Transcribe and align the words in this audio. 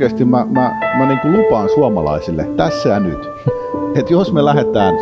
oikeasti 0.00 0.24
mä, 0.24 0.46
mä, 0.50 0.80
mä 0.98 1.06
niin 1.06 1.18
kuin 1.18 1.32
lupaan 1.32 1.68
suomalaisille 1.68 2.44
tässä 2.56 2.88
ja 2.88 3.00
nyt, 3.00 3.30
että 3.98 4.12
jos 4.12 4.32
me 4.32 4.44
lähdetään 4.44 4.94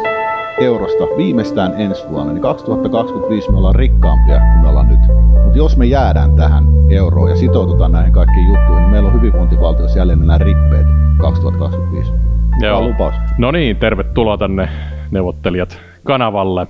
eurosta 0.60 1.04
viimeistään 1.16 1.80
ensi 1.80 2.02
vuonna, 2.08 2.32
niin 2.32 2.42
2025 2.42 3.50
me 3.50 3.56
ollaan 3.56 3.74
rikkaampia 3.74 4.38
kuin 4.38 4.60
me 4.62 4.68
ollaan 4.68 4.88
nyt. 4.88 5.00
Mutta 5.44 5.58
jos 5.58 5.76
me 5.76 5.86
jäädään 5.86 6.36
tähän 6.36 6.64
euroon 6.90 7.30
ja 7.30 7.36
sitoututaan 7.36 7.92
näihin 7.92 8.12
kaikkiin 8.12 8.46
juttuihin, 8.46 8.82
niin 8.82 8.90
meillä 8.90 9.08
on 9.08 9.14
hyvinvointivaltiossa 9.14 9.98
jälleen 9.98 10.18
nämä 10.18 10.38
rippeet 10.38 10.86
2025. 11.20 12.12
Joo. 12.62 12.88
lupaus. 12.88 13.14
No 13.38 13.50
niin, 13.50 13.76
tervetuloa 13.76 14.38
tänne 14.38 14.68
neuvottelijat 15.10 15.78
kanavalle. 16.04 16.66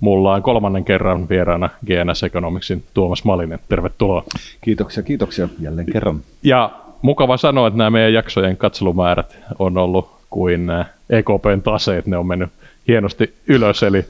Mulla 0.00 0.34
on 0.34 0.42
kolmannen 0.42 0.84
kerran 0.84 1.28
vieraana 1.28 1.70
GNS 1.86 2.22
Economicsin 2.22 2.84
Tuomas 2.94 3.24
Malinen. 3.24 3.58
Tervetuloa. 3.68 4.24
Kiitoksia, 4.60 5.02
kiitoksia 5.02 5.48
jälleen 5.60 5.86
kerran. 5.92 6.20
Ja 6.42 6.81
mukava 7.02 7.36
sanoa, 7.36 7.68
että 7.68 7.78
nämä 7.78 7.90
meidän 7.90 8.12
jaksojen 8.12 8.56
katselumäärät 8.56 9.38
on 9.58 9.78
ollut 9.78 10.10
kuin 10.30 10.68
EKPn 11.10 11.62
taseet. 11.64 12.06
Ne 12.06 12.16
on 12.16 12.26
mennyt 12.26 12.50
hienosti 12.88 13.34
ylös, 13.46 13.82
eli 13.82 14.04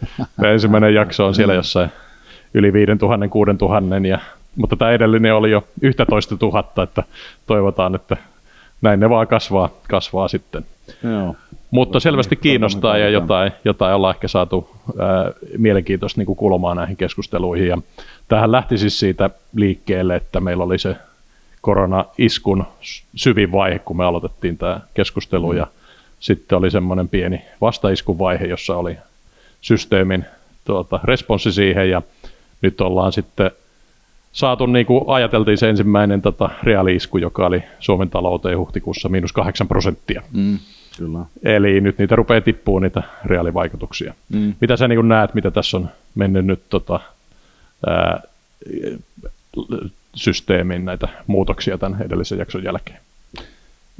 ensimmäinen 0.45 0.95
jakso 0.95 1.27
on 1.27 1.35
siellä 1.35 1.55
jossain 1.55 1.91
yli 2.55 2.73
5000, 2.73 3.29
6000, 3.29 4.09
ja, 4.09 4.19
mutta 4.57 4.77
tämä 4.77 4.91
edellinen 4.91 5.35
oli 5.35 5.51
jo 5.51 5.65
11 5.83 6.37
000, 6.43 6.83
että 6.83 7.03
toivotaan, 7.47 7.95
että 7.95 8.17
näin 8.83 9.01
ne 9.01 9.11
vaan 9.11 9.27
kasvaa, 9.27 9.71
kasvaa 9.89 10.29
sitten. 10.29 10.65
Joo. 11.03 11.37
Mutta 11.71 12.01
selvästi 12.01 12.37
kiinnostaa 12.37 12.99
ja 12.99 13.09
jotain, 13.09 13.53
jotain 13.65 13.95
ollaan 13.95 14.15
ehkä 14.15 14.29
saatu 14.29 14.71
ää, 14.99 15.31
mielenkiintoista 15.59 16.21
niin 16.21 16.37
kulmaa 16.37 16.75
näihin 16.75 16.97
keskusteluihin. 16.97 17.69
Ja 17.69 17.79
tähän 18.29 18.53
lähti 18.53 18.79
siis 18.79 18.99
siitä 18.99 19.31
liikkeelle, 19.57 20.17
että 20.17 20.41
meillä 20.41 20.65
oli 20.65 20.79
se 20.79 20.97
korona-iskun 21.63 22.65
syvin 23.15 23.53
vaihe, 23.53 23.79
kun 23.79 23.97
me 23.97 24.05
aloitettiin 24.05 24.59
tämä 24.59 24.81
keskustelu. 24.95 25.53
Ja 25.53 25.67
sitten 26.21 26.59
oli 26.59 26.71
semmoinen 26.71 27.09
pieni 27.09 27.43
vastaiskuvaihe, 27.61 28.45
jossa 28.45 28.77
oli 28.77 28.97
systeemin 29.61 30.25
tuota, 30.65 31.01
responssi 31.05 31.53
siihen 31.53 31.91
ja 31.91 32.03
nyt 32.63 32.81
ollaan 32.81 33.13
sitten 33.13 33.51
saatu, 34.33 34.67
niin 34.67 34.87
kuin 34.87 35.05
ajateltiin 35.07 35.59
se 35.59 35.69
ensimmäinen 35.69 36.23
tota, 36.23 36.51
reaaliisku, 36.63 37.19
joka 37.19 37.47
oli 37.47 37.63
Suomen 37.81 38.11
talouteen 38.11 38.59
huhtikuussa 38.59 39.09
miinus 39.09 39.33
8 39.33 39.69
prosenttia. 39.69 40.23
Mm, 40.33 40.59
kyllä. 40.99 41.19
Eli 41.43 41.81
nyt 41.81 41.99
niitä 41.99 42.17
rupeaa 42.17 42.41
tippuun 42.41 42.83
niitä 42.83 43.03
reaalivaikutuksia. 43.25 44.15
Mm. 44.29 44.55
Mitä 44.61 44.77
sä 44.77 44.89
niin 44.89 45.09
näet, 45.09 45.35
mitä 45.35 45.51
tässä 45.51 45.77
on 45.77 45.89
mennyt 46.15 46.47
nyt 46.47 46.63
tota, 46.69 47.01
ää, 47.87 48.23
systeemin 50.15 50.85
näitä 50.85 51.09
muutoksia 51.27 51.79
tämän 51.79 52.03
edellisen 52.03 52.39
jakson 52.39 52.65
jälkeen? 52.65 53.01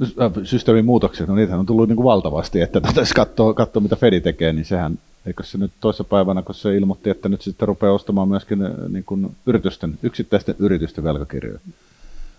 Äh, 0.01 0.31
systeemin 0.43 0.85
muutokset, 0.85 1.27
no 1.27 1.35
niitä 1.35 1.57
on 1.57 1.65
tullut 1.65 1.87
niin 1.87 1.95
kuin 1.95 2.05
valtavasti, 2.05 2.61
että 2.61 2.81
jos 2.95 3.13
katsoo, 3.13 3.53
katsoo, 3.53 3.81
mitä 3.81 3.95
Fedi 3.95 4.21
tekee, 4.21 4.53
niin 4.53 4.65
sehän, 4.65 4.99
eikö 5.25 5.43
se 5.43 5.57
nyt 5.57 5.71
toisessa 5.81 6.03
päivänä, 6.03 6.41
kun 6.41 6.55
se 6.55 6.77
ilmoitti, 6.77 7.09
että 7.09 7.29
nyt 7.29 7.41
sitten 7.41 7.67
rupeaa 7.67 7.93
ostamaan 7.93 8.27
myöskin 8.27 8.65
äh, 8.65 8.71
niin 8.89 9.03
kuin 9.03 9.35
yritysten, 9.45 9.99
yksittäisten 10.03 10.55
yritysten 10.59 11.03
velkakirjoja. 11.03 11.59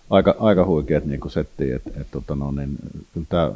Aika, 0.09 0.35
aika 0.39 0.65
huikeat 0.65 1.05
niin 1.05 1.19
settiin, 1.27 1.75
että 1.75 1.89
et, 2.01 2.07
tota 2.11 2.35
no, 2.35 2.51
niin, 2.51 2.75
kyllä 3.13 3.25
tämä 3.29 3.51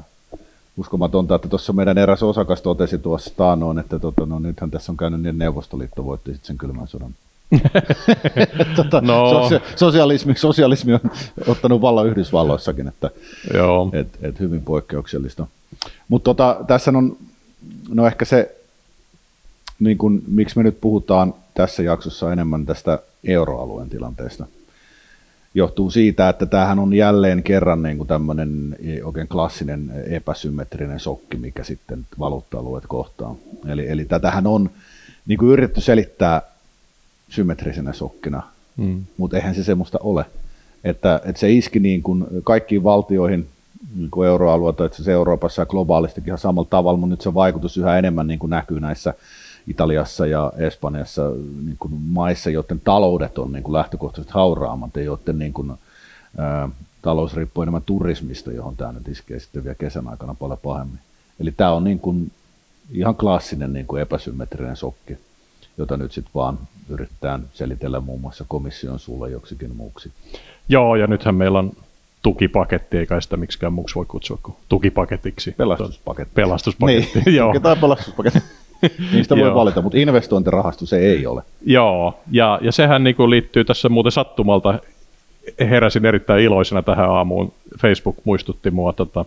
uskomatonta, 0.78 1.36
että 1.36 1.48
tuossa 1.48 1.74
meidän 1.74 1.98
eräs 1.98 2.24
osakas 2.24 2.62
totesi 2.62 2.98
tuossa 2.98 3.34
taanoin, 3.38 3.80
että 3.80 4.00
tota, 4.00 4.26
no, 4.26 4.40
nythän 4.40 4.72
tässä 4.72 4.92
on 4.92 4.98
käynyt 4.98 5.22
niin, 5.22 5.38
Neuvostoliitto 5.38 6.06
voitti 6.06 6.32
sitten 6.32 6.48
sen 6.48 6.58
kylmän 6.58 6.88
sodan. 6.88 7.16
tota, 8.76 9.02
no. 9.02 9.32
sosia- 9.32 9.62
sosialismi, 9.76 10.36
sosialismi 10.36 10.94
on 10.94 11.00
ottanut 11.48 11.82
vallan 11.82 12.08
Yhdysvalloissakin, 12.08 12.88
että 12.88 13.12
Joo. 13.54 13.90
Et, 13.94 14.08
et 14.22 14.40
hyvin 14.40 14.62
poikkeuksellista. 14.62 15.48
Mutta 16.08 16.24
tota, 16.24 16.58
tässä 16.68 16.92
on 16.96 17.18
no 17.90 18.08
ehkä 18.08 18.26
se, 18.26 18.56
niin 19.80 19.98
kun, 19.98 20.22
miksi 20.28 20.58
me 20.58 20.64
nyt 20.64 20.82
puhutaan 20.82 21.34
tässä 21.54 21.84
jaksossa 21.84 22.34
enemmän 22.34 22.66
tästä 22.66 23.00
euroalueen 23.24 23.90
tilanteesta, 23.90 24.46
johtuu 25.54 25.92
siitä, 25.92 26.30
että 26.30 26.46
tämähän 26.46 26.80
on 26.80 26.94
jälleen 26.94 27.44
kerran 27.44 27.84
niin 27.84 28.08
tämmöinen 28.08 28.78
oikein 29.04 29.28
klassinen 29.28 29.92
epäsymmetrinen 30.10 31.00
sokki, 31.00 31.38
mikä 31.38 31.64
sitten 31.64 32.06
valuutta-alueet 32.20 32.88
kohtaa. 32.88 33.36
Eli, 33.68 33.90
eli 33.90 34.06
tätähän 34.06 34.48
on 34.48 34.70
niin 35.28 35.38
kuin 35.40 35.52
yritetty 35.52 35.82
selittää 35.82 36.42
symmetrisenä 37.30 37.94
sokkina, 37.94 38.44
mm. 38.78 39.04
mutta 39.18 39.38
eihän 39.38 39.56
se 39.56 39.64
semmoista 39.64 39.98
ole. 40.04 40.26
Että, 40.84 41.22
että 41.26 41.40
se 41.40 41.52
iski 41.52 41.80
niin 41.80 42.04
kuin 42.04 42.26
kaikkiin 42.44 42.84
valtioihin, 42.84 43.48
niin 43.96 44.12
kuin 44.12 44.28
euroalueelta, 44.28 44.86
että 44.86 45.04
se 45.04 45.12
Euroopassa 45.12 45.62
ja 45.62 45.66
globaalistikin 45.66 46.28
ihan 46.28 46.38
samalla 46.38 46.68
tavalla, 46.70 46.98
mutta 46.98 47.14
nyt 47.14 47.22
se 47.22 47.34
vaikutus 47.34 47.78
yhä 47.78 47.98
enemmän 47.98 48.28
niin 48.28 48.40
kuin 48.40 48.50
näkyy 48.50 48.80
näissä 48.80 49.14
Italiassa 49.68 50.28
ja 50.28 50.54
Espanjassa 50.58 51.30
niin 51.66 51.76
kuin 51.80 51.94
maissa, 51.94 52.50
joiden 52.50 52.82
taloudet 52.84 53.38
on 53.38 53.52
niin 53.52 53.64
kuin 53.64 53.74
lähtökohtaisesti 53.74 54.34
hauraammat 54.34 54.96
ja 54.96 55.04
joiden 55.04 55.40
niin 55.40 55.54
kuin, 55.54 55.74
ää, 56.38 56.70
talous 57.02 57.34
riippuu 57.34 57.62
enemmän 57.62 57.82
turismista, 57.86 58.52
johon 58.52 58.76
tämä 58.76 58.92
nyt 58.92 59.08
iskee 59.08 59.40
sitten 59.40 59.64
vielä 59.64 59.76
kesän 59.76 60.08
aikana 60.08 60.34
paljon 60.34 60.60
pahemmin. 60.64 61.00
Eli 61.40 61.52
tämä 61.52 61.72
on 61.72 61.84
niin 61.84 62.00
kuin 62.00 62.32
ihan 62.92 63.16
klassinen 63.16 63.74
niin 63.74 63.86
kuin 63.86 64.02
epäsymmetrinen 64.02 64.76
sokki 64.76 65.18
jota 65.80 65.98
nyt 65.98 66.12
sitten 66.12 66.32
vaan 66.36 66.58
yritetään 66.90 67.44
selitellä 67.54 68.00
muun 68.00 68.22
muassa 68.22 68.46
komission 68.48 69.00
suulla 69.00 69.28
joksikin 69.28 69.76
muuksi. 69.76 70.12
Joo, 70.70 70.96
ja 70.96 71.08
nythän 71.08 71.36
meillä 71.36 71.60
on 71.60 71.72
tukipaketti, 72.22 72.98
eikä 72.98 73.22
sitä 73.22 73.38
miksikään 73.38 73.74
muuksi 73.74 73.96
voi 73.96 74.06
kutsua 74.08 74.38
kuin 74.44 74.56
tukipaketiksi. 74.70 75.52
Pelastuspaketti. 75.52 76.34
Pelastuspaketti, 76.36 77.22
niin, 77.26 77.36
joo. 77.36 77.60
tai 77.62 77.76
pelastuspaketti. 77.76 78.40
Niistä 79.14 79.38
voi 79.38 79.54
valita, 79.54 79.82
mutta 79.82 79.98
investointirahasto 79.98 80.86
se 80.86 80.98
ei 81.00 81.26
ole. 81.26 81.44
Joo, 81.66 82.20
ja, 82.32 82.60
ja 82.62 82.72
sehän 82.72 83.04
niin 83.04 83.30
liittyy 83.30 83.66
tässä 83.66 83.90
muuten 83.90 84.12
sattumalta, 84.12 84.80
heräsin 85.60 86.06
erittäin 86.06 86.44
iloisena 86.44 86.82
tähän 86.82 87.10
aamuun, 87.10 87.54
Facebook 87.82 88.16
muistutti 88.24 88.72
mua, 88.72 88.94
tota, 88.94 89.26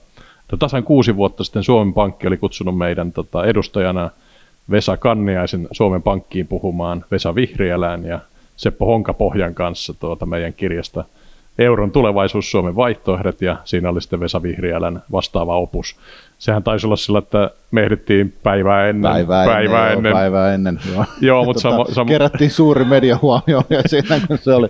tasan 0.58 0.84
kuusi 0.84 1.16
vuotta 1.16 1.44
sitten 1.44 1.64
Suomen 1.64 1.94
Pankki 1.94 2.26
oli 2.26 2.36
kutsunut 2.36 2.78
meidän 2.78 3.12
tota, 3.12 3.44
edustajana– 3.44 4.10
Vesa 4.70 4.96
Kanniaisen 4.96 5.68
Suomen 5.70 6.02
Pankkiin 6.02 6.46
puhumaan 6.46 7.04
Vesa 7.10 7.34
Vihriälän 7.34 8.04
ja 8.04 8.20
Seppo 8.56 8.86
Honkapohjan 8.86 9.54
kanssa 9.54 9.94
tuota 9.94 10.26
meidän 10.26 10.52
kirjasta 10.52 11.04
Euron 11.58 11.90
tulevaisuus 11.90 12.50
Suomen 12.50 12.76
vaihtoehdot 12.76 13.42
ja 13.42 13.56
siinä 13.64 13.88
oli 13.88 14.00
sitten 14.00 14.20
Vesa 14.20 14.42
Vihriälän 14.42 15.02
vastaava 15.12 15.56
opus. 15.56 15.96
Sehän 16.38 16.62
taisi 16.62 16.86
olla 16.86 16.96
sillä, 16.96 17.18
että 17.18 17.50
me 17.70 17.82
ehdittiin 17.82 18.34
päivää 18.42 18.88
ennen. 18.88 19.12
Päivää, 19.12 19.46
päivää 19.46 19.90
ennen. 19.90 19.96
ennen. 19.96 20.10
Joo, 20.10 20.18
päivää 20.18 20.54
ennen 20.54 20.80
joo. 20.92 21.04
joo 21.20 21.44
mutta 21.44 21.62
tota, 21.62 21.76
samo, 21.76 21.86
samo... 21.94 22.08
Kerättiin 22.08 22.50
suuri 22.50 22.84
media 22.84 23.18
huomioon 23.22 23.64
ja 23.70 23.82
siinä 23.86 24.20
kun 24.26 24.38
se 24.38 24.54
oli. 24.54 24.68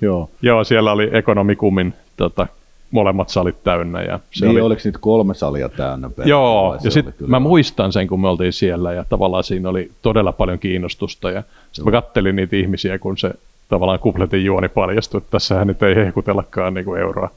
Joo, 0.00 0.30
joo 0.42 0.64
siellä 0.64 0.92
oli 0.92 1.10
Ekonomikumin 1.12 1.94
tota, 2.16 2.46
molemmat 2.92 3.28
salit 3.28 3.64
täynnä. 3.64 4.02
Ja 4.02 4.20
se 4.30 4.44
niin, 4.46 4.50
oli... 4.50 4.60
oliko 4.60 4.80
niitä 4.84 4.98
kolme 4.98 5.34
salia 5.34 5.68
täynnä? 5.68 6.10
Joo, 6.24 6.78
ja 6.84 6.90
sitten 6.90 7.14
mä 7.26 7.40
muistan 7.40 7.92
sen, 7.92 8.06
kun 8.06 8.20
me 8.20 8.28
oltiin 8.28 8.52
siellä, 8.52 8.92
ja 8.92 9.04
tavallaan 9.08 9.44
siinä 9.44 9.68
oli 9.68 9.90
todella 10.02 10.32
paljon 10.32 10.58
kiinnostusta, 10.58 11.30
ja 11.30 11.42
sitten 11.72 11.84
mä 11.84 12.00
kattelin 12.00 12.36
niitä 12.36 12.56
ihmisiä, 12.56 12.98
kun 12.98 13.18
se 13.18 13.30
tavallaan 13.68 13.98
kupletin 13.98 14.44
juoni 14.44 14.68
paljastui, 14.68 15.18
että 15.18 15.30
tässähän 15.30 15.66
nyt 15.66 15.82
ei 15.82 15.94
hehkutellakaan 15.94 16.74
niin 16.74 16.84
kuin 16.84 17.00
euroa. 17.00 17.30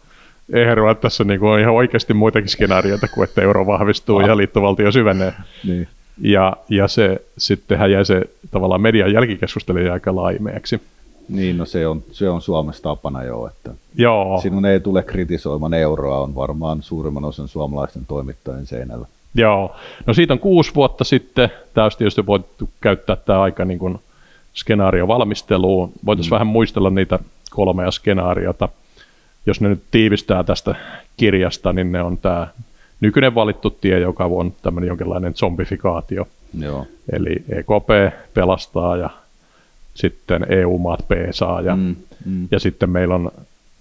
Euroa, 0.53 0.91
että 0.91 1.01
tässä 1.01 1.23
niin 1.23 1.39
kuin 1.39 1.49
on 1.49 1.59
ihan 1.59 1.73
oikeasti 1.73 2.13
muitakin 2.13 2.49
skenaarioita 2.49 3.07
kuin, 3.07 3.23
että 3.23 3.41
euro 3.41 3.65
vahvistuu 3.65 4.17
ah. 4.17 4.27
ja 4.27 4.37
liittovaltio 4.37 4.91
syvenee. 4.91 5.33
Niin. 5.67 5.87
Ja, 6.21 6.57
ja 6.69 6.87
se 6.87 7.21
sittenhän 7.37 7.91
jäi 7.91 8.05
se 8.05 8.21
tavallaan 8.51 8.81
median 8.81 9.13
jälkikeskustelu 9.13 9.91
aika 9.91 10.15
laimeeksi. 10.15 10.81
Niin, 11.29 11.57
no 11.57 11.65
se 11.65 11.87
on, 11.87 12.03
se 12.11 12.29
on 12.29 12.41
Suomessa 12.41 12.83
tapana 12.83 13.23
jo, 13.23 13.47
että 13.47 13.71
Joo. 13.95 14.41
sinun 14.41 14.65
ei 14.65 14.79
tule 14.79 15.03
kritisoimaan 15.03 15.73
euroa, 15.73 16.19
on 16.19 16.35
varmaan 16.35 16.81
suurimman 16.81 17.25
osan 17.25 17.47
suomalaisten 17.47 18.05
toimittajien 18.05 18.65
seinällä. 18.65 19.07
Joo, 19.35 19.75
no 20.05 20.13
siitä 20.13 20.33
on 20.33 20.39
kuusi 20.39 20.75
vuotta 20.75 21.03
sitten, 21.03 21.49
tämä 21.73 21.85
olisi 21.85 21.97
tietysti 21.97 22.25
voitu 22.25 22.69
käyttää 22.81 23.15
tämä 23.15 23.41
aika 23.41 23.65
niin 23.65 23.79
kuin 23.79 23.99
skenaariovalmisteluun. 24.53 25.91
Voitaisiin 26.05 26.31
mm. 26.31 26.33
vähän 26.33 26.47
muistella 26.47 26.89
niitä 26.89 27.19
kolmea 27.49 27.91
skenaariota. 27.91 28.69
Jos 29.45 29.61
ne 29.61 29.69
nyt 29.69 29.83
tiivistää 29.91 30.43
tästä 30.43 30.75
kirjasta, 31.17 31.73
niin 31.73 31.91
ne 31.91 32.03
on 32.03 32.17
tämä 32.17 32.47
nykyinen 33.01 33.35
valittu 33.35 33.69
tie, 33.69 33.99
joka 33.99 34.25
on 34.25 34.53
tämmöinen 34.61 34.87
jonkinlainen 34.87 35.35
zombifikaatio. 35.35 36.27
Joo. 36.59 36.87
Eli 37.11 37.43
EKP 37.49 38.15
pelastaa 38.33 38.97
ja 38.97 39.09
sitten 39.95 40.45
EU-maat 40.49 41.07
peesaa 41.07 41.61
ja, 41.61 41.75
mm, 41.75 41.95
mm. 42.25 42.47
ja 42.51 42.59
sitten 42.59 42.89
meillä 42.89 43.15
on 43.15 43.31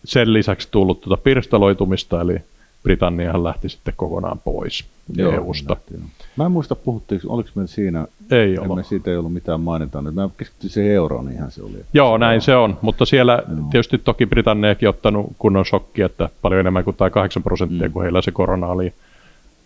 sen 0.04 0.32
lisäksi 0.32 0.68
tullut 0.70 1.00
tuota 1.00 1.22
pirstaloitumista, 1.22 2.20
eli 2.20 2.36
Britanniahan 2.82 3.44
lähti 3.44 3.68
sitten 3.68 3.94
kokonaan 3.96 4.38
pois 4.44 4.84
Joo, 5.16 5.32
EUsta. 5.32 5.72
Lähti, 5.72 5.94
Mä 6.36 6.46
en 6.46 6.52
muista, 6.52 6.74
puhuttiinko, 6.74 7.26
oliko 7.34 7.48
me 7.54 7.66
siinä, 7.66 8.06
ei 8.30 8.58
ole. 8.58 8.84
siitä 8.84 9.10
ei 9.10 9.16
ollut 9.16 9.32
mitään 9.32 9.60
mainintaa, 9.60 10.02
mä 10.02 10.28
keskityin 10.36 10.70
siihen 10.70 10.92
euroon, 10.92 11.24
niin 11.24 11.36
ihan 11.36 11.50
se 11.50 11.62
oli. 11.62 11.84
Joo, 11.92 12.18
näin 12.18 12.40
se 12.40 12.56
on, 12.56 12.78
mutta 12.82 13.04
siellä 13.04 13.42
no. 13.46 13.68
tietysti 13.70 13.98
toki 13.98 14.26
Britanniakin 14.26 14.88
ottanut 14.88 15.32
kunnon 15.38 15.66
shokki, 15.66 16.02
että 16.02 16.28
paljon 16.42 16.60
enemmän 16.60 16.84
kuin 16.84 16.96
tämä 16.96 17.10
8 17.10 17.42
prosenttia, 17.42 17.88
mm. 17.88 17.92
kun 17.92 18.02
heillä 18.02 18.22
se 18.22 18.30
korona 18.30 18.66
oli 18.66 18.92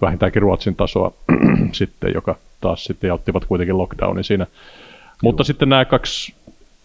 vähintäänkin 0.00 0.43
Ruotsin 0.43 0.77
tasoa 0.77 1.12
sitten, 1.73 2.15
joka 2.15 2.37
taas 2.61 2.85
sitten 2.85 3.12
ottivat 3.12 3.45
kuitenkin 3.45 3.79
lockdownin 3.79 4.25
siinä. 4.25 4.47
Joo. 4.50 5.19
Mutta 5.23 5.45
sitten 5.45 5.69
nämä 5.69 5.85
kaksi 5.85 6.35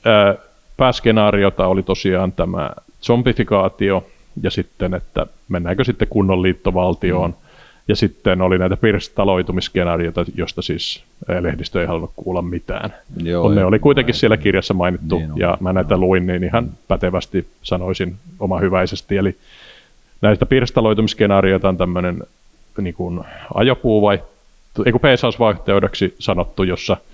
ää, 0.05 0.35
pääskenaariota 0.77 1.67
oli 1.67 1.83
tosiaan 1.83 2.31
tämä 2.31 2.71
zombifikaatio 3.01 4.05
ja 4.41 4.51
sitten, 4.51 4.94
että 4.94 5.27
mennäänkö 5.50 5.83
sitten 5.83 6.07
kunnon 6.07 6.41
liittovaltioon. 6.41 7.29
Mm. 7.29 7.35
Ja 7.88 7.95
sitten 7.95 8.41
oli 8.41 8.57
näitä 8.57 8.77
pirstaloitumiskenaarioita, 8.77 10.25
josta 10.35 10.61
siis 10.61 11.03
lehdistö 11.39 11.81
ei 11.81 11.88
halunnut 11.88 12.11
kuulla 12.15 12.41
mitään. 12.41 12.94
Joo, 13.23 13.50
ne 13.50 13.65
oli 13.65 13.79
kuitenkin 13.79 14.15
siellä 14.15 14.38
kirjassa 14.38 14.73
mainittu, 14.73 15.17
niin 15.17 15.31
ja 15.35 15.57
mä 15.59 15.73
näitä 15.73 15.97
luin, 15.97 16.27
niin 16.27 16.44
ihan 16.44 16.69
pätevästi 16.88 17.47
sanoisin 17.63 18.15
oma 18.39 18.59
hyväisesti. 18.59 19.17
Eli 19.17 19.38
näistä 20.21 20.45
pirstaloitumiskenaarioita 20.45 21.69
on 21.69 21.77
tämmöinen 21.77 22.23
niin 22.81 22.94
kuin 22.94 23.19
ajopuuvaihtoehto, 23.53 24.83
ei 24.85 24.91
kun 24.91 25.01
sanottu, 26.19 26.63
jossa– 26.63 26.97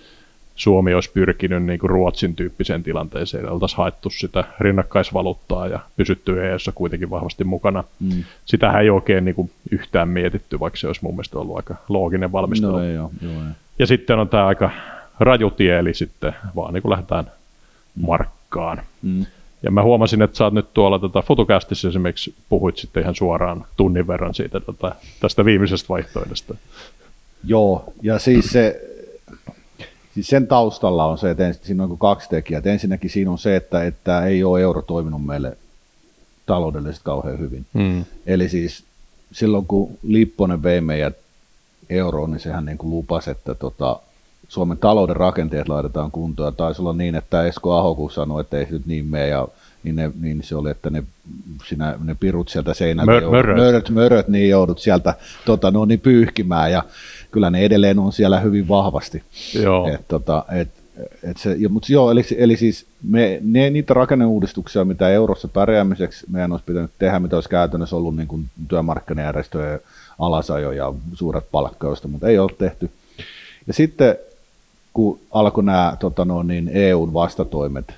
Suomi 0.59 0.94
olisi 0.94 1.11
pyrkinyt 1.11 1.63
niin 1.63 1.79
kuin 1.79 1.89
Ruotsin 1.89 2.35
tyyppiseen 2.35 2.83
tilanteeseen, 2.83 3.50
oltaisiin 3.50 3.77
haettu 3.77 4.09
sitä 4.09 4.44
rinnakkaisvaluuttaa 4.59 5.67
ja 5.67 5.79
pysytty 5.97 6.47
EUssa 6.47 6.71
kuitenkin 6.71 7.09
vahvasti 7.09 7.44
mukana. 7.44 7.83
Mm. 8.00 8.23
Sitähän 8.45 8.81
ei 8.81 8.89
oikein 8.89 9.25
niin 9.25 9.35
kuin 9.35 9.51
yhtään 9.71 10.09
mietitty, 10.09 10.59
vaikka 10.59 10.77
se 10.77 10.88
olisi 10.88 11.03
mun 11.03 11.13
mielestä 11.13 11.39
ollut 11.39 11.56
aika 11.56 11.75
looginen 11.89 12.31
valmistelu. 12.31 12.71
No, 12.71 12.83
ei 12.83 12.97
ole, 12.97 13.09
joo, 13.21 13.31
ei. 13.31 13.53
Ja 13.79 13.88
sitten 13.88 14.19
on 14.19 14.29
tämä 14.29 14.45
aika 14.45 14.69
rajutie, 15.19 15.79
eli 15.79 15.94
sitten 15.94 16.35
vaan 16.56 16.73
niin 16.73 16.81
kuin 16.81 16.89
lähdetään 16.89 17.25
mm. 17.25 18.05
markkaan. 18.05 18.81
Mm. 19.01 19.25
Ja 19.63 19.71
mä 19.71 19.83
huomasin, 19.83 20.21
että 20.21 20.38
sä 20.38 20.44
oot 20.44 20.53
nyt 20.53 20.73
tuolla 20.73 21.00
tota, 21.00 21.21
Futucastissa 21.21 21.88
esimerkiksi 21.88 22.33
puhuit 22.50 22.77
sitten 22.77 23.03
ihan 23.03 23.15
suoraan 23.15 23.65
tunnin 23.77 24.07
verran 24.07 24.33
siitä 24.33 24.59
tota, 24.59 24.95
tästä 25.19 25.45
viimeisestä 25.45 25.89
vaihtoehdosta. 25.89 26.55
Joo, 27.44 27.94
ja 28.01 28.19
siis 28.19 28.45
se, 28.45 28.88
Siis 30.13 30.27
sen 30.27 30.47
taustalla 30.47 31.06
on 31.06 31.17
se, 31.17 31.29
että 31.29 31.47
ensin, 31.47 31.65
siinä 31.65 31.83
on 31.83 31.97
kaksi 31.97 32.29
tekijää. 32.29 32.61
Ensinnäkin 32.65 33.09
siinä 33.09 33.31
on 33.31 33.38
se, 33.38 33.56
että, 33.56 33.83
että 33.83 34.25
ei 34.25 34.44
ole 34.44 34.61
euro 34.61 34.81
toiminut 34.81 35.25
meille 35.25 35.57
taloudellisesti 36.45 37.06
kauhean 37.06 37.39
hyvin. 37.39 37.65
Mm. 37.73 38.06
Eli 38.25 38.50
siis 38.50 38.83
silloin 39.31 39.65
kun 39.65 39.97
Lipponen 40.03 40.63
vei 40.63 40.81
meidät 40.81 41.17
euroon, 41.89 42.31
niin 42.31 42.39
sehän 42.39 42.65
niin 42.65 42.77
kuin 42.77 42.91
lupasi, 42.91 43.31
että 43.31 43.56
tota, 43.56 44.00
Suomen 44.47 44.77
talouden 44.77 45.15
rakenteet 45.15 45.69
laitetaan 45.69 46.12
kuntoon. 46.12 46.47
Ja 46.47 46.51
taisi 46.51 46.81
olla 46.81 46.94
niin, 46.94 47.15
että 47.15 47.45
Esko 47.45 47.73
Aho 47.73 47.95
kun 47.95 48.12
sanoi, 48.12 48.41
että 48.41 48.57
ei 48.57 48.65
se 48.65 48.71
nyt 48.71 48.85
niin 48.85 49.05
mene, 49.05 49.27
ja 49.27 49.47
niin, 49.83 49.95
ne, 49.95 50.12
niin 50.19 50.44
se 50.44 50.55
oli, 50.55 50.69
että 50.69 50.89
ne, 50.89 51.03
sinä, 51.67 51.95
ne 52.03 52.15
pirut 52.19 52.50
sieltä 52.50 52.73
seinältä, 52.73 53.12
Mör, 53.12 53.29
möröt. 53.29 53.57
möröt, 53.57 53.89
möröt, 53.89 54.27
niin 54.27 54.50
joudut 54.50 54.79
sieltä 54.79 55.13
tota, 55.45 55.71
no, 55.71 55.85
niin 55.85 56.00
pyyhkimään, 56.00 56.71
ja 56.71 56.83
kyllä 57.31 57.49
ne 57.49 57.65
edelleen 57.65 57.99
on 57.99 58.13
siellä 58.13 58.39
hyvin 58.39 58.67
vahvasti. 58.67 59.23
Joo. 59.61 59.87
Et, 59.87 60.07
tota, 60.07 60.45
et, 60.51 60.69
et 61.23 61.37
se, 61.37 61.55
mutta 61.69 61.93
joo, 61.93 62.11
eli, 62.11 62.21
eli 62.37 62.57
siis 62.57 62.85
me, 63.03 63.39
ne, 63.43 63.69
niitä 63.69 63.93
rakenneuudistuksia, 63.93 64.85
mitä 64.85 65.09
eurossa 65.09 65.47
pärjäämiseksi 65.47 66.25
meidän 66.31 66.51
olisi 66.51 66.65
pitänyt 66.65 66.91
tehdä, 66.99 67.19
mitä 67.19 67.37
olisi 67.37 67.49
käytännössä 67.49 67.95
ollut 67.95 68.15
niin 68.15 68.27
kuin 68.27 68.45
työmarkkinajärjestöjen 68.67 69.79
alasajo 70.19 70.71
ja 70.71 70.93
suuret 71.13 71.45
palkkausta, 71.51 72.07
mutta 72.07 72.27
ei 72.27 72.39
ole 72.39 72.51
tehty. 72.57 72.89
Ja 73.67 73.73
sitten 73.73 74.15
kun 74.93 75.19
alkoi 75.31 75.63
nämä 75.63 75.97
tota 75.99 76.25
no, 76.25 76.43
niin 76.43 76.69
EUn 76.73 77.13
vastatoimet 77.13 77.93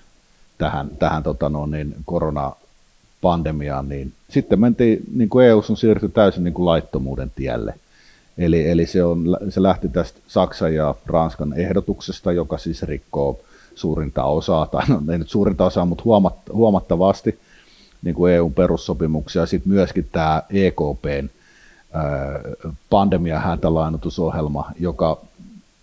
tähän, 0.57 0.89
tähän 0.99 1.23
tota 1.23 1.49
no, 1.49 1.65
niin 1.65 1.95
koronapandemiaan, 2.05 3.89
niin 3.89 4.13
sitten 4.29 4.59
mentiin, 4.59 5.03
niin 5.15 5.29
kuin 5.29 5.45
EU 5.45 5.63
on 5.69 5.77
siirty 5.77 6.09
täysin 6.09 6.43
niin 6.43 6.53
kuin 6.53 6.65
laittomuuden 6.65 7.31
tielle. 7.35 7.73
Eli, 8.37 8.69
eli 8.69 8.85
se, 8.85 9.03
on, 9.03 9.37
se 9.49 9.63
lähti 9.63 9.89
tästä 9.89 10.19
Saksan 10.27 10.75
ja 10.75 10.95
Ranskan 11.05 11.53
ehdotuksesta, 11.53 12.31
joka 12.31 12.57
siis 12.57 12.83
rikkoo 12.83 13.39
suurinta 13.75 14.23
osaa, 14.23 14.65
tai 14.65 14.87
no, 14.87 15.01
ei 15.11 15.17
nyt 15.17 15.29
suurinta 15.29 15.65
osaa, 15.65 15.85
mutta 15.85 16.03
huomattavasti 16.53 17.39
niin 18.01 18.15
kuin 18.15 18.33
EUn 18.33 18.53
perussopimuksia. 18.53 19.45
Sitten 19.45 19.73
myöskin 19.73 20.07
tämä 20.11 20.43
EKPn 20.49 21.29
pandemian 22.89 23.41
hätälainotusohjelma, 23.41 24.71
joka 24.79 25.21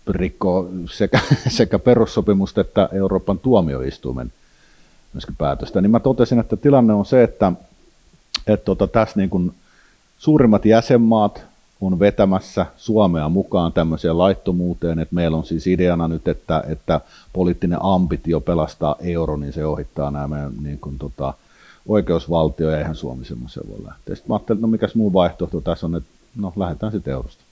rikkoo 0.07 0.69
sekä, 0.91 1.19
sekä 1.57 1.79
perussopimusta 1.79 2.61
että 2.61 2.89
Euroopan 2.91 3.39
tuomioistuimen 3.39 4.31
myöskin 5.13 5.35
päätöstä. 5.35 5.81
Niin 5.81 5.91
mä 5.91 5.99
totesin, 5.99 6.39
että 6.39 6.55
tilanne 6.55 6.93
on 6.93 7.05
se, 7.05 7.23
että, 7.23 7.51
että 8.47 8.65
tota, 8.65 8.87
tässä 8.87 9.19
niin 9.19 9.29
kuin 9.29 9.53
suurimmat 10.17 10.65
jäsenmaat, 10.65 11.41
on 11.81 11.99
vetämässä 11.99 12.65
Suomea 12.77 13.29
mukaan 13.29 13.73
tämmöiseen 13.73 14.17
laittomuuteen, 14.17 14.99
että 14.99 15.15
meillä 15.15 15.37
on 15.37 15.45
siis 15.45 15.67
ideana 15.67 16.07
nyt, 16.07 16.27
että, 16.27 16.63
että 16.67 17.01
poliittinen 17.33 17.79
ambitio 17.81 18.41
pelastaa 18.41 18.95
euro, 18.99 19.37
niin 19.37 19.53
se 19.53 19.65
ohittaa 19.65 20.11
nämä 20.11 20.27
meidän 20.27 20.53
niin 20.63 20.79
kuin, 20.79 20.97
tota, 20.97 21.33
oikeusvaltio, 21.87 22.69
ja 22.69 22.77
eihän 22.77 22.95
Suomi 22.95 23.25
semmoisen 23.25 23.63
voi 23.69 23.85
lähteä. 23.85 24.15
Sitten 24.15 24.31
mä 24.31 24.35
ajattelin, 24.35 24.57
että 24.57 24.67
no 24.67 24.71
mikäs 24.71 24.95
muu 24.95 25.13
vaihtoehto 25.13 25.61
tässä 25.61 25.85
on, 25.85 25.95
että 25.95 26.09
no 26.35 26.53
lähdetään 26.55 26.91
sitten 26.91 27.13
eurosta. 27.13 27.43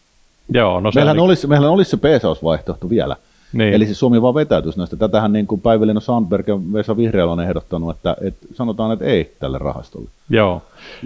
Joo, 0.50 0.80
no 0.80 0.92
meillähän, 0.96 1.20
oli... 1.20 1.26
olisi, 1.26 1.48
meillähän 1.48 1.74
olisi 1.74 1.92
se 1.92 1.98
peesausvaihtoehto 1.98 2.90
vielä, 2.90 3.16
niin. 3.54 3.74
Eli 3.74 3.86
siis 3.86 4.00
Suomi 4.00 4.22
vaan 4.22 4.34
vetäytyisi 4.34 4.78
näistä. 4.78 4.96
Tätähän 4.96 5.34
niin 5.34 5.48
kuin 5.48 5.62
Päivilino 5.62 6.00
Sandberg 6.00 6.48
ja 6.48 6.60
Vesa 6.74 6.98
Vihreällä 6.98 7.34
on 7.34 7.40
ehdottanut, 7.40 7.96
että, 7.96 8.18
että 8.22 8.48
sanotaan, 8.54 8.92
että 8.92 9.06
ei 9.06 9.36
tälle 9.40 9.58
rahastolle. 9.58 10.10
Joo. 10.30 10.62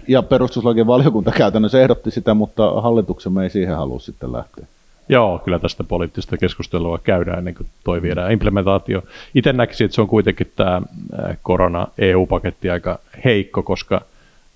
Ja 0.07 0.23
perustuslakien 0.23 0.87
valiokunta 0.87 1.31
käytännössä 1.31 1.81
ehdotti 1.81 2.11
sitä, 2.11 2.33
mutta 2.33 2.81
hallituksen 2.81 3.33
me 3.33 3.43
ei 3.43 3.49
siihen 3.49 3.77
halua 3.77 3.99
sitten 3.99 4.33
lähteä. 4.33 4.65
Joo, 5.09 5.39
kyllä 5.39 5.59
tästä 5.59 5.83
poliittista 5.83 6.37
keskustelua 6.37 6.97
käydään 6.97 7.37
ennen 7.37 7.55
kuin 7.55 7.67
toi 7.83 8.01
viedään 8.01 8.31
implementaatio. 8.31 9.03
Itse 9.35 9.53
näkisin, 9.53 9.85
että 9.85 9.95
se 9.95 10.01
on 10.01 10.07
kuitenkin 10.07 10.51
tämä 10.55 10.81
korona-EU-paketti 11.43 12.69
aika 12.69 12.99
heikko, 13.25 13.63
koska 13.63 14.01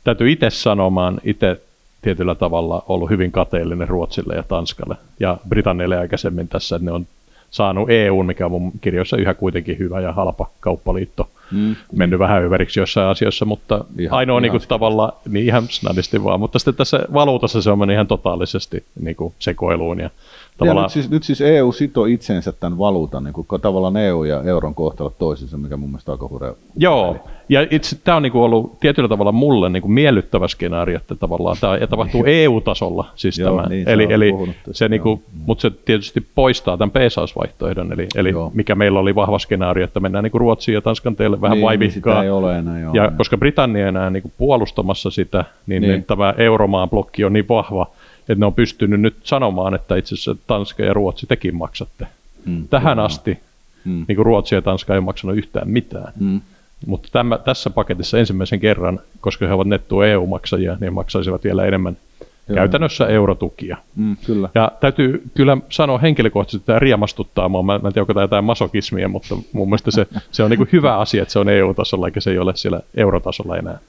täytyy 0.03 0.31
itse 0.31 0.49
sanomaan, 0.49 1.21
itse 1.23 1.61
tietyllä 2.01 2.35
tavalla 2.35 2.83
ollut 2.87 3.09
hyvin 3.09 3.31
kateellinen 3.31 3.87
Ruotsille 3.87 4.35
ja 4.35 4.43
Tanskalle 4.43 4.95
ja 5.19 5.37
Britannialle 5.49 5.97
aikaisemmin 5.97 6.47
tässä, 6.47 6.75
että 6.75 6.85
ne 6.85 6.91
on 6.91 7.07
saanut 7.49 7.89
EU, 7.89 8.23
mikä 8.23 8.45
on 8.45 8.51
mun 8.51 8.71
kirjoissa 8.81 9.17
yhä 9.17 9.33
kuitenkin 9.33 9.79
hyvä 9.79 9.99
ja 10.01 10.13
halpa 10.13 10.49
kauppaliitto. 10.59 11.29
Mm. 11.51 11.75
Mennyt 11.91 12.19
vähän 12.19 12.43
yveriksi 12.43 12.79
jossain 12.79 13.07
asioissa, 13.07 13.45
mutta 13.45 13.85
ihan, 13.99 14.17
ainoa 14.17 14.33
ihan 14.33 14.41
niin 14.41 14.51
kuin, 14.51 14.63
tavalla, 14.67 15.13
niin 15.29 15.45
ihan 15.45 15.63
snadisti 15.69 16.23
vaan, 16.23 16.39
mutta 16.39 16.59
sitten 16.59 16.75
tässä 16.75 17.05
valuutassa 17.13 17.61
se 17.61 17.71
on 17.71 17.79
mennyt 17.79 17.93
ihan 17.93 18.07
totaalisesti 18.07 18.83
niin 18.99 19.15
kuin 19.15 19.33
sekoiluun 19.39 19.99
ja 19.99 20.09
Tavallaan... 20.57 20.85
Nyt, 20.85 20.91
siis, 20.91 21.09
nyt 21.09 21.23
siis 21.23 21.41
EU 21.41 21.71
sitoo 21.71 22.05
itsensä 22.05 22.51
tämän 22.51 22.77
valuutan, 22.77 23.23
niin 23.23 23.33
kuin 23.33 23.47
tavallaan 23.61 23.97
EU 23.97 24.23
ja 24.23 24.43
euron 24.43 24.75
kohtalo 24.75 25.09
toisensa, 25.09 25.57
mikä 25.57 25.77
mun 25.77 25.89
mielestä 25.89 26.11
on 26.11 26.13
aika 26.13 26.27
hurja. 26.27 26.53
Joo, 26.77 27.17
ja 27.49 27.67
itse 27.69 27.97
tämä 28.03 28.17
on 28.17 28.23
niin 28.23 28.31
kuin 28.31 28.43
ollut 28.43 28.79
tietyllä 28.79 29.09
tavalla 29.09 29.31
mulle 29.31 29.69
niin 29.69 29.81
kuin 29.81 29.91
miellyttävä 29.91 30.47
skenaario, 30.47 30.97
että 30.97 31.15
tavallaan 31.15 31.57
tämä 31.61 31.87
tapahtuu 31.87 32.23
EU-tasolla. 32.25 33.09
Siis 33.15 33.39
Joo, 33.39 33.55
tämä. 33.55 33.69
Niin, 33.69 33.89
eli, 33.89 34.07
eli 34.09 34.33
se, 34.71 34.89
niin 34.89 35.01
kuin, 35.01 35.23
mutta 35.45 35.61
se 35.61 35.71
tietysti 35.85 36.25
poistaa 36.35 36.77
tämän 36.77 36.91
peesausvaihtoehdon, 36.91 37.93
eli, 37.93 38.07
eli 38.15 38.31
mikä 38.53 38.75
meillä 38.75 38.99
oli 38.99 39.15
vahva 39.15 39.39
skenaario, 39.39 39.83
että 39.83 39.99
mennään 39.99 40.23
niin 40.23 40.31
kuin 40.31 40.41
Ruotsiin 40.41 40.73
ja 40.73 40.81
Tanskan 40.81 41.15
teille 41.15 41.34
vähän 41.41 41.55
niin, 41.55 41.65
vaivihkaa. 41.65 42.13
Niin 42.13 42.23
ei 42.23 42.29
ole 42.29 42.57
enää, 42.57 42.79
joo, 42.79 42.93
ja 42.93 43.11
koska 43.17 43.37
Britannia 43.37 43.87
enää 43.87 44.09
niin 44.09 44.21
kuin 44.21 44.33
puolustamassa 44.37 45.11
sitä, 45.11 45.45
niin, 45.67 45.81
niin. 45.81 45.91
niin 45.91 46.05
tämä 46.05 46.33
euromaan 46.37 46.89
blokki 46.89 47.23
on 47.23 47.33
niin 47.33 47.47
vahva, 47.49 47.87
että 48.19 48.35
ne 48.35 48.45
on 48.45 48.53
pystynyt 48.53 49.01
nyt 49.01 49.15
sanomaan, 49.23 49.73
että 49.73 49.95
itse 49.95 50.15
asiassa 50.15 50.35
Tanska 50.47 50.83
ja 50.83 50.93
Ruotsi 50.93 51.27
tekin 51.27 51.55
maksatte. 51.55 52.07
Mm, 52.45 52.67
Tähän 52.67 52.95
kyllä. 52.95 53.05
asti 53.05 53.39
mm. 53.85 54.05
niin 54.07 54.15
kuin 54.15 54.25
Ruotsi 54.25 54.55
ja 54.55 54.61
Tanska 54.61 54.93
ei 54.93 54.97
ole 54.97 55.05
maksanut 55.05 55.37
yhtään 55.37 55.69
mitään. 55.69 56.13
Mm. 56.19 56.41
Mutta 56.85 57.09
tämä, 57.11 57.37
tässä 57.37 57.69
paketissa 57.69 58.19
ensimmäisen 58.19 58.59
kerran, 58.59 58.99
koska 59.21 59.47
he 59.47 59.53
ovat 59.53 59.67
netto 59.67 60.03
EU-maksajia, 60.03 60.77
niin 60.79 60.93
maksaisivat 60.93 61.43
vielä 61.43 61.65
enemmän 61.65 61.97
Joo. 62.49 62.55
käytännössä 62.55 63.07
eurotukia. 63.07 63.77
Mm, 63.95 64.17
kyllä. 64.25 64.49
Ja 64.55 64.71
täytyy 64.79 65.23
kyllä 65.33 65.57
sanoa 65.69 65.97
henkilökohtaisesti, 65.97 66.57
että 66.57 66.65
tämä 66.65 66.79
riemastuttaa 66.79 67.49
mua. 67.49 67.63
Mä, 67.63 67.79
mä 67.79 67.87
en 67.87 67.93
tiedä, 67.93 68.01
onko 68.01 68.13
tämä 68.13 68.23
jotain 68.23 68.43
masokismia, 68.43 69.07
mutta 69.07 69.35
mun 69.53 69.67
mielestä 69.67 69.91
se, 69.91 70.07
se 70.31 70.43
on 70.43 70.49
niin 70.49 70.67
hyvä 70.71 70.97
asia, 70.97 71.21
että 71.21 71.31
se 71.31 71.39
on 71.39 71.49
EU-tasolla 71.49 72.07
eikä 72.07 72.19
se 72.19 72.31
ei 72.31 72.37
ole 72.37 72.55
siellä 72.55 72.79
eurotasolla 72.95 73.57
enää 73.57 73.79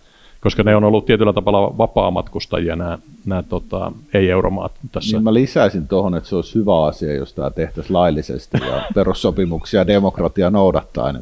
koska 0.41 0.63
ne 0.63 0.77
on 0.77 0.85
ollut 0.85 1.07
tietyllä 1.07 1.33
tavalla 1.33 1.79
vapaamatkustajia 1.79 2.77
nämä, 2.77 2.99
nämä 3.25 3.43
tota, 3.43 3.93
ei-euromaat 4.15 4.73
tässä. 4.93 5.17
Niin 5.17 5.25
mä 5.25 5.35
lisäisin 5.35 5.89
tuohon, 5.89 6.15
että 6.15 6.29
se 6.29 6.37
olisi 6.37 6.55
hyvä 6.55 6.85
asia, 6.85 7.15
jos 7.15 7.35
tämä 7.35 7.51
tehtäisiin 7.51 7.95
laillisesti 7.95 8.59
ja 8.67 8.83
perussopimuksia 8.95 9.81
ja 9.81 9.87
demokratia 9.87 10.51
noudattaen. 10.51 11.19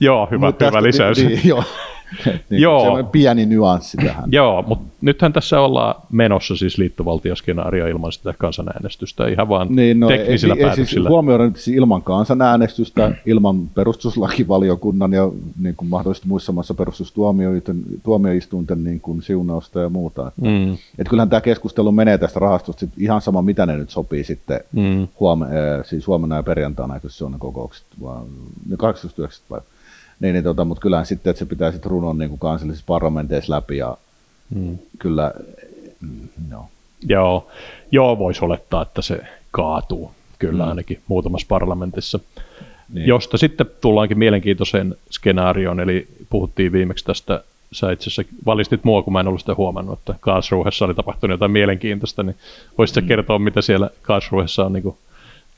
joo, 0.00 0.28
hyvä, 0.30 0.46
hyvä 0.46 0.52
tästä, 0.52 0.82
lisäys. 0.82 1.18
Niin, 1.18 1.40
joo. 1.44 1.64
niin 2.50 2.62
Joo. 2.62 2.96
Se 2.96 3.02
pieni 3.02 3.46
nyanssi 3.46 3.96
tähän. 3.96 4.32
Joo, 4.32 4.62
mutta 4.62 4.84
nythän 5.00 5.32
tässä 5.32 5.60
ollaan 5.60 5.94
menossa 6.12 6.56
siis 6.56 6.78
liittovaltioskenaario 6.78 7.86
ilman 7.86 8.12
sitä 8.12 8.34
kansanäänestystä, 8.38 9.28
ihan 9.28 9.48
vaan 9.48 9.68
Niin, 9.70 10.00
no, 10.00 10.08
teknisillä 10.08 10.54
ei, 10.54 10.60
ei, 10.60 10.66
päätöksillä. 10.66 11.06
Siis 11.06 11.10
huomioida 11.10 11.44
nyt 11.44 11.56
siis 11.56 11.76
ilman 11.76 12.02
kansanäänestystä, 12.02 13.10
ilman 13.26 13.68
perustuslakivaliokunnan 13.74 15.12
ja 15.12 15.30
niin 15.60 15.76
kuin 15.76 15.88
mahdollisesti 15.88 16.28
muissa 16.28 16.52
maissa 16.52 16.74
perustustuomioistuinten 16.74 18.84
niin 18.84 19.00
kuin 19.00 19.22
siunausta 19.22 19.80
ja 19.80 19.88
muuta. 19.88 20.32
Mm, 20.40 20.72
Et 20.98 21.08
kyllähän 21.08 21.30
tämä 21.30 21.40
keskustelu 21.40 21.92
menee 21.92 22.18
tästä 22.18 22.40
rahastosta 22.40 22.80
sit 22.80 22.90
ihan 22.98 23.20
sama, 23.20 23.42
mitä 23.42 23.66
ne 23.66 23.76
nyt 23.76 23.90
sopii 23.90 24.24
sitten 24.24 24.60
mm, 24.72 25.08
huom- 25.20 25.46
siis 25.84 26.06
huomenna 26.06 26.36
ja 26.36 26.42
perjantaina, 26.42 26.94
eikö 26.94 27.08
se 27.08 27.24
on 27.24 27.32
ne 27.32 27.38
kokoukset, 27.38 27.84
vaan 28.02 28.24
ne 28.68 28.76
89 28.76 29.44
päivä. 29.48 29.64
Niin, 30.22 30.32
niin 30.32 30.44
tota, 30.44 30.64
mutta 30.64 30.80
kyllähän 30.80 31.06
sitten, 31.06 31.30
että 31.30 31.38
se 31.38 31.46
pitää 31.46 31.72
sitten 31.72 31.90
runon 31.90 32.18
niin 32.18 32.28
kuin 32.28 32.38
kansallisissa 32.38 32.86
parlamenteissa 32.86 33.54
läpi 33.54 33.76
ja 33.76 33.96
mm. 34.54 34.78
kyllä, 34.98 35.32
mm, 36.00 36.28
no. 36.50 36.68
Joo, 37.08 37.50
joo 37.92 38.18
voisi 38.18 38.44
olettaa, 38.44 38.82
että 38.82 39.02
se 39.02 39.20
kaatuu 39.50 40.12
kyllä 40.38 40.64
Mm. 40.64 40.68
ainakin 40.68 41.00
muutamassa 41.08 41.46
parlamentissa. 41.48 42.20
Niin. 42.92 43.06
Josta 43.06 43.38
sitten 43.38 43.66
tullaankin 43.80 44.18
mielenkiintoiseen 44.18 44.94
skenaarioon, 45.10 45.80
eli 45.80 46.06
puhuttiin 46.30 46.72
viimeksi 46.72 47.04
tästä, 47.04 47.44
sä 47.72 47.92
itse 47.92 48.10
asiassa 48.10 48.34
valistit 48.46 48.84
mua, 48.84 49.02
kun 49.02 49.12
mä 49.12 49.20
en 49.20 49.28
ollut 49.28 49.40
sitä 49.40 49.54
huomannut, 49.54 49.98
että 49.98 50.14
Karlsruhessa 50.20 50.84
oli 50.84 50.94
tapahtunut 50.94 51.34
jotain 51.34 51.50
mielenkiintoista, 51.50 52.22
niin 52.22 52.36
voisitko 52.78 53.00
mm. 53.00 53.06
kertoa, 53.08 53.38
mitä 53.38 53.62
siellä 53.62 53.90
Karlsruhessa 54.02 54.64
on 54.64 54.72
niin 54.72 54.82
kuin 54.82 54.96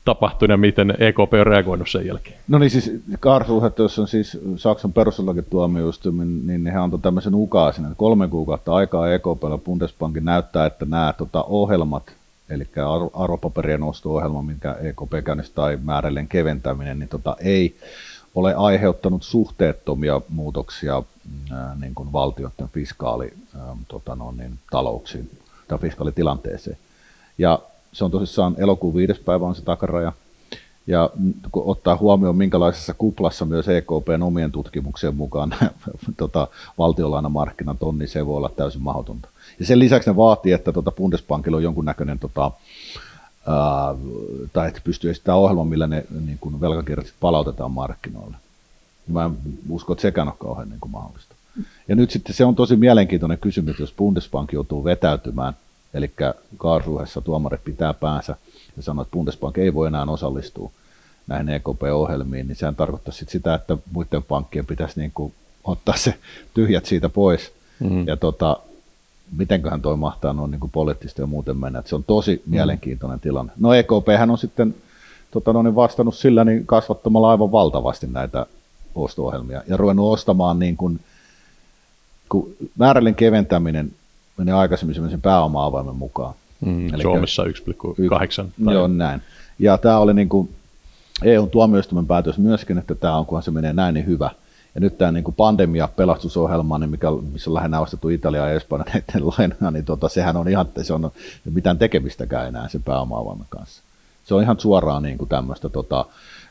tapahtunut 0.05 0.51
ja 0.51 0.57
miten 0.57 0.91
EKP 0.99 1.35
on 1.41 1.47
reagoinut 1.47 1.91
sen 1.91 2.07
jälkeen? 2.07 2.37
No 2.49 2.59
niin 2.59 2.71
siis 2.71 2.93
Karlsruhe, 3.21 3.73
jos 3.79 3.99
on 3.99 4.09
siis 4.09 4.39
Saksan 4.57 4.93
perustuslakituomioistuimen, 4.93 6.47
niin 6.47 6.67
he 6.67 6.79
antoi 6.79 6.99
tämmöisen 6.99 7.35
ukaasin, 7.35 7.85
että 7.85 7.97
kolme 7.97 8.29
kuukautta 8.29 8.75
aikaa 8.75 9.13
EKPllä 9.13 9.59
Bundesbankin 9.65 10.25
näyttää, 10.25 10.67
että 10.67 10.85
nämä 10.85 11.15
tota, 11.19 11.43
ohjelmat, 11.43 12.03
eli 12.51 12.69
ar- 12.77 13.23
arvopaperien 13.23 13.83
osto-ohjelma, 13.83 14.43
minkä 14.43 14.73
EKP 14.73 15.25
käynnisti, 15.25 15.55
tai 15.55 15.79
määrällinen 15.85 16.29
keventäminen, 16.29 16.99
niin 16.99 17.09
tota, 17.09 17.37
ei 17.41 17.77
ole 18.35 18.55
aiheuttanut 18.55 19.23
suhteettomia 19.23 20.21
muutoksia 20.29 21.03
niin 21.81 21.95
kuin 21.95 22.13
valtioiden 22.13 22.69
fiskaali, 22.73 23.33
tota, 23.89 24.15
no, 24.15 24.33
niin, 24.33 24.59
talouksiin 24.71 25.31
tai 25.69 25.79
fiskaalitilanteeseen. 25.79 26.77
Ja 27.39 27.59
se 27.95 28.05
on 28.05 28.11
tosissaan 28.11 28.55
elokuun 28.59 28.95
viides 28.95 29.19
päivä 29.19 29.47
on 29.47 29.55
se 29.55 29.63
takaraja. 29.63 30.13
Ja 30.87 31.11
kun 31.53 31.63
ottaa 31.67 31.97
huomioon, 31.97 32.37
minkälaisessa 32.37 32.95
kuplassa 32.95 33.45
myös 33.45 33.69
EKPn 33.69 34.23
omien 34.23 34.53
tutkimuksien 34.53 35.17
mukaan 35.17 35.55
tota, 36.17 36.49
valtiolainamarkkinat 36.79 37.83
on, 37.83 37.99
niin 37.99 38.09
se 38.09 38.27
voi 38.27 38.37
olla 38.37 38.49
täysin 38.57 38.83
mahdotonta. 38.83 39.29
Ja 39.59 39.67
sen 39.67 39.79
lisäksi 39.79 40.11
ne 40.11 40.17
vaatii, 40.17 40.53
että 40.53 40.73
tota 40.73 40.91
Bundesbankilla 40.91 41.57
on 41.57 41.63
jonkunnäköinen, 41.63 42.19
tota, 42.19 42.51
ää, 43.47 43.95
tai 44.53 44.69
että 44.69 44.81
pystyy 44.85 45.11
esittämään 45.11 45.41
ohjelman, 45.41 45.67
millä 45.67 45.87
ne 45.87 46.05
niin 46.27 46.39
kuin 46.41 46.61
velkakirjat 46.61 47.13
palautetaan 47.21 47.71
markkinoille. 47.71 48.37
Mä 49.09 49.25
en 49.25 49.33
usko, 49.69 49.93
että 49.93 50.03
sekään 50.03 50.29
on 50.29 50.35
kauhean 50.39 50.69
niin 50.69 50.81
kuin 50.81 50.93
mahdollista. 50.93 51.35
Ja 51.89 51.97
nyt 51.97 52.11
sitten 52.11 52.35
se 52.35 52.45
on 52.45 52.55
tosi 52.55 52.77
mielenkiintoinen 52.77 53.39
kysymys, 53.39 53.79
jos 53.79 53.93
Bundesbank 53.93 54.53
joutuu 54.53 54.85
vetäytymään, 54.85 55.57
eli 55.95 56.11
Karlsruhessa 56.59 57.21
tuomarit 57.21 57.65
pitää 57.65 57.95
päänsä 57.95 58.37
ja 58.77 58.83
sanoo, 58.83 59.03
että 59.03 59.13
Bundesbank 59.13 59.59
ei 59.59 59.75
voi 59.75 59.87
enää 59.87 60.03
osallistua 60.09 60.71
näihin 61.27 61.49
EKP-ohjelmiin, 61.49 62.49
niin 62.49 62.57
sehän 62.57 62.77
tarkoittaa 62.77 63.15
sit 63.15 63.29
sitä, 63.29 63.55
että 63.55 63.77
muiden 63.93 64.23
pankkien 64.23 64.67
pitäisi 64.67 65.01
niin 65.01 65.11
kuin 65.15 65.33
ottaa 65.65 65.97
se 65.97 66.15
tyhjät 66.55 66.87
siitä 66.87 67.09
pois. 67.09 67.53
Mm. 67.81 68.07
Ja 68.07 68.17
tota, 68.17 68.57
mitenköhän 69.37 69.83
toi 69.83 69.97
mahtaa 69.97 70.33
noin 70.33 70.51
niin 70.51 70.61
kuin 70.61 70.71
poliittisesti 70.71 71.23
ja 71.23 71.27
muuten 71.27 71.57
mennä. 71.57 71.79
Et 71.79 71.87
se 71.87 71.95
on 71.95 72.05
tosi 72.05 72.43
Mm. 72.47 72.51
mielenkiintoinen 72.51 73.21
tilanne. 73.21 73.53
No 73.61 73.75
EKP 73.75 74.09
on 74.31 74.39
sitten 74.39 74.75
tota, 75.31 75.53
no 75.53 75.63
niin 75.63 75.75
vastannut 75.75 76.15
sillä 76.15 76.45
niin 76.45 76.67
kasvattamalla 76.67 77.31
aivan 77.31 77.53
valtavasti 77.53 78.07
näitä 78.07 78.47
osto-ohjelmia 78.95 79.63
ja 79.69 79.77
ruvennut 79.77 80.13
ostamaan 80.13 80.59
niin 80.59 80.77
kuin, 80.77 81.01
kun 82.29 82.57
määrällinen 82.79 83.15
keventäminen 83.15 83.93
meni 84.37 84.51
aikaisemmin 84.53 84.95
semmoisen 84.95 85.21
pääoma-avaimen 85.23 85.97
mukaan. 85.97 86.35
Mm, 86.61 86.81
Elikkä- 86.81 87.03
Suomessa 87.03 87.43
1,8. 87.45 88.53
tai- 88.65 88.75
Joo, 88.75 88.89
näin. 88.89 89.23
Ja 89.59 89.79
tämä 89.79 89.99
oli 89.99 90.15
niin 90.15 90.29
kuin 90.29 90.49
EUn 91.23 91.51
tuomioistuimen 91.51 92.07
päätös 92.07 92.39
myöskin, 92.39 92.79
että 92.79 92.95
tämä 92.95 93.17
on, 93.17 93.27
kunhan 93.27 93.43
se 93.43 93.51
menee 93.51 93.73
näin, 93.73 93.95
niin 93.95 94.07
hyvä. 94.07 94.31
Ja 94.75 94.81
nyt 94.81 94.99
tämä 94.99 95.13
niin 95.13 95.25
kuin 95.25 95.35
pandemia-pelastusohjelma, 95.35 96.79
niin 96.79 96.91
mikä, 96.91 97.07
missä 97.33 97.51
on 97.51 97.55
lähinnä 97.55 97.81
ostettu 97.81 98.09
Italia 98.09 98.41
ja 98.49 98.53
Espanja 98.53 98.85
näiden 98.95 99.27
lainaa, 99.29 99.71
niin 99.71 99.85
tota, 99.85 100.09
sehän 100.09 100.37
on 100.37 100.49
ihan, 100.49 100.67
se 100.83 100.93
on 100.93 101.11
mitään 101.53 101.79
tekemistäkään 101.79 102.49
enää 102.49 102.69
sen 102.69 102.83
pääoma 102.83 103.37
kanssa. 103.49 103.83
Se 104.25 104.35
on 104.35 104.43
ihan 104.43 104.61
suoraan 104.61 105.03
niin 105.03 105.19
kuin 105.19 105.29
tämmöistä 105.29 105.69
tota, 105.69 106.07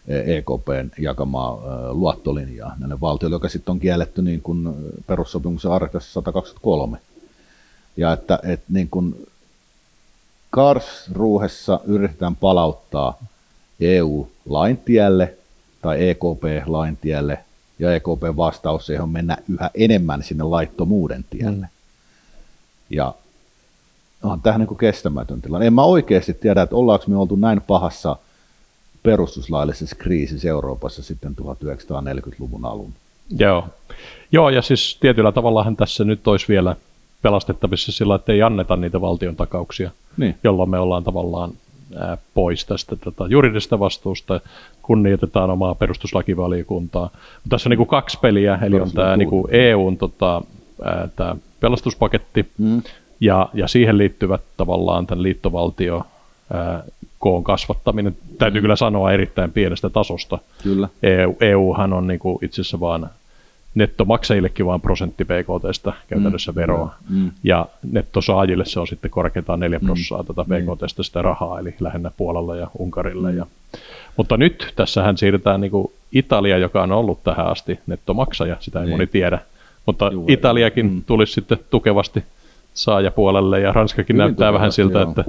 EKPn 0.08 0.90
jakamaa 1.00 1.60
luottolinjaa 1.90 2.76
näille 2.80 3.00
valtioille, 3.02 3.36
joka 3.36 3.50
sitten 3.50 3.72
on 3.72 3.80
kielletty 3.80 4.22
niin 4.22 4.42
kuin 4.42 4.70
perussopimuksen 5.08 5.72
artiklassa 5.72 6.12
123. 6.14 6.98
Ja 7.98 8.14
että, 8.14 8.40
että 8.44 8.66
niin 8.70 8.90
kuin 8.90 9.28
Karlsruhessa 10.50 11.80
yritetään 11.86 12.36
palauttaa 12.36 13.18
EU-laintielle 13.80 15.34
tai 15.82 16.10
EKP-laintielle, 16.10 17.40
ja 17.80 17.96
EKP 17.96 18.38
vastaus 18.38 18.86
siihen 18.86 19.04
on 19.04 19.10
mennä 19.10 19.38
yhä 19.54 19.72
enemmän 19.76 20.24
sinne 20.24 20.44
laittomuuden 20.44 21.26
tielle. 21.30 21.66
Mm. 21.66 21.68
Ja 22.90 23.14
on 24.24 24.42
tähän 24.42 24.62
niin 24.62 24.78
kestämätön 24.78 25.42
tilanne. 25.42 25.68
En 25.68 25.74
mä 25.74 25.84
oikeasti 25.84 26.34
tiedä, 26.34 26.62
että 26.62 26.76
ollaanko 26.76 27.06
me 27.08 27.18
oltu 27.18 27.36
näin 27.36 27.62
pahassa 27.62 28.16
perustuslaillisessa 29.04 29.96
kriisissä 29.96 30.50
Euroopassa 30.50 31.04
sitten 31.04 31.36
1940-luvun 31.42 32.66
alun. 32.66 32.94
Joo. 33.40 33.68
Joo, 34.32 34.50
ja 34.50 34.62
siis 34.62 34.98
tietyllä 35.00 35.32
tavallahan 35.32 35.76
tässä 35.76 36.04
nyt 36.04 36.28
olisi 36.28 36.48
vielä 36.48 36.76
pelastettavissa 37.24 37.92
sillä, 37.92 38.16
että 38.16 38.34
ei 38.34 38.42
anneta 38.42 38.76
niitä 38.76 39.02
valtion 39.02 39.36
takauksia, 39.36 39.92
Niin. 40.18 40.36
jolloin 40.44 40.70
me 40.70 40.80
ollaan 40.80 41.04
tavallaan 41.04 41.52
ää, 42.00 42.18
pois 42.34 42.66
tästä 42.66 42.96
tota, 42.96 43.28
juridista 43.28 43.80
vastuusta, 43.80 44.42
kunnioitetaan 44.82 45.50
omaa 45.50 45.76
perustuslakivaliokuntaa. 45.76 47.04
Mutta 47.14 47.50
tässä 47.50 47.68
on 47.68 47.72
niinku 47.72 47.86
kaksi 47.86 48.18
peliä, 48.22 48.60
eli 48.62 48.80
on 48.80 48.92
tämä 48.92 49.18
niinku 49.18 49.48
EUn 49.52 49.98
tota, 49.98 50.42
ää, 50.84 51.10
tää 51.16 51.36
pelastuspaketti, 51.60 52.46
Mm. 52.58 52.82
ja, 53.20 53.50
ja 53.54 53.68
siihen 53.68 53.98
liittyvät 53.98 54.42
tavallaan 54.58 55.08
tämän 55.08 55.24
liittovaltio 55.24 56.02
ää, 56.54 56.84
koon 57.20 57.44
kasvattaminen. 57.44 58.16
Täytyy 58.38 58.62
kyllä 58.62 58.76
sanoa 58.76 59.12
erittäin 59.12 59.52
pienestä 59.52 59.90
tasosta. 59.90 60.38
Kyllä. 60.64 60.88
EU, 61.04 61.38
EUhan 61.42 61.94
on 61.94 62.08
niinku 62.08 62.40
itse 62.42 62.62
asiassa 62.62 62.80
vaan 62.80 63.10
nettomaksajillekin 63.76 64.66
vain 64.66 64.82
prosentti 64.82 65.26
BKTstä 65.26 65.94
käytännössä 66.08 66.52
Mm, 66.52 66.56
veroa. 66.56 66.94
mm. 67.10 67.32
Ja 67.44 67.66
nettosaajille 67.92 68.66
se 68.66 68.80
on 68.80 68.88
sitten 68.88 69.12
korkeintaan 69.12 69.60
4 69.60 69.80
Mm. 69.80 69.86
prosenttia 69.86 70.24
tätä 70.36 70.46
Niin. 70.56 70.66
BKTstä 70.66 71.04
sitä 71.04 71.22
rahaa, 71.22 71.60
eli 71.60 71.76
lähinnä 71.80 72.12
Puolalla 72.18 72.56
ja 72.56 72.68
Unkarille. 72.80 73.32
Ja, 73.34 73.46
mutta 74.18 74.38
nyt 74.38 74.74
tässähän 74.76 75.18
siirretään 75.18 75.62
niinku 75.62 75.94
Italia, 76.12 76.58
joka 76.58 76.84
on 76.84 76.92
ollut 76.92 77.24
tähän 77.24 77.48
asti 77.48 77.80
nettomaksaja, 77.88 78.58
sitä 78.60 78.80
ei 78.80 78.86
Niin. 78.86 78.94
moni 78.94 79.08
tiedä. 79.08 79.40
Mutta 79.86 80.10
Juu, 80.14 80.26
Italiakin 80.30 80.86
mm. 80.92 81.04
tulisi 81.04 81.34
sitten 81.34 81.58
tukevasti 81.70 82.24
saajapuolelle, 82.74 83.60
ja 83.60 83.72
Ranskakin 83.74 84.14
Hyvin 84.16 84.18
näyttää 84.26 84.54
vähän 84.54 84.72
tukevasti, 84.72 84.76
siltä, 84.82 85.00
joo. 85.00 85.10
että 85.10 85.26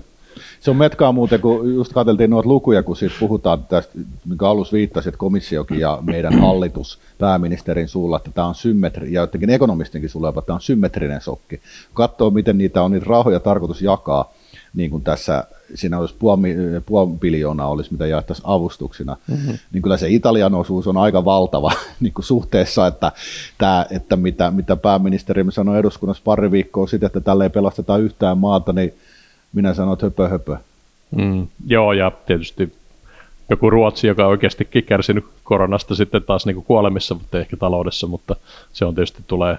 Se 0.61 0.71
on 0.71 0.77
metkaa 0.77 1.13
muuten, 1.13 1.41
kun 1.41 1.75
just 1.75 1.93
katseltiin 1.93 2.31
noita 2.31 2.49
lukuja, 2.49 2.83
kun 2.83 2.97
siitä 2.97 3.15
puhutaan 3.21 3.65
tästä, 3.65 3.93
minkä 4.25 4.49
alus 4.49 4.73
viittasi, 4.73 5.09
että 5.09 5.19
komissiokin 5.19 5.81
ja 5.81 5.99
meidän 6.03 6.39
hallitus 6.41 6.99
pääministerin 7.19 7.89
suulla, 7.89 8.17
että 8.17 8.31
tämä 8.35 8.47
on 8.47 8.55
symmetri, 8.55 9.13
ja 9.13 9.21
jotenkin 9.21 9.51
ekonomistinkin 9.51 10.11
suulla, 10.11 10.29
että 10.29 10.41
tämä 10.41 10.55
on 10.55 10.61
symmetrinen 10.61 11.21
sokki. 11.21 11.61
Katsoo, 11.95 12.31
miten 12.31 12.59
niitä 12.59 12.83
on 12.83 12.91
niitä 12.91 13.07
rahoja 13.09 13.41
tarkoitus 13.41 13.83
jakaa, 13.83 14.33
niin 14.75 14.91
kuin 14.91 15.03
tässä, 15.03 15.45
siinä 15.75 15.99
olisi 15.99 16.15
puoli, 16.19 16.55
puoli 16.87 17.17
biljoonaa 17.19 17.69
olisi, 17.69 17.93
mitä 17.93 18.07
jaettaisiin 18.07 18.47
avustuksina, 18.49 19.17
mm-hmm. 19.29 19.59
niin 19.73 19.83
kyllä 19.83 19.97
se 19.97 20.09
Italian 20.09 20.55
osuus 20.55 20.87
on 20.87 20.97
aika 20.97 21.25
valtava 21.25 21.73
niin 22.01 22.13
kuin 22.13 22.25
suhteessa, 22.25 22.87
että, 22.87 23.13
tämä, 23.59 23.87
että 23.91 24.17
mitä, 24.17 24.51
mitä 24.51 24.77
pääministeri 24.77 25.45
sanoi 25.49 25.79
eduskunnassa 25.79 26.23
pari 26.25 26.51
viikkoa 26.51 26.87
sitten, 26.87 27.07
että 27.07 27.21
tälle 27.21 27.45
ei 27.45 27.51
pelasteta 27.51 27.97
yhtään 27.97 28.39
maata, 28.39 28.73
niin 28.73 28.95
minä 29.55 29.75
sanon, 29.75 29.93
että 29.93 30.07
höpö 30.07 30.29
höpö. 30.29 30.57
Mm, 31.17 31.47
joo, 31.67 31.93
ja 31.93 32.13
tietysti 32.27 32.73
joku 33.51 33.71
Ruotsi, 33.71 34.07
joka 34.07 34.25
on 34.25 34.31
oikeastikin 34.31 34.85
kärsinyt 34.85 35.25
koronasta 35.45 35.95
sitten 35.95 36.23
taas 36.23 36.47
niin 36.47 36.55
kuin 36.55 36.65
kuolemissa, 36.65 37.15
mutta 37.15 37.39
ehkä 37.39 37.57
taloudessa, 37.57 38.07
mutta 38.07 38.37
se 38.73 38.85
on 38.85 38.95
tietysti 38.95 39.23
tulee 39.27 39.59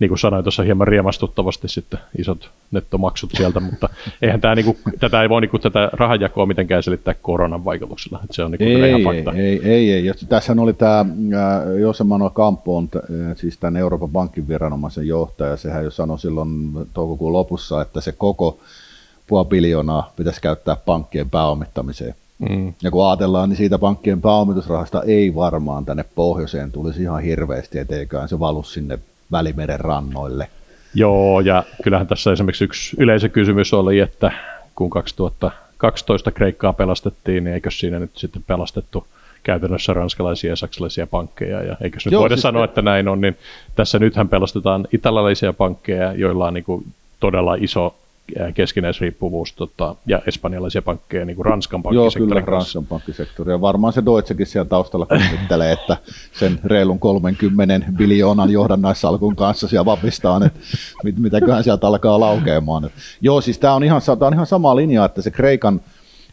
niin 0.00 0.08
kuin 0.08 0.18
sanoin 0.18 0.44
tuossa 0.44 0.62
hieman 0.62 0.88
riemastuttavasti 0.88 1.68
sitten 1.68 2.00
isot 2.18 2.50
nettomaksut 2.70 3.30
sieltä, 3.36 3.60
mutta 3.60 3.88
eihän 4.22 4.40
tämä, 4.40 4.54
niin 4.54 4.64
kuin, 4.64 4.78
tätä 5.00 5.22
ei 5.22 5.28
voi 5.28 5.40
niin 5.40 5.50
kuin, 5.50 5.60
tätä 5.60 5.90
rahanjakoa 5.92 6.46
mitenkään 6.46 6.82
selittää 6.82 7.14
koronan 7.22 7.64
vaikutuksella, 7.64 8.20
että 8.24 8.34
se 8.34 8.44
on 8.44 8.50
niin 8.50 8.58
kuin 8.58 8.84
ei, 8.84 8.88
ihan 8.88 9.00
ei, 9.00 9.04
fakta. 9.24 9.32
ei, 9.40 9.60
ei, 9.64 9.92
ei. 9.92 10.04
Ja 10.04 10.14
Tässä 10.28 10.54
oli 10.58 10.72
tämä 10.72 11.06
Jose 11.80 12.04
Manuel 12.04 12.30
Campo, 12.30 12.76
on, 12.76 12.88
äh, 12.96 13.36
siis 13.36 13.58
tämän 13.58 13.76
Euroopan 13.76 14.10
pankin 14.10 14.48
viranomaisen 14.48 15.06
johtaja, 15.06 15.56
sehän 15.56 15.84
jo 15.84 15.90
sanoi 15.90 16.18
silloin 16.18 16.72
toukokuun 16.94 17.32
lopussa, 17.32 17.82
että 17.82 18.00
se 18.00 18.12
koko 18.12 18.58
puoli 19.28 19.46
biljoonaa 19.46 20.12
pitäisi 20.16 20.40
käyttää 20.40 20.76
pankkien 20.76 21.30
pääomittamiseen. 21.30 22.14
Mm. 22.38 22.74
Ja 22.82 22.90
kun 22.90 23.06
ajatellaan, 23.06 23.48
niin 23.48 23.56
siitä 23.56 23.78
pankkien 23.78 24.20
pääomitusrahasta 24.20 25.02
ei 25.02 25.34
varmaan 25.34 25.84
tänne 25.84 26.04
pohjoiseen 26.14 26.72
tulisi 26.72 27.02
ihan 27.02 27.22
hirveästi, 27.22 27.78
etteiköhän 27.78 28.28
se 28.28 28.38
valu 28.38 28.62
sinne 28.62 28.98
Välimeren 29.32 29.80
rannoille. 29.80 30.48
Joo, 30.94 31.40
ja 31.40 31.64
kyllähän 31.82 32.06
tässä 32.06 32.32
esimerkiksi 32.32 32.64
yksi 32.64 32.96
yleisökysymys 32.98 33.74
oli, 33.74 33.98
että 33.98 34.32
kun 34.74 34.90
2012 34.90 36.30
Kreikkaa 36.30 36.72
pelastettiin, 36.72 37.44
niin 37.44 37.54
eikö 37.54 37.70
siinä 37.70 37.98
nyt 37.98 38.10
sitten 38.14 38.44
pelastettu 38.46 39.06
käytännössä 39.42 39.92
ranskalaisia 39.92 40.50
ja 40.50 40.56
saksalaisia 40.56 41.06
pankkeja, 41.06 41.62
ja 41.62 41.76
eikö 41.80 41.98
nyt 42.04 42.12
Joo, 42.12 42.20
voida 42.20 42.36
siis- 42.36 42.42
sanoa, 42.42 42.64
että 42.64 42.82
näin 42.82 43.08
on, 43.08 43.20
niin 43.20 43.36
tässä 43.74 43.98
nythän 43.98 44.28
pelastetaan 44.28 44.88
italialaisia 44.92 45.52
pankkeja, 45.52 46.12
joilla 46.12 46.46
on 46.46 46.54
niin 46.54 46.64
kuin 46.64 46.86
todella 47.20 47.54
iso 47.54 47.94
keskinäisriippuvuus 48.54 49.52
tota, 49.52 49.94
ja 50.06 50.22
espanjalaisia 50.26 50.82
pankkeja 50.82 51.24
niin 51.24 51.36
kuin 51.36 51.46
Ranskan 51.46 51.80
Joo, 51.84 51.90
kyllä 51.90 52.02
pankkisektorin 52.02 52.44
kanssa. 52.44 52.52
Ranskan 52.52 52.86
pankkisektori. 52.86 53.52
Ja 53.52 53.60
varmaan 53.60 53.92
se 53.92 54.04
Deutschekin 54.04 54.46
siellä 54.46 54.68
taustalla 54.68 55.06
kummittelee, 55.06 55.72
että 55.72 55.96
sen 56.32 56.60
reilun 56.64 56.98
30 56.98 57.80
biljoonan 57.96 58.50
johdannaissalkun 58.50 59.36
kanssa 59.36 59.68
siellä 59.68 59.84
vapistaan, 59.84 60.42
että 60.42 60.60
mit, 61.04 61.18
mitäköhän 61.18 61.64
sieltä 61.64 61.86
alkaa 61.86 62.20
laukeamaan. 62.20 62.84
Et, 62.84 62.92
joo, 63.20 63.40
siis 63.40 63.58
tämä 63.58 63.74
on, 63.74 63.84
ihan, 63.84 64.02
tää 64.18 64.28
on 64.28 64.34
ihan 64.34 64.46
sama 64.46 64.76
linja, 64.76 65.04
että 65.04 65.22
se 65.22 65.30
Kreikan, 65.30 65.80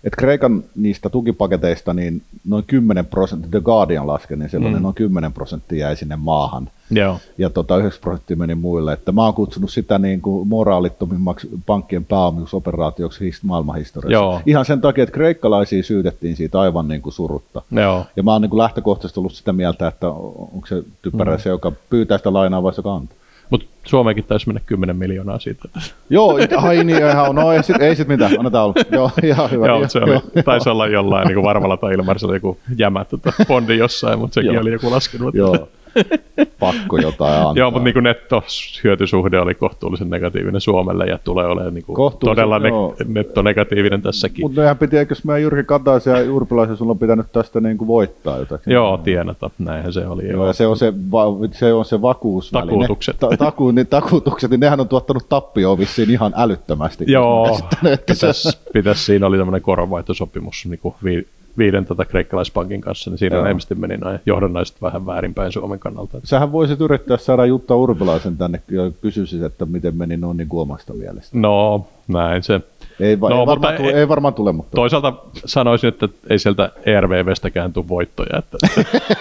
että 0.05 0.17
Kreikan 0.17 0.63
niistä 0.75 1.09
tukipaketeista 1.09 1.93
niin 1.93 2.21
noin 2.47 2.63
10 2.67 3.05
prosenttia, 3.05 3.51
The 3.51 3.61
Guardian 3.61 4.07
laski, 4.07 4.35
niin 4.35 4.49
sellainen 4.49 4.79
mm. 4.79 4.83
noin 4.83 4.95
10 4.95 5.33
prosenttia 5.33 5.87
jäi 5.87 5.95
sinne 5.95 6.15
maahan 6.15 6.69
Joo, 6.91 7.19
ja 7.37 7.49
tota 7.49 7.77
9 7.77 8.01
prosenttia 8.01 8.37
meni 8.37 8.55
muille. 8.55 8.93
Että 8.93 9.11
mä 9.11 9.23
oon 9.23 9.33
kutsunut 9.33 9.69
sitä 9.69 9.99
niin 9.99 10.21
kuin 10.21 10.47
moraalittomimmaksi 10.47 11.49
pankkien 11.65 12.05
pääomitusoperaatioksi 12.05 13.25
his- 13.25 13.43
maailmanhistoriassa. 13.43 14.13
Joo. 14.13 14.41
Ihan 14.45 14.65
sen 14.65 14.81
takia, 14.81 15.03
että 15.03 15.13
kreikkalaisia 15.13 15.83
syytettiin 15.83 16.35
siitä 16.35 16.59
aivan 16.59 16.87
niin 16.87 17.01
kuin 17.01 17.13
surutta. 17.13 17.61
joo. 17.71 18.05
Ja 18.15 18.23
mä 18.23 18.31
oon 18.31 18.41
niin 18.41 18.49
kuin 18.49 18.57
lähtökohtaisesti 18.57 19.19
ollut 19.19 19.33
sitä 19.33 19.53
mieltä, 19.53 19.87
että 19.87 20.09
onko 20.09 20.67
se 20.67 20.83
typerä 21.01 21.35
mm. 21.35 21.41
se, 21.41 21.49
joka 21.49 21.71
pyytää 21.89 22.17
sitä 22.17 22.33
lainaa 22.33 22.63
vai 22.63 22.73
se 22.73 22.79
joka 22.79 22.93
antaa. 22.93 23.17
Mutta 23.49 23.67
Suomeenkin 23.85 24.23
taisi 24.23 24.47
mennä 24.47 24.61
10 24.65 24.95
miljoonaa 24.95 25.39
siitä. 25.39 25.69
Joo, 26.09 26.39
ai 26.57 26.83
niin, 26.83 26.97
ihan, 26.97 27.35
no 27.35 27.51
ei 27.51 27.63
sit, 27.63 27.81
ei 27.81 27.95
sit 27.95 28.07
mitään, 28.07 28.39
annetaan 28.39 28.65
olla. 28.65 28.75
Joo, 28.97 29.11
ihan 29.23 29.51
hyvä. 29.51 29.67
Joo, 29.67 29.87
se 29.87 29.99
oli, 29.99 30.11
joo. 30.11 30.21
taisi 30.45 30.69
olla 30.69 30.87
jollain 30.87 31.27
niin 31.27 31.43
varmalla 31.43 31.77
tai 31.77 31.93
Ilmarisella 31.93 32.33
joku 32.33 32.57
jämä 32.77 33.05
tota, 33.05 33.33
bondi 33.47 33.77
jossain, 33.77 34.19
mutta 34.19 34.33
sekin 34.33 34.53
Joo. 34.53 34.61
oli 34.61 34.71
joku 34.71 34.91
laskenut. 34.91 35.35
Joo, 35.35 35.67
pakko 36.59 36.97
jotain 36.97 37.33
antaa. 37.33 37.53
Joo, 37.55 37.71
mutta 37.71 37.83
niin 37.83 38.03
nettohyötysuhde 38.03 39.39
oli 39.39 39.55
kohtuullisen 39.55 40.09
negatiivinen 40.09 40.61
Suomelle 40.61 41.05
ja 41.05 41.19
tulee 41.23 41.45
olemaan 41.45 41.73
niin 41.73 41.85
kuin 41.85 42.13
todella 42.19 42.59
ne, 42.59 42.69
joo. 42.69 42.95
nettonegatiivinen 43.07 44.01
tässäkin. 44.01 44.45
Mutta 44.45 44.61
nehän 44.61 44.77
piti, 44.77 44.97
eikös 44.97 45.23
meidän 45.23 45.41
Jyrki 45.41 45.63
Kataisen 45.63 46.25
ja 46.25 46.33
Urpilaisen 46.33 46.77
sulla 46.77 46.91
on 46.91 46.99
pitänyt 46.99 47.31
tästä 47.31 47.59
niin 47.61 47.77
kuin 47.77 47.87
voittaa 47.87 48.37
jotakin? 48.37 48.73
Joo, 48.73 48.97
tienata, 48.97 49.49
näinhän 49.59 49.93
se 49.93 50.07
oli. 50.07 50.29
Joo, 50.29 50.47
ja 50.47 50.53
se 50.53 50.67
on 50.67 50.77
se, 50.77 50.93
va, 51.11 51.25
se, 51.51 51.73
on 51.73 51.85
se 51.85 52.01
vakuusväline. 52.01 52.71
Takuutukset. 52.71 53.19
Ta, 53.19 53.29
taku, 53.37 53.71
niin, 53.71 53.87
takuutukset, 53.87 54.51
niin 54.51 54.59
nehän 54.59 54.79
on 54.79 54.87
tuottanut 54.87 55.29
tappioon 55.29 55.77
vissiin 55.77 56.11
ihan 56.11 56.33
älyttömästi. 56.35 57.05
Joo, 57.07 57.47
Käsittänyt, 57.47 57.93
että 57.93 58.13
se, 58.13 58.27
pitäisi, 58.27 58.59
pitäisi, 58.73 59.03
siinä 59.03 59.27
oli 59.27 59.37
tämmöinen 59.37 59.61
koronvaihtosopimus 59.61 60.65
niin 60.65 60.79
kuin 60.79 60.95
vi, 61.03 61.27
viiden 61.57 61.85
tota 61.85 62.05
kreikkalaispankin 62.05 62.81
kanssa, 62.81 63.09
niin 63.09 63.17
siinä 63.17 63.37
ilmeisesti 63.37 63.75
meni 63.75 63.97
noin 63.97 64.19
johdannaiset 64.25 64.81
vähän 64.81 65.05
väärinpäin 65.05 65.51
Suomen 65.51 65.79
kannalta. 65.79 66.17
sähän 66.23 66.51
voisit 66.51 66.81
yrittää 66.81 67.17
saada 67.17 67.45
Jutta 67.45 67.75
Urpilaisen 67.75 68.37
tänne 68.37 68.61
ja 68.71 68.91
kysyisit, 69.01 69.43
että 69.43 69.65
miten 69.65 69.95
meni 69.97 70.17
noin 70.17 70.37
niin 70.37 70.47
kuin 70.47 70.61
omasta 70.61 70.93
mielestä. 70.93 71.37
No, 71.39 71.87
näin 72.07 72.43
se. 72.43 72.61
Ei, 72.99 73.21
va, 73.21 73.29
No, 73.29 73.39
ei, 73.39 73.45
varmaan, 73.45 73.75
tule, 73.75 73.87
ei- 73.87 73.93
ei 73.95 74.07
varmaan 74.09 74.33
tule, 74.33 74.51
mutta... 74.51 74.75
Toisaalta 74.75 75.13
sanoisin, 75.45 75.87
että 75.87 76.09
ei 76.29 76.39
sieltä 76.39 76.71
ERVVstäkään 76.85 77.73
tule 77.73 77.87
voittoja. 77.87 78.39
Että 78.39 78.57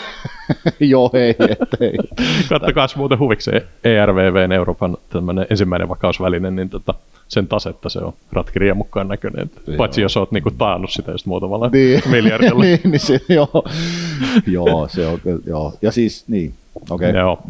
Joo, 0.80 1.10
ei, 1.12 1.30
et, 1.30 1.80
ei. 1.80 1.92
kattokaa 2.48 2.86
muuten 2.96 3.18
huvikseen 3.18 3.62
ERVVn 3.84 4.52
Euroopan 4.52 4.96
tämmöinen 5.10 5.46
ensimmäinen 5.50 5.88
vakausväline, 5.88 6.50
niin 6.50 6.70
tota, 6.70 6.94
sen 7.28 7.48
tasetta 7.48 7.88
se 7.88 7.98
on 7.98 8.12
ratkirjan 8.32 8.76
mukaan 8.76 9.08
näköinen. 9.08 9.50
Paitsi 9.76 10.02
jos 10.02 10.16
oot 10.16 10.32
niinku 10.32 10.50
taannut 10.50 10.90
sitä 10.90 11.12
just 11.12 11.26
muutamalla 11.26 11.70
Niin, 11.72 12.02
miljardilla. 12.10 12.64
niin, 12.64 12.80
niin 12.84 13.00
se, 13.00 13.20
joo. 13.28 13.64
joo, 14.46 14.88
se 14.88 15.06
on, 15.06 15.18
joo. 15.46 15.72
Ja 15.82 15.92
siis, 15.92 16.24
niin, 16.28 16.54
okei. 16.90 17.10
Okay. 17.10 17.20
Joo. 17.20 17.42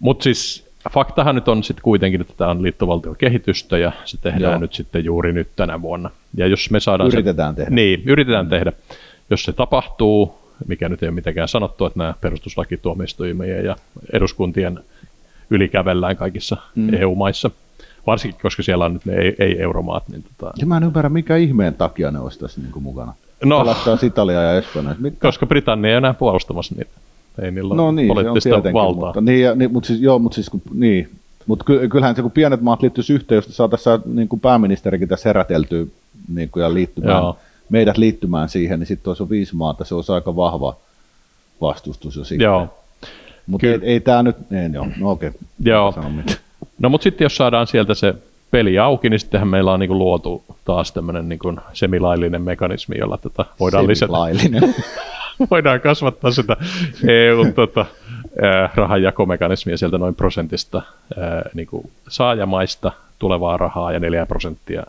Mutta 0.00 0.22
siis 0.22 0.68
faktahan 0.90 1.34
nyt 1.34 1.48
on 1.48 1.64
sitten 1.64 1.82
kuitenkin, 1.82 2.20
että 2.20 2.34
tämä 2.36 2.50
on 2.50 2.62
liittovaltiokehitystä 2.62 3.78
ja 3.78 3.92
se 4.04 4.16
tehdään 4.20 4.52
Joo. 4.52 4.60
nyt 4.60 4.72
sitten 4.72 5.04
juuri 5.04 5.32
nyt 5.32 5.48
tänä 5.56 5.82
vuonna. 5.82 6.10
Ja 6.34 6.46
jos 6.46 6.70
me 6.70 6.80
saadaan 6.80 7.10
Yritetään 7.12 7.54
se, 7.54 7.56
tehdä. 7.56 7.74
Niin, 7.74 8.02
yritetään 8.06 8.48
tehdä. 8.48 8.72
Jos 9.30 9.42
se 9.44 9.52
tapahtuu, 9.52 10.38
mikä 10.66 10.88
nyt 10.88 11.02
ei 11.02 11.08
ole 11.08 11.14
mitenkään 11.14 11.48
sanottu, 11.48 11.86
että 11.86 11.98
nämä 11.98 12.14
perustuslakituomioistuimien 12.20 13.64
ja 13.64 13.76
eduskuntien 14.12 14.80
ylikävellään 15.50 16.16
kaikissa 16.16 16.56
mm. 16.74 16.94
EU-maissa, 16.94 17.50
varsinkin 18.06 18.40
koska 18.42 18.62
siellä 18.62 18.84
on 18.84 18.92
nyt 18.92 19.04
ne 19.06 19.14
ei- 19.14 19.34
ei-euromaat. 19.38 20.08
Niin 20.08 20.24
tota, 20.38 20.52
Ja 20.60 20.66
mä 20.66 20.76
en 20.76 20.82
ymmärrä, 20.82 21.08
mikä 21.08 21.36
ihmeen 21.36 21.74
takia 21.74 22.10
ne 22.10 22.18
olisi 22.18 22.38
tässä 22.38 22.60
niin 22.60 22.72
kuin 22.72 22.82
mukana. 22.82 23.14
No. 23.44 23.58
Pelastaa 23.60 23.98
Italiaa 24.02 24.42
ja 24.42 24.58
Espanjaa. 24.58 24.94
Mit, 24.98 25.14
koska 25.20 25.46
Britannia 25.46 25.90
ei 25.90 25.96
enää 25.96 26.14
puolustamassa 26.14 26.74
niitä. 26.74 26.90
Ei 27.42 27.50
niillä 27.50 27.74
No 27.74 27.92
niin, 27.92 28.06
se 28.06 28.10
on 28.10 28.14
poliittista 28.16 28.48
tietenkin, 28.50 28.72
valtaa. 28.74 29.04
mutta, 29.04 29.20
niin, 29.20 29.42
ja, 29.42 29.54
niin, 29.54 29.72
mutta 29.72 29.86
siis, 29.86 30.00
joo, 30.00 30.18
mutta 30.18 30.34
siis, 30.34 30.50
kun, 30.50 30.62
niin. 30.74 31.08
Mutta 31.46 31.64
ky, 31.64 31.88
kyllähän 31.88 32.16
se, 32.16 32.22
kun 32.22 32.30
pienet 32.30 32.60
maat 32.60 32.82
liittyisi 32.82 33.12
yhteen, 33.12 33.36
jos 33.36 33.56
saataisiin 33.56 34.00
niin 34.06 34.28
kuin 34.28 34.40
pääministerikin 34.40 35.08
tässä 35.08 35.28
heräteltyä 35.28 35.86
niin 36.34 36.48
kuin, 36.50 36.62
ja 36.62 36.74
liittymään, 36.74 37.16
Joo. 37.22 37.36
Meidät 37.68 37.98
liittymään 37.98 38.48
siihen, 38.48 38.78
niin 38.78 38.86
sitten 38.86 39.10
olisi 39.10 39.22
jo 39.22 39.30
viisi 39.30 39.56
maata, 39.56 39.84
se 39.84 39.94
olisi 39.94 40.12
aika 40.12 40.36
vahva 40.36 40.76
vastustus 41.60 42.16
jo 42.16 42.24
sitten. 42.24 42.44
Joo. 42.44 42.78
Mutta 43.46 43.66
ei, 43.66 43.78
ei 43.82 44.00
tämä 44.00 44.22
nyt, 44.22 44.36
ei, 44.50 44.72
joo, 44.72 44.86
no 45.00 45.10
okei. 45.10 45.30
Joo. 45.64 45.92
Sano 45.92 46.10
mitään. 46.10 46.38
No 46.78 46.88
mutta 46.88 47.02
sitten 47.02 47.24
jos 47.24 47.36
saadaan 47.36 47.66
sieltä 47.66 47.94
se 47.94 48.14
peli 48.50 48.78
auki, 48.78 49.10
niin 49.10 49.20
sittenhän 49.20 49.48
meillä 49.48 49.72
on 49.72 49.80
niinku 49.80 49.98
luotu 49.98 50.44
taas 50.64 50.92
tämmöinen 50.92 51.28
niinku 51.28 51.56
semilaillinen 51.72 52.42
mekanismi, 52.42 52.98
jolla 52.98 53.18
tätä 53.18 53.44
voidaan 53.60 53.86
lisätä, 53.86 54.12
voidaan 55.50 55.80
kasvattaa 55.80 56.30
sitä 56.30 56.56
EUn 57.08 57.52
tota, 57.52 57.86
rahanjakomekanismia 58.74 59.76
sieltä 59.76 59.98
noin 59.98 60.14
prosentista 60.14 60.82
ää, 61.18 61.42
niinku 61.54 61.90
saajamaista 62.08 62.92
tulevaa 63.18 63.56
rahaa 63.56 63.92
ja 63.92 64.00
4 64.00 64.26
prosenttia 64.26 64.82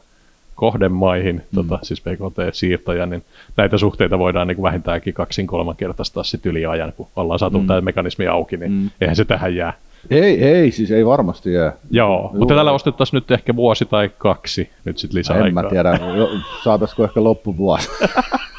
kohdemaihin, 0.59 1.35
mm. 1.35 1.55
tota, 1.55 1.79
siis 1.81 2.01
BKT-siirtoja, 2.01 3.05
niin 3.05 3.23
näitä 3.57 3.77
suhteita 3.77 4.19
voidaan 4.19 4.47
niin 4.47 4.55
kuin 4.55 4.63
vähintäänkin 4.63 5.13
kaksin 5.13 5.47
kolmankertaistaa 5.47 6.23
sit 6.23 6.45
yli 6.45 6.65
ajan, 6.65 6.93
kun 6.93 7.07
ollaan 7.15 7.39
saatu 7.39 7.59
mm. 7.59 7.67
tämä 7.67 7.81
mekanismi 7.81 8.27
auki, 8.27 8.57
niin 8.57 8.71
mm. 8.71 8.89
eihän 9.01 9.15
se 9.15 9.25
tähän 9.25 9.55
jää. 9.55 9.73
ei, 10.09 10.43
ei, 10.43 10.71
siis 10.71 10.91
ei 10.91 11.05
varmasti 11.05 11.53
jää. 11.53 11.73
Joo, 11.91 12.31
mutta 12.37 12.55
tällä 12.55 12.71
ostettaisiin 12.71 13.17
nyt 13.17 13.31
ehkä 13.31 13.55
vuosi 13.55 13.85
tai 13.85 14.09
kaksi 14.17 14.69
nyt 14.85 14.97
sitten 14.97 15.19
lisää 15.19 15.45
En 15.45 15.53
mä 15.53 15.63
tiedä, 15.63 15.99
saataisiko 16.63 17.03
ehkä 17.03 17.23
loppuvuosi. 17.23 17.89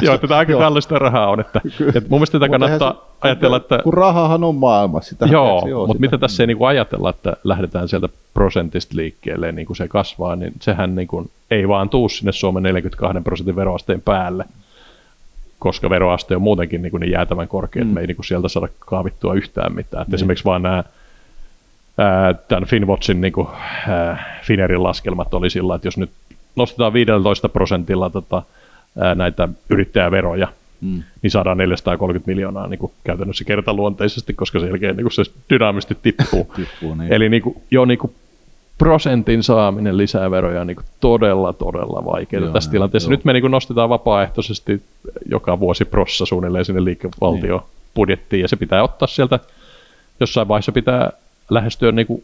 Joo, 0.00 0.18
tätä 0.18 0.36
aika 0.36 0.52
Joo. 0.52 0.60
kallista 0.60 0.98
rahaa 0.98 1.30
on, 1.30 1.40
että, 1.40 1.60
että 1.94 2.10
mun 2.10 2.18
mielestä 2.18 2.38
tätä 2.38 2.50
kannattaa 2.50 2.92
se- 2.92 2.98
ajatella, 3.20 3.56
että 3.56 3.78
Kun 3.84 3.94
rahahan 3.94 4.44
on 4.44 4.54
maailmassa. 4.54 5.10
Sitä 5.10 5.26
joo, 5.26 5.46
tiedätkö, 5.46 5.76
mutta 5.76 5.92
sitä- 5.92 6.00
mitä 6.00 6.18
tässä 6.18 6.42
ei 6.42 6.46
niinku 6.46 6.64
ajatella, 6.64 7.10
että 7.10 7.36
lähdetään 7.44 7.88
sieltä 7.88 8.08
prosentista 8.34 8.96
liikkeelle, 8.96 9.52
niin 9.52 9.66
kuin 9.66 9.76
se 9.76 9.88
kasvaa, 9.88 10.36
niin 10.36 10.52
sehän 10.60 10.94
niinku 10.94 11.30
ei 11.50 11.68
vaan 11.68 11.88
tuu 11.88 12.08
sinne 12.08 12.32
Suomen 12.32 12.62
42 12.62 13.22
prosentin 13.24 13.56
veroasteen 13.56 14.02
päälle, 14.02 14.44
koska 15.58 15.90
veroaste 15.90 16.36
on 16.36 16.42
muutenkin 16.42 16.82
niinku 16.82 16.98
niin 16.98 17.10
jäätävän 17.12 17.48
korkea, 17.48 17.82
mm. 17.82 17.88
että 17.88 17.94
me 17.94 18.00
ei 18.00 18.06
niinku 18.06 18.22
sieltä 18.22 18.48
saada 18.48 18.68
kaavittua 18.78 19.34
yhtään 19.34 19.74
mitään. 19.74 20.02
Että 20.02 20.16
esimerkiksi 20.16 20.44
vaan 20.44 20.62
nämä 20.62 20.84
tämän 22.48 22.64
Finwatchin 22.64 23.20
niinku, 23.20 23.50
ää, 23.88 24.40
Finerin 24.42 24.82
laskelmat 24.82 25.34
oli 25.34 25.50
sillä, 25.50 25.74
että 25.74 25.86
jos 25.86 25.96
nyt 25.96 26.10
nostetaan 26.56 26.92
15 26.92 27.48
prosentilla 27.48 28.10
tota, 28.10 28.42
ää, 28.98 29.14
näitä 29.14 29.48
yrittäjäveroja, 29.70 30.48
mm. 30.80 31.02
niin 31.22 31.30
saadaan 31.30 31.58
430 31.58 32.30
miljoonaa 32.30 32.66
niin 32.66 32.78
kuin 32.78 32.92
käytännössä 33.04 33.44
kertaluonteisesti, 33.44 34.34
koska 34.34 34.60
sen 34.60 34.68
jälkeen 34.68 34.96
niin 34.96 35.04
kuin 35.04 35.12
se 35.12 35.22
dynaamisesti 35.50 35.98
tippuu. 36.02 36.44
Tippuu, 36.56 36.94
niin. 36.94 37.12
Eli 37.12 37.28
niin 37.28 37.42
kuin, 37.42 37.56
jo 37.70 37.84
niin 37.84 37.98
kuin 37.98 38.14
prosentin 38.78 39.42
saaminen 39.42 39.96
lisää 39.96 40.30
veroja 40.30 40.60
on 40.60 40.66
niin 40.66 40.76
kuin 40.76 40.86
todella, 41.00 41.52
todella 41.52 42.04
vaikeaa 42.04 42.42
Joo, 42.42 42.52
tässä 42.52 42.70
tilanteessa. 42.70 43.06
joo. 43.06 43.16
Nyt 43.16 43.24
me 43.24 43.32
niin 43.32 43.40
kuin 43.40 43.50
nostetaan 43.50 43.88
vapaaehtoisesti 43.88 44.82
joka 45.26 45.60
vuosi 45.60 45.84
prossa 45.84 46.26
suunnilleen 46.26 46.64
sinne 46.64 46.84
liikevaltio 46.84 47.68
budjettiin, 47.94 48.42
ja 48.42 48.48
se 48.48 48.56
pitää 48.56 48.82
ottaa 48.82 49.08
sieltä, 49.08 49.38
jossain 50.20 50.48
vaiheessa 50.48 50.72
pitää 50.72 51.10
lähestyä 51.50 51.92
niin 51.92 52.06
kuin 52.06 52.22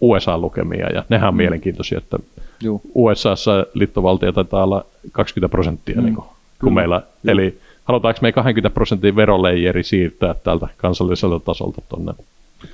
USA-lukemia, 0.00 0.86
ja 0.94 1.04
nehän 1.08 1.28
on 1.28 1.34
mm. 1.34 1.38
mielenkiintoisia, 1.38 1.98
että 1.98 2.18
Juu. 2.62 2.80
USAssa 2.94 3.66
liittovaltio 3.74 4.32
taitaa 4.32 4.64
olla 4.64 4.84
20 5.12 5.50
prosenttia, 5.50 5.96
mm. 5.96 6.04
niin 6.04 6.14
kuin, 6.14 6.26
Kyllä. 6.58 6.74
meillä, 6.74 6.94
Joo. 6.94 7.32
eli 7.32 7.58
halutaanko 7.84 8.18
me 8.22 8.32
20 8.32 8.74
prosentin 8.74 9.16
veroleijeri 9.16 9.82
siirtää 9.82 10.34
täältä 10.34 10.68
kansalliselta 10.76 11.40
tasolta 11.40 11.82
tuonne 11.88 12.12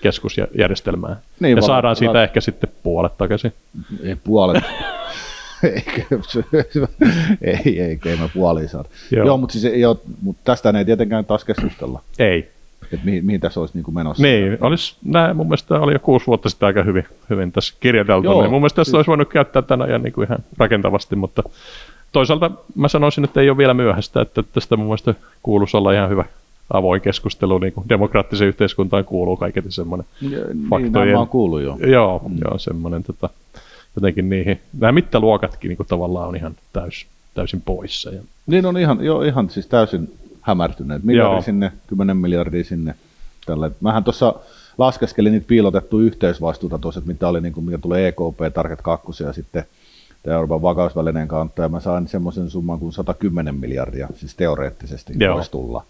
keskusjärjestelmään. 0.00 1.16
Niin, 1.40 1.56
ja 1.56 1.62
saadaan 1.62 1.96
siitä 1.96 2.12
vala- 2.12 2.22
ehkä 2.22 2.40
sitten 2.40 2.70
puolet 2.82 3.18
takaisin. 3.18 3.52
Ei 4.02 4.16
puolet. 4.24 4.64
Eikö 5.62 6.18
se- 6.28 6.44
ei, 7.42 7.80
ei, 7.80 7.98
ei 8.06 8.16
me 8.16 8.30
puoliin 8.34 8.68
saada. 8.68 8.88
Joo. 9.10 9.18
Joo, 9.18 9.26
joo 9.26 9.36
mutta, 9.36 9.52
siis, 9.52 9.64
ei 9.64 9.84
oo, 9.84 10.00
mutta 10.22 10.40
tästä 10.44 10.70
ei 10.78 10.84
tietenkään 10.84 11.24
taas 11.24 11.44
keskustella, 11.44 12.02
Ei. 12.18 12.50
Että 12.82 13.04
mihin, 13.04 13.26
mihin 13.26 13.40
tässä 13.40 13.60
olisi 13.60 13.74
niin 13.74 13.84
kuin 13.84 13.94
menossa. 13.94 14.22
Niin, 14.22 14.58
olisi, 14.60 14.96
näin, 15.04 15.36
mun 15.36 15.46
mielestä 15.46 15.80
oli 15.80 15.92
jo 15.92 15.98
kuusi 15.98 16.26
vuotta 16.26 16.48
sitten 16.48 16.66
aika 16.66 16.82
hyvin, 16.82 17.04
hyvin 17.30 17.52
tässä 17.52 17.74
kirjoiteltu. 17.80 18.24
Joo, 18.24 18.40
niin 18.42 18.50
mun 18.50 18.60
mielestä 18.60 18.76
tästä 18.76 18.90
siis- 18.90 18.94
olisi 18.94 19.08
voinut 19.08 19.28
käyttää 19.28 19.62
tänä 19.62 19.84
ajan 19.84 20.02
niin 20.02 20.12
kuin 20.12 20.26
ihan 20.26 20.38
rakentavasti, 20.58 21.16
mutta 21.16 21.42
toisaalta 22.12 22.50
mä 22.74 22.88
sanoisin, 22.88 23.24
että 23.24 23.40
ei 23.40 23.50
ole 23.50 23.58
vielä 23.58 23.74
myöhäistä, 23.74 24.20
että 24.20 24.42
tästä 24.42 24.76
mun 24.76 24.86
mielestä 24.86 25.14
kuuluisi 25.42 25.76
olla 25.76 25.92
ihan 25.92 26.10
hyvä 26.10 26.24
avoin 26.72 27.00
keskustelu, 27.00 27.58
niin 27.58 27.72
kuin 27.72 27.88
demokraattiseen 27.88 28.48
yhteiskuntaan 28.48 29.04
kuuluu 29.04 29.36
kaiketi 29.36 29.70
semmoinen. 29.72 30.06
Ja, 30.20 30.28
niin, 30.28 30.68
faktojen- 30.68 31.16
oon 31.16 31.28
kuullut 31.28 31.62
jo. 31.62 31.76
Joo, 31.86 32.22
mm. 32.28 32.38
joo 32.44 32.58
semmoinen 32.58 33.02
tota, 33.02 33.28
jotenkin 33.96 34.28
niihin, 34.28 34.60
nämä 34.78 34.92
mittaluokatkin 34.92 35.68
niin 35.68 35.76
kuin 35.76 35.86
tavallaan 35.86 36.28
on 36.28 36.36
ihan 36.36 36.54
täys, 36.72 37.06
täysin 37.34 37.60
poissa. 37.60 38.10
Ja, 38.10 38.20
Niin 38.46 38.66
on 38.66 38.78
ihan, 38.78 39.04
jo, 39.04 39.22
ihan 39.22 39.50
siis 39.50 39.66
täysin 39.66 40.12
hämärtyneet. 40.40 41.04
Miljardi 41.04 41.34
Joo. 41.34 41.42
sinne, 41.42 41.72
10 41.86 42.16
miljardia 42.16 42.64
sinne. 42.64 42.94
Tälle. 43.46 43.70
Mähän 43.80 44.04
tuossa 44.04 44.34
laskeskelin 44.78 45.32
niitä 45.32 45.46
piilotettuja 45.46 46.06
yhteisvastuuta 46.06 46.78
tuossa, 46.78 46.98
että 46.98 47.12
mitä 47.12 47.28
oli, 47.28 47.40
niin 47.40 47.52
kuin, 47.52 47.64
mikä 47.64 47.78
tulee 47.78 48.08
EKP, 48.08 48.54
Target 48.54 48.82
2 48.82 49.24
ja 49.24 49.32
sitten 49.32 49.64
tämä 50.22 50.34
Euroopan 50.34 50.62
vakausvälineen 50.62 51.28
kautta, 51.28 51.62
ja 51.62 51.68
mä 51.68 51.80
sain 51.80 52.08
semmoisen 52.08 52.50
summan 52.50 52.78
kuin 52.78 52.92
110 52.92 53.54
miljardia, 53.54 54.08
siis 54.14 54.34
teoreettisesti 54.34 55.12
Joo. 55.18 55.34
voisi 55.34 55.50
tulla 55.50 55.84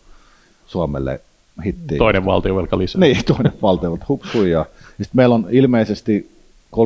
Suomelle 0.67 1.21
hittiin. 1.65 1.99
toinen 1.99 2.25
valtiovelka 2.25 2.79
lisää. 2.79 3.01
Niin, 3.01 3.25
toinen 3.35 3.53
valtio, 3.63 3.91
mutta 3.91 4.07
hup, 4.09 4.23
huijaa. 4.35 4.67
Ja 4.99 5.05
Sitten 5.05 5.17
meillä 5.17 5.35
on 5.35 5.47
ilmeisesti 5.51 6.31
30-40 6.77 6.79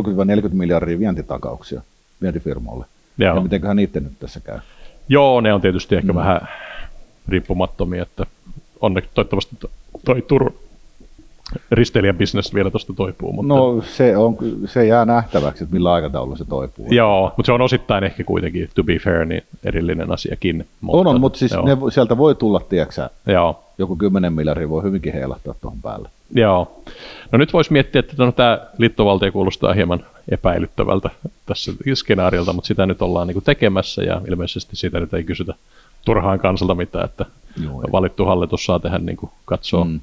miljardia 0.53 0.99
vientitakauksia 0.99 1.83
vientifirmoille. 2.23 2.87
Joo. 3.19 3.35
Ja 3.37 3.41
mitenköhän 3.41 3.77
niiden 3.77 4.05
nyt 4.05 4.19
tässä 4.21 4.41
käy? 4.41 4.59
Joo, 5.09 5.41
ne 5.41 5.55
on 5.55 5.61
tietysti 5.61 5.97
ehkä 5.97 6.13
mm. 6.13 6.19
vähän 6.19 6.49
riippumattomia, 7.29 8.03
että 8.03 8.27
onneksi 8.81 9.11
toivottavasti 9.15 9.57
to- 9.61 9.71
toi 10.05 10.23
Turun 10.23 10.55
risteilijän 11.71 12.19
business 12.19 12.55
vielä 12.55 12.71
tuosta 12.71 12.93
toipuu. 12.97 13.33
Mutta, 13.33 13.55
No 13.55 13.83
se, 13.83 14.17
on, 14.17 14.37
se 14.67 14.87
jää 14.87 15.05
nähtäväksi, 15.05 15.65
että 15.65 15.75
millä 15.75 15.93
aikataululla 15.93 16.37
se 16.37 16.45
toipuu. 16.45 16.87
Joo, 16.91 17.33
mutta 17.37 17.47
se 17.47 17.53
on 17.53 17.61
osittain 17.61 18.05
ehkä 18.05 18.25
kuitenkin, 18.25 18.69
to 18.75 18.83
be 18.85 18.99
fair, 18.99 19.25
niin 19.25 19.43
erillinen 19.65 20.13
asiakin. 20.13 20.67
Mutta, 20.81 20.99
on, 20.99 21.07
on, 21.07 21.21
mutta 21.21 21.39
siis 21.39 21.53
joo, 21.53 21.67
ne, 21.67 21.77
sieltä 21.93 22.17
voi 22.17 22.35
tulla, 22.35 22.61
tiedätkö 22.61 23.09
joo, 23.27 23.65
joku 23.79 23.97
10 23.97 24.33
miljardia 24.33 24.69
voi 24.69 24.83
hyvinkin 24.83 25.13
heilahtaa 25.13 25.55
tuohon 25.61 25.81
päälle. 25.83 26.09
joo. 26.35 26.81
No 27.33 27.39
nyt 27.39 27.53
voisi 27.53 27.73
miettiä, 27.73 27.99
että 27.99 28.15
no, 28.19 28.33
tämä 28.33 28.59
liittovaltio 28.79 29.33
kuulostaa 29.33 29.73
hieman 29.73 30.05
epäilyttävältä 30.29 31.11
tässä 31.47 31.73
skenaariolta, 31.95 32.53
mutta 32.53 32.69
sitä 32.69 32.87
nyt 32.87 33.03
ollaan 33.03 33.27
niin 33.27 33.35
kuin 33.35 33.45
tekemässä 33.45 34.03
ja 34.03 34.21
ilmeisesti 34.29 34.77
siitä 34.77 35.01
nyt 35.01 35.15
ei 35.15 35.25
kysytä 35.25 35.55
turhaan 36.05 36.39
kansalta 36.39 36.75
mitään, 36.75 37.05
että 37.05 37.27
Joo, 37.65 37.83
valittu 37.93 38.25
hallitus 38.25 38.65
saa 38.65 38.79
tehdä 38.79 38.99
niin 38.99 39.17
kuin 39.17 39.31
katsoa 39.45 39.85
Mm. 39.85 40.01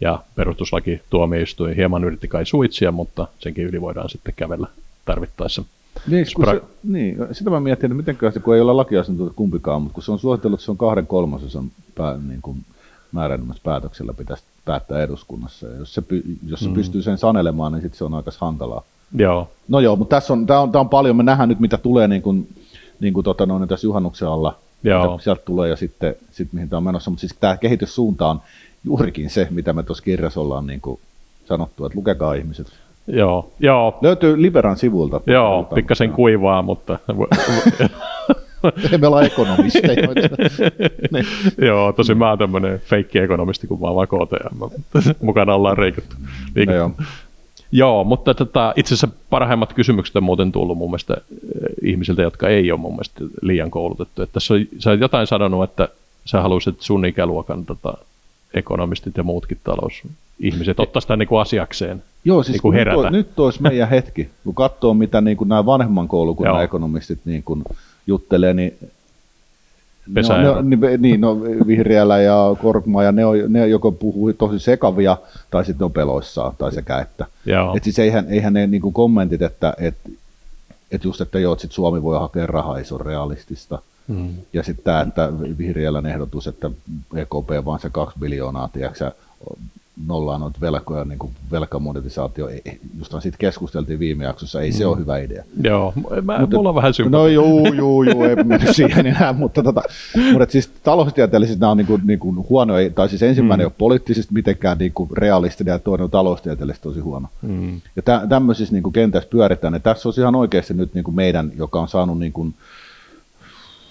ja 0.00 0.18
perustuslaki 0.34 1.00
tuomioistuin 1.10 1.76
hieman 1.76 2.04
yritti 2.04 2.28
kai 2.28 2.46
suitsia, 2.46 2.92
mutta 2.92 3.28
senkin 3.38 3.66
yli 3.66 3.80
voidaan 3.80 4.08
sitten 4.08 4.34
kävellä 4.36 4.66
tarvittaessa. 5.04 5.62
Niin, 6.06 6.26
Spra- 6.26 6.50
se, 6.50 6.62
niin, 6.84 7.16
sitä 7.32 7.50
mä 7.50 7.60
mietin, 7.60 7.92
että 7.92 8.10
miten 8.12 8.32
se, 8.32 8.40
kun 8.40 8.54
ei 8.54 8.60
ole 8.60 8.72
lakiasiantuntija 8.72 9.34
kumpikaan, 9.36 9.82
mutta 9.82 9.94
kun 9.94 10.02
se 10.02 10.12
on 10.12 10.18
suositellut, 10.18 10.60
että 10.60 10.64
se 10.64 10.70
on 10.70 10.76
kahden 10.76 11.06
kolmasosan 11.06 11.70
pää, 11.94 12.18
niin 12.28 12.42
kuin 12.42 12.64
määräenemmässä 13.12 13.62
päätöksellä 13.64 14.12
pitäisi 14.12 14.42
päättää 14.64 15.02
eduskunnassa. 15.02 15.66
Ja 15.66 15.76
jos 15.76 15.94
se, 15.94 16.02
jos 16.46 16.60
se 16.60 16.68
mm. 16.68 16.74
pystyy 16.74 17.02
sen 17.02 17.18
sanelemaan, 17.18 17.72
niin 17.72 17.82
sitten 17.82 17.98
se 17.98 18.04
on 18.04 18.14
aika 18.14 18.30
hankalaa. 18.38 18.82
Joo, 19.14 19.48
No 19.68 19.80
joo, 19.80 19.96
mutta 19.96 20.16
tässä 20.16 20.32
on, 20.32 20.46
tämä 20.46 20.60
on, 20.60 20.72
tää 20.72 20.80
on 20.80 20.88
paljon, 20.88 21.16
me 21.16 21.22
nähdään 21.22 21.48
nyt 21.48 21.60
mitä 21.60 21.78
tulee 21.78 22.08
niin 22.08 22.22
kuin, 22.22 22.48
niin 23.00 23.14
kuin 23.14 23.24
tota, 23.24 23.46
noin, 23.46 23.68
tässä 23.68 23.86
juhannuksen 23.86 24.28
alla, 24.28 24.56
Joo. 24.84 25.10
mitä 25.12 25.24
sieltä 25.24 25.42
tulee 25.44 25.68
ja 25.68 25.76
sitten 25.76 26.14
sit, 26.30 26.48
mihin 26.52 26.68
tämä 26.68 26.78
on 26.78 26.84
menossa, 26.84 27.10
mutta 27.10 27.20
siis 27.20 27.36
tämä 27.40 27.56
kehityssuunta 27.56 28.26
on 28.28 28.40
juurikin 28.84 29.30
se, 29.30 29.48
mitä 29.50 29.72
me 29.72 29.82
tuossa 29.82 30.04
kirjassa 30.04 30.40
ollaan 30.40 30.66
niin 30.66 30.80
kuin 30.80 31.00
sanottu, 31.44 31.86
että 31.86 31.98
lukekaa 31.98 32.34
ihmiset. 32.34 32.66
joo, 33.06 33.50
joo, 33.60 33.98
Löytyy 34.02 34.42
Liberan 34.42 34.76
sivuilta. 34.76 35.20
joo 35.26 35.62
pikkasen 35.74 36.08
mutta- 36.08 36.16
kuivaa, 36.16 36.62
mutta 36.62 36.98
Ei 38.92 38.98
meillä 38.98 39.16
ole 39.16 39.26
ekonomisteja. 39.26 39.94
niin. 41.12 41.26
joo, 41.58 41.92
tosi 41.92 42.14
mä 42.14 42.28
oon 42.28 42.38
tämmönen 42.38 42.78
feikki-ekonomisti, 42.80 43.66
kun 43.66 43.80
mä 43.80 43.86
oon 43.86 43.96
vaan 43.96 44.08
KTM. 44.08 44.62
Mukana 45.24 45.54
ollaan 45.54 45.78
reikattu. 45.78 46.16
No 46.66 46.74
joo. 46.74 46.90
Joo, 47.72 48.04
mutta 48.04 48.34
tota, 48.34 48.72
itse 48.76 48.94
asiassa 48.94 49.16
parhaimmat 49.30 49.72
kysymykset 49.72 50.16
on 50.16 50.22
muuten 50.22 50.52
tullut 50.52 50.78
mun 50.78 50.90
mielestä 50.90 51.14
eh, 51.14 51.90
ihmisiltä, 51.90 52.22
jotka 52.22 52.48
ei 52.48 52.72
ole 52.72 52.80
mun 52.80 52.92
mielestä 52.92 53.24
liian 53.42 53.70
koulutettu. 53.70 54.22
Että 54.22 54.32
tässä 54.32 54.54
on, 54.54 54.60
sä 54.78 54.90
oot 54.90 55.00
jotain 55.00 55.26
sanonut, 55.26 55.64
että 55.70 55.88
sä 56.24 56.42
haluaisit 56.42 56.80
sun 56.80 57.04
ikäluokan 57.04 57.66
tota, 57.66 57.94
ekonomistit 58.54 59.16
ja 59.16 59.22
muutkin 59.22 59.58
talousihmiset 59.64 60.80
ottaa 60.80 61.00
sitä 61.00 61.16
niin 61.16 61.28
kuin 61.28 61.40
asiakseen. 61.40 62.02
Joo, 62.24 62.42
siis 62.42 62.52
Niin 62.54 62.62
kuin 62.62 62.72
kun 62.72 62.74
nyt, 62.74 62.80
herätä. 62.80 63.06
on, 63.06 63.12
nyt 63.12 63.40
olisi 63.40 63.62
meidän 63.62 63.88
hetki, 63.88 64.28
kun 64.44 64.54
katsoo 64.54 64.94
mitä 64.94 65.20
niin 65.20 65.36
kuin 65.36 65.48
nämä 65.48 65.66
vanhemman 65.66 66.08
koulukunnan 66.08 66.54
Joo. 66.54 66.62
ekonomistit 66.62 67.20
niin 67.24 67.42
kuin 67.42 67.64
juttelee, 68.06 68.54
niin 68.54 68.74
Pesä 70.14 70.34
on, 70.34 70.70
ne, 70.70 70.76
niin, 70.98 71.20
no, 71.20 71.40
Vihriälä 71.66 72.20
ja 72.20 72.56
Korkma, 72.62 73.02
ja 73.02 73.12
ne, 73.12 73.24
on, 73.24 73.36
ne 73.48 73.68
joko 73.68 73.92
puhuu 73.92 74.32
tosi 74.32 74.58
sekavia, 74.58 75.16
tai 75.50 75.64
sitten 75.64 75.84
on 75.84 75.92
peloissaan, 75.92 76.54
tai 76.58 76.72
sekä 76.72 76.98
että. 76.98 77.26
Joo, 77.46 77.76
Et 77.76 77.84
siis 77.84 77.98
eihän, 77.98 78.26
eihän 78.28 78.52
ne 78.52 78.66
niin 78.66 78.82
kuin 78.82 78.94
kommentit, 78.94 79.42
että 79.42 79.74
et, 79.78 79.94
et 80.90 81.04
just, 81.04 81.20
että 81.20 81.38
joo, 81.38 81.52
että 81.52 81.62
sit 81.62 81.72
Suomi 81.72 82.02
voi 82.02 82.18
hakea 82.18 82.46
rahaa, 82.46 82.78
ei 82.78 82.84
se 82.84 82.94
ole 82.94 83.02
realistista. 83.04 83.78
mm. 84.08 84.28
Ja 84.52 84.62
sitten 84.62 84.84
tämä, 84.84 85.00
että 85.00 85.32
Vihriälän 85.58 86.06
ehdotus, 86.06 86.46
että 86.46 86.70
EKP 87.16 87.64
vaan 87.64 87.80
se 87.80 87.90
kaksi 87.90 88.18
biljoonaa, 88.20 88.68
tiedätkö, 88.68 89.12
nollaa 90.06 90.38
noita 90.38 90.60
velkoja, 90.60 91.04
niin 91.04 91.18
kuin 91.18 91.32
velkamonetisaatio, 91.50 92.48
justhan 92.98 93.22
siitä 93.22 93.38
keskusteltiin 93.38 93.98
viime 93.98 94.24
jaksossa, 94.24 94.60
ei 94.60 94.72
se 94.72 94.86
ole 94.86 94.98
hyvä 94.98 95.18
idea. 95.18 95.44
joo. 95.64 95.92
Mä, 96.22 96.38
Mutta- 96.38 96.56
mulla 96.56 96.68
on 96.68 96.74
vähän 96.74 96.94
sympatia. 96.94 97.18
No 97.18 97.26
juu, 97.26 97.72
juu, 97.74 98.02
juu, 98.02 98.24
ei 98.24 98.36
mennä 98.36 98.72
siihen 98.72 99.06
enää, 99.06 99.32
mutta, 99.32 99.62
tota, 99.62 99.82
mutta 100.32 100.52
siis 100.52 100.70
taloustieteellisesti 100.82 101.60
nämä 101.60 101.70
on 101.70 101.76
niin 101.76 101.86
kuin, 101.86 102.02
niin 102.04 102.18
kuin 102.18 102.48
huonoja, 102.48 102.90
tai 102.90 103.08
siis 103.08 103.22
ensimmäinen 103.22 103.58
mm. 103.58 103.68
ei 103.68 103.72
ole 103.72 103.74
poliittisesti 103.78 104.34
mitenkään 104.34 104.78
niin 104.78 104.92
kuin 104.92 105.10
realistinen 105.12 105.72
ja 105.72 105.78
toinen 105.78 106.04
on 106.04 106.10
taloustieteellisesti 106.10 106.82
tosi 106.82 107.00
huono. 107.00 107.28
Mm. 107.42 107.80
Ja 107.96 108.02
tä, 108.02 108.26
tämmöisissä 108.28 108.72
niin 108.72 108.82
kuin 108.82 108.92
kentässä 108.92 109.30
pyöritään, 109.30 109.74
ja 109.74 109.80
tässä 109.80 110.08
on 110.08 110.14
ihan 110.18 110.34
oikeasti 110.34 110.74
nyt 110.74 110.94
niin 110.94 111.04
kuin 111.04 111.14
meidän, 111.14 111.52
joka 111.56 111.80
on 111.80 111.88
saanut 111.88 112.18
niin 112.18 112.32
kuin 112.32 112.54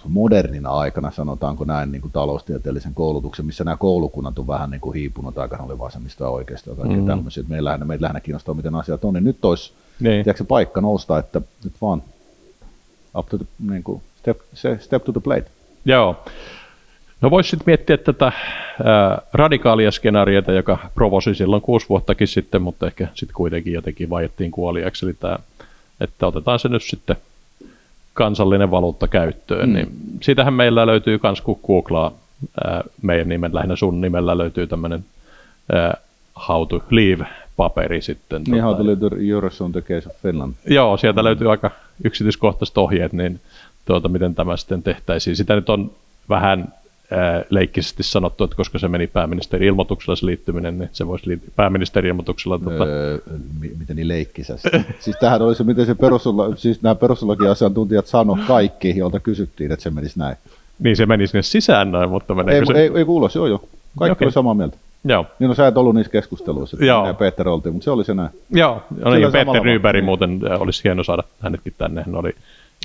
modernina 0.08 0.70
aikana, 0.70 1.12
sanotaanko 1.12 1.66
näin, 1.66 1.92
niin 1.92 2.02
kuin 2.02 2.12
taloustieteellisen 2.12 2.94
koulutuksen, 2.94 3.46
missä 3.46 3.64
nämä 3.64 3.78
koulukunnat 3.78 4.40
on 4.40 4.48
vähän 4.48 4.70
niin 4.70 4.82
kuin 4.82 4.94
hiipunut, 4.94 5.38
aikana 5.38 5.64
oli 5.64 5.80
vasemmista 5.80 6.24
ja 6.24 6.30
oikeasta 6.30 6.70
ja 6.70 6.76
kaikkea 6.76 6.98
Mm. 6.98 7.04
mm. 7.04 7.08
tämmöisiä, 7.08 7.42
että 7.42 7.52
meillä, 7.54 7.78
meitä 7.78 8.02
lähinnä 8.02 8.20
kiinnostaa, 8.20 8.56
miten 8.56 8.76
asiat 8.76 9.06
on, 9.06 9.14
niin 9.14 9.24
nyt 9.24 9.46
olisi 9.46 9.74
Niin. 10.00 10.24
tiedätkö, 10.24 10.44
paikka 10.44 10.82
nousta, 10.82 11.18
että 11.18 11.42
nyt 11.64 11.74
vaan 11.82 12.04
up 13.18 13.30
to 13.30 13.38
the, 13.38 13.46
niin 13.70 13.84
kuin, 13.84 14.02
step, 14.20 14.38
step 14.80 15.04
to 15.04 15.12
the 15.12 15.22
plate. 15.24 15.46
Joo. 15.86 16.24
No 17.22 17.32
voisi 17.32 17.50
sitten 17.50 17.64
miettiä 17.66 17.98
tätä 17.98 18.26
ää, 18.84 19.22
radikaalia 19.34 19.92
skenaariota, 19.92 20.52
joka 20.52 20.78
provosi 20.96 21.36
silloin 21.36 21.62
kuusi 21.62 21.90
vuottakin 21.90 22.28
sitten, 22.28 22.62
mutta 22.62 22.88
ehkä 22.88 23.08
sitten 23.14 23.34
kuitenkin 23.34 23.74
jotenkin 23.74 24.10
vaiettiin 24.10 24.52
kuoliaksi, 24.52 25.06
eli 25.06 25.14
tämä, 25.14 25.40
että 26.02 26.28
otetaan 26.28 26.60
se 26.60 26.70
nyt 26.70 26.84
sitten 26.84 27.16
kansallinen 28.20 28.72
valuutta 28.72 29.08
käyttöön, 29.08 29.70
mm. 29.70 29.74
niin 29.74 29.88
siitähän 30.22 30.54
meillä 30.54 30.86
löytyy 30.86 31.20
myös, 31.24 31.42
kun 31.42 31.60
googlaa 31.68 32.12
ää, 32.64 32.84
meidän 33.02 33.30
nimen, 33.30 33.56
lähinnä 33.56 33.76
sun 33.76 34.02
nimellä 34.02 34.38
löytyy 34.38 34.68
tämmöinen 34.68 35.06
how 36.48 36.68
to 36.68 36.84
leave 36.90 37.26
paperi 37.58 38.02
sitten. 38.02 38.44
Niin 38.48 38.64
how 38.64 38.72
tota, 38.72 38.84
to 38.84 38.90
live 38.90 39.10
the 39.10 39.32
Eurozone 39.32 39.72
the 39.72 39.82
case 39.82 40.10
of 40.10 40.16
Finland. 40.22 40.54
Joo, 40.66 40.98
sieltä 40.98 41.24
löytyy 41.24 41.52
aika 41.52 41.72
yksityiskohtaiset 42.04 42.78
ohjeet, 42.78 43.14
niin 43.14 43.40
tuota, 43.86 44.10
miten 44.10 44.36
tämä 44.36 44.58
sitten 44.58 44.84
tehtäisiin. 44.84 45.36
Sitä 45.36 45.56
nyt 45.56 45.70
on 45.70 45.92
vähän 46.30 46.74
leikkisesti 47.50 48.04
sanottu, 48.04 48.44
että 48.44 48.56
koska 48.56 48.80
se 48.80 48.88
meni 48.88 49.08
pääministerin 49.08 49.68
ilmoituksella 49.68 50.16
se 50.16 50.26
liittyminen, 50.26 50.80
niin 50.80 50.90
se 50.94 51.08
voisi 51.08 51.28
liittyä 51.28 51.50
pääministerin 51.56 52.10
ilmoituksella. 52.10 52.60
Tota, 52.60 52.84
Öö, 52.84 53.18
mi- 53.60 53.72
miten 53.80 53.96
niin 53.96 54.08
leikkisästi. 54.08 54.70
siis 55.00 55.18
tähän 55.20 55.42
oli 55.42 55.56
se, 55.56 55.64
miten 55.64 55.86
se 55.86 55.96
perustulla, 55.96 56.56
siis 56.56 56.82
nämä 56.82 56.96
perustuslakiasiantuntijat 56.96 58.08
sanoi 58.08 58.38
kaikki, 58.48 58.98
joilta 58.98 59.20
kysyttiin, 59.20 59.72
että 59.72 59.84
se 59.84 59.90
menisi 59.90 60.20
näin. 60.20 60.36
niin 60.80 60.96
se 60.96 61.06
meni 61.06 61.28
sinne 61.28 61.42
sisään 61.42 61.92
noin, 61.92 62.10
mutta 62.10 62.36
meneekö 62.36 62.60
Ei, 62.60 62.66
se? 62.76 62.82
ei, 62.82 62.92
ei 63.00 63.06
kuulos, 63.06 63.36
joo 63.36 63.48
joo. 63.48 63.64
Kaikki 64.00 64.12
okay. 64.12 64.26
oli 64.26 64.32
samaa 64.32 64.54
mieltä. 64.54 64.78
Joo. 65.04 65.26
Niin 65.40 65.48
no 65.48 65.54
sä 65.56 65.68
et 65.68 65.78
ollut 65.78 65.96
niissä 65.96 66.12
keskusteluissa, 66.12 66.76
että 66.78 66.86
Joo. 66.86 67.08
ja 67.08 67.14
Peter 67.14 67.50
oltiin, 67.50 67.74
mutta 67.74 67.84
se 67.84 67.92
oli 67.92 68.04
se 68.06 68.14
näin. 68.14 68.30
Joo, 68.50 68.84
no 69.04 69.12
niin, 69.14 69.32
Peter. 69.32 69.64
Nyberg 69.64 69.96
Niin. 69.96 70.06
muuten 70.06 70.40
äh, 70.52 70.62
olisi 70.62 70.84
hieno 70.84 71.04
saada 71.04 71.24
hänetkin 71.40 71.74
tänne. 71.78 72.04
Hän 72.06 72.16
oli 72.16 72.36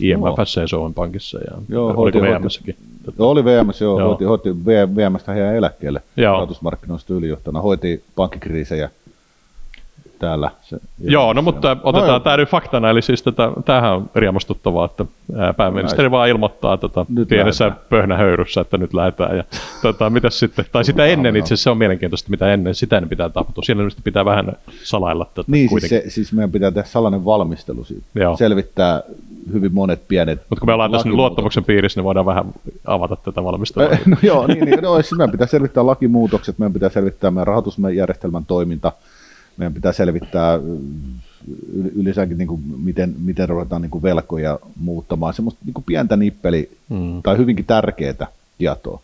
IMFssä 0.03 0.61
ja 0.61 0.67
Suomen 0.67 0.95
Pankissa 0.95 1.39
ja 1.39 1.57
Joo, 1.69 1.87
oliko 1.87 2.19
hoiti- 2.21 2.21
VMssäkin. 2.43 2.77
Joo, 3.19 3.31
oli 3.31 3.45
VMS, 3.45 3.81
joo, 3.81 3.99
Joo. 3.99 4.09
hoiti, 4.09 4.25
hoiti 4.25 4.65
VMstä 4.97 5.33
heidän 5.33 5.55
eläkkeelle 5.55 6.03
Joo. 6.17 6.33
rahoitusmarkkinoista 6.33 7.15
ylijohtona, 7.15 7.61
hoiti 7.61 8.05
pankkikriisejä 8.17 8.91
täällä. 10.19 10.51
Se, 10.63 10.77
Joo, 11.05 11.33
no 11.33 11.43
mutta 11.43 11.77
otetaan 11.83 12.09
joo. 12.09 12.21
tämä 12.21 12.37
nyt 12.37 12.49
faktana, 12.49 12.91
eli 12.91 13.03
siis 13.03 13.23
tätä, 13.23 13.51
tämähän 13.65 13.93
on 13.93 14.11
riemastuttavaa, 14.15 14.85
että 14.85 15.05
ää, 15.37 15.53
pääministeri 15.55 16.11
vaan 16.11 16.29
ilmoittaa 16.29 16.77
tota, 16.77 17.07
Nyt 17.09 17.29
pienessä 17.29 17.65
lähdetään. 17.65 17.87
pöhnähöyryssä, 17.91 18.61
että 18.61 18.79
nyt 18.79 18.95
lähdetään. 18.95 19.37
Ja, 19.37 19.45
tota, 19.83 20.11
mitäs 20.11 20.39
sitten, 20.39 20.65
tai 20.73 20.85
sitä 20.85 21.07
ennen 21.07 21.37
itse 21.37 21.47
asiassa 21.55 21.65
se 21.65 21.71
on 21.71 21.79
mielenkiintoista, 21.79 22.31
mitä 22.31 22.53
ennen, 22.53 22.75
sitä 22.75 22.97
ennen 22.97 23.09
pitää 23.09 23.29
tapahtua. 23.29 23.65
Siellä 23.65 23.81
ilmeisesti 23.81 24.03
pitää 24.05 24.25
vähän 24.25 24.53
salailla 24.83 25.25
tätä 25.35 25.53
Niin, 25.53 25.61
siis, 25.61 25.71
kuitenkin. 25.71 26.11
se, 26.11 26.15
siis 26.15 26.33
meidän 26.33 26.53
pitää 26.53 26.71
tehdä 26.71 26.89
sellainen 26.89 27.25
valmistelu 27.25 27.85
siitä. 27.85 28.07
Joo. 28.15 28.37
Selvittää 28.37 29.03
hyvin 29.53 29.75
monet 29.75 30.09
pienet 30.09 30.41
Mutta 30.51 30.61
kun 30.61 30.69
me 30.69 30.73
ollaan 30.73 30.91
tässä 30.93 31.09
nyt 31.09 31.17
luottamuksen 31.17 31.65
piirissä, 31.65 31.99
niin 32.01 32.05
voidaan 32.05 32.27
vähän 32.27 32.45
avata 32.87 33.17
tätä 33.17 33.45
valmistelua. 33.45 33.89
No 34.07 34.17
joo, 34.23 34.47
niin, 34.47 34.65
niin 34.65 34.83
no, 34.83 35.03
siis 35.03 35.13
meidän 35.13 35.31
pitää 35.31 35.47
selvittää 35.47 35.87
lakimuutokset, 35.87 36.59
meidän 36.59 36.73
pitää 36.73 36.89
selvittää 36.89 37.31
meidän 37.31 37.47
rahoitusjärjestelmän 37.47 38.45
toiminta, 38.47 38.93
meidän 39.57 39.75
pitää 39.75 39.93
selvittää 39.93 40.57
yl- 40.57 41.93
yleensäkin, 41.95 42.39
niin 42.39 42.49
kuin, 42.49 42.63
miten, 42.85 43.15
miten 43.19 43.49
ruvetaan 43.49 43.83
niin 43.83 43.91
kuin 43.91 44.03
velkoja 44.03 44.59
muuttamaan, 44.81 45.35
semmoista 45.35 45.61
niin 45.65 45.75
kuin 45.75 45.85
pientä 45.85 46.17
nippeli 46.17 46.71
Mm. 46.89 47.23
tai 47.23 47.37
hyvinkin 47.39 47.65
tärkeää 47.65 48.27
tietoa. 48.59 49.03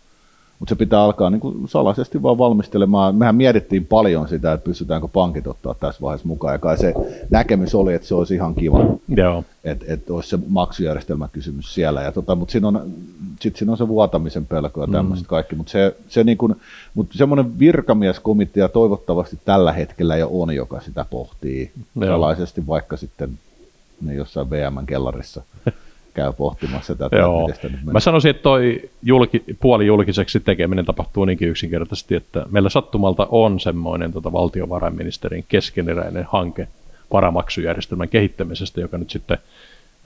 Mutta 0.61 0.75
se 0.75 0.79
pitää 0.79 1.03
alkaa 1.03 1.31
niin 1.31 1.41
kuin 1.41 1.69
salaisesti 1.69 2.23
vaan 2.23 2.39
valmistelemaan. 2.39 3.15
Mehän 3.15 3.35
mietittiin 3.35 3.87
paljon 3.87 4.29
sitä, 4.29 4.53
että 4.53 4.65
pystytäänkö 4.65 5.09
pankit 5.09 5.47
ottaa 5.47 5.75
tässä 5.75 6.03
vaiheessa 6.03 6.29
mukaan, 6.29 6.55
ja 6.55 6.59
kai 6.59 6.79
se 6.79 6.95
näkemys 7.31 7.75
oli, 7.75 7.95
että 7.95 8.09
se 8.09 8.15
olisi 8.15 8.35
ihan 8.35 8.55
kiva 8.55 8.79
Joo, 9.09 9.45
että 9.65 9.85
et 9.89 10.11
olisi 10.11 10.29
se 10.29 10.39
maksujärjestelmäkysymys 10.49 11.75
siellä. 11.75 12.03
Ja 12.03 12.13
tota, 12.13 12.35
mutta 12.35 12.53
siinä 12.53 12.69
on, 12.69 12.83
sit 13.41 13.57
siinä 13.57 13.73
on 13.73 13.79
se 13.79 13.89
vuotamisen 13.89 14.47
pelko 14.47 14.81
ja 14.81 14.87
tämmöiset 14.87 15.27
mm. 15.27 15.29
kaikki. 15.29 15.57
Mutta 15.57 15.73
se, 15.73 15.97
se 16.09 16.25
niin 16.25 16.39
kun, 16.39 16.57
mut 16.95 17.07
semmoinen 17.13 17.59
virkamieskomitea 17.59 18.69
toivottavasti 18.69 19.39
tällä 19.45 19.73
hetkellä 19.73 20.17
jo 20.17 20.29
on, 20.33 20.55
joka 20.55 20.81
sitä 20.81 21.07
pohtii 21.11 21.71
Joo. 21.97 22.07
salaisesti, 22.07 22.67
vaikka 22.67 22.97
sitten 22.97 23.39
ne 24.01 24.15
jossain 24.15 24.51
VM-kellarissa 24.51 25.43
käy 26.15 26.33
pohtimassa 26.33 26.95
tätä, 26.95 27.07
että 27.07 27.17
Joo. 27.17 27.51
sitä 27.55 27.69
nyt. 27.69 27.85
Mä 27.85 28.01
sanoisin, 28.01 28.31
että 28.31 28.43
toi 28.43 28.91
julki, 29.03 29.45
puoli 29.61 29.87
julkiseksi 29.87 30.41
tekeminen 30.41 30.85
tapahtuu 30.85 31.25
niinkin 31.25 31.49
yksinkertaisesti, 31.49 32.15
että 32.15 32.47
meillä 32.51 32.69
sattumalta 32.69 33.27
on 33.31 33.61
semmoinen 33.61 34.13
tota, 34.13 34.33
valtiovarainministerin 34.33 35.45
keskeneräinen 35.49 36.27
hanke 36.29 36.69
varamaksujärjestelmän 37.13 38.09
kehittämisestä, 38.09 38.81
joka 38.81 38.99
nyt 38.99 39.11
sitten 39.11 39.39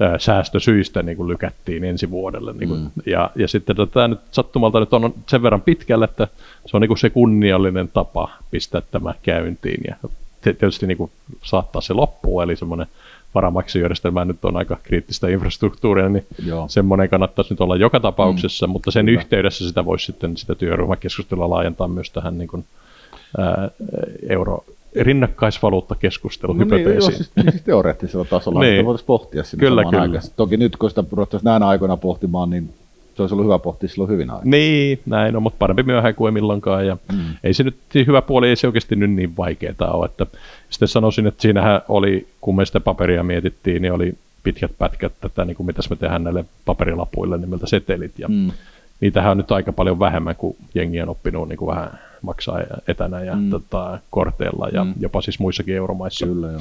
ää, 0.00 0.18
säästösyistä 0.18 1.02
niin 1.02 1.16
kuin 1.16 1.28
lykättiin 1.28 1.84
ensi 1.84 2.10
vuodelle. 2.10 2.52
Niin 2.52 2.68
kuin, 2.68 2.80
mm. 2.80 2.90
ja, 3.06 3.30
ja 3.34 3.48
sitten 3.48 3.76
tota, 3.76 3.92
tämä 3.92 4.08
nyt 4.08 4.20
sattumalta 4.30 4.80
nyt 4.80 4.92
on 4.92 5.14
sen 5.26 5.42
verran 5.42 5.62
pitkälle, 5.62 6.04
että 6.04 6.28
se 6.66 6.76
on 6.76 6.80
niin 6.80 6.88
kuin 6.88 6.98
se 6.98 7.10
kunniallinen 7.10 7.88
tapa 7.88 8.30
pistää 8.50 8.82
tämä 8.90 9.14
käyntiin 9.22 9.80
ja 9.88 9.96
tietysti 10.42 10.86
niin 10.86 10.98
kuin 10.98 11.10
saattaa 11.42 11.82
se 11.82 11.94
loppuun, 11.94 12.42
eli 12.42 12.56
semmoinen 12.56 12.86
varamaksujärjestelmä 13.34 14.24
nyt 14.24 14.44
on 14.44 14.56
aika 14.56 14.76
kriittistä 14.82 15.28
infrastruktuuria, 15.28 16.08
niin 16.08 16.26
Joo. 16.46 16.68
semmoinen 16.68 17.08
kannattaisi 17.08 17.52
nyt 17.52 17.60
olla 17.60 17.76
joka 17.76 18.00
tapauksessa, 18.00 18.66
mm, 18.66 18.70
mutta 18.70 18.90
sen 18.90 19.06
kyllä. 19.06 19.20
yhteydessä 19.20 19.68
sitä 19.68 19.84
voisi 19.84 20.06
sitten 20.06 20.36
sitä 20.36 20.54
työryhmäkeskustelua 20.54 21.50
laajentaa 21.50 21.88
myös 21.88 22.10
tähän 22.10 22.38
niin 22.38 22.48
kuin, 22.48 22.64
ää, 23.38 23.70
euro 24.28 24.64
rinnakkaisvaluuttakeskustelu 25.00 26.52
No 26.52 26.64
niin, 26.64 26.84
joo, 26.94 27.00
siis, 27.00 27.30
niin 27.36 27.50
siis 27.50 27.62
teoreettisella 27.62 28.24
tasolla 28.24 28.60
Niin. 28.60 28.72
niin. 28.72 28.86
voitaisiin 28.86 29.06
pohtia 29.06 29.44
sinne 29.44 29.60
Kyllä, 29.60 29.80
samaan 29.82 29.90
kyllä. 29.90 30.02
aikaan. 30.02 30.32
Toki 30.36 30.56
nyt, 30.56 30.76
kun 30.76 30.90
sitä 30.90 31.04
ruvettaisiin 31.12 31.48
näinä 31.48 31.66
aikoina 31.66 31.96
pohtimaan, 31.96 32.50
niin 32.50 32.74
se 33.16 33.22
olisi 33.22 33.34
ollut 33.34 33.44
hyvä 33.44 33.58
pohtia 33.58 33.88
silloin 33.88 34.10
hyvin 34.10 34.30
aikaa. 34.30 34.44
Niin, 34.44 35.00
näin 35.06 35.36
on, 35.36 35.42
mutta 35.42 35.58
parempi 35.58 35.82
myöhään 35.82 36.14
kuin 36.14 36.28
ei 36.28 36.32
milloinkaan. 36.32 36.86
Ja 36.86 36.96
mm. 37.12 37.18
Ei 37.44 37.54
se 37.54 37.62
nyt, 37.62 37.76
hyvä 37.94 38.22
puoli 38.22 38.48
ei 38.48 38.56
se 38.56 38.66
oikeasti 38.66 38.96
nyt 38.96 39.10
niin 39.10 39.36
vaikeaa 39.36 39.90
ole. 39.92 40.06
Että 40.06 40.26
sitten 40.70 40.88
sanoisin, 40.88 41.26
että 41.26 41.42
siinähän 41.42 41.80
oli, 41.88 42.26
kun 42.40 42.56
me 42.56 42.64
sitä 42.64 42.80
paperia 42.80 43.22
mietittiin, 43.22 43.82
niin 43.82 43.92
oli 43.92 44.14
pitkät 44.42 44.70
pätkät 44.78 45.12
tätä, 45.20 45.44
niin 45.44 45.56
kuin 45.56 45.66
mitäs 45.66 45.90
me 45.90 45.96
tehdään 45.96 46.24
näille 46.24 46.44
paperilapuille 46.64 47.38
nimeltä 47.38 47.66
setelit. 47.66 48.18
Ja 48.18 48.28
Mm. 48.28 48.50
niitähän 49.00 49.30
on 49.30 49.36
nyt 49.36 49.52
aika 49.52 49.72
paljon 49.72 49.98
vähemmän, 49.98 50.36
kuin 50.36 50.56
jengi 50.74 51.02
on 51.02 51.08
oppinut 51.08 51.48
niin 51.48 51.56
kuin 51.56 51.76
vähän 51.76 51.98
maksaa 52.22 52.60
etänä 52.88 53.24
ja 53.24 53.36
mm. 53.36 53.50
tota, 53.50 53.98
korteilla 54.10 54.68
ja 54.72 54.84
mm. 54.84 54.94
jopa 55.00 55.22
siis 55.22 55.38
muissakin 55.38 55.76
euromaissa. 55.76 56.26
Kyllä 56.26 56.46
joo. 56.46 56.60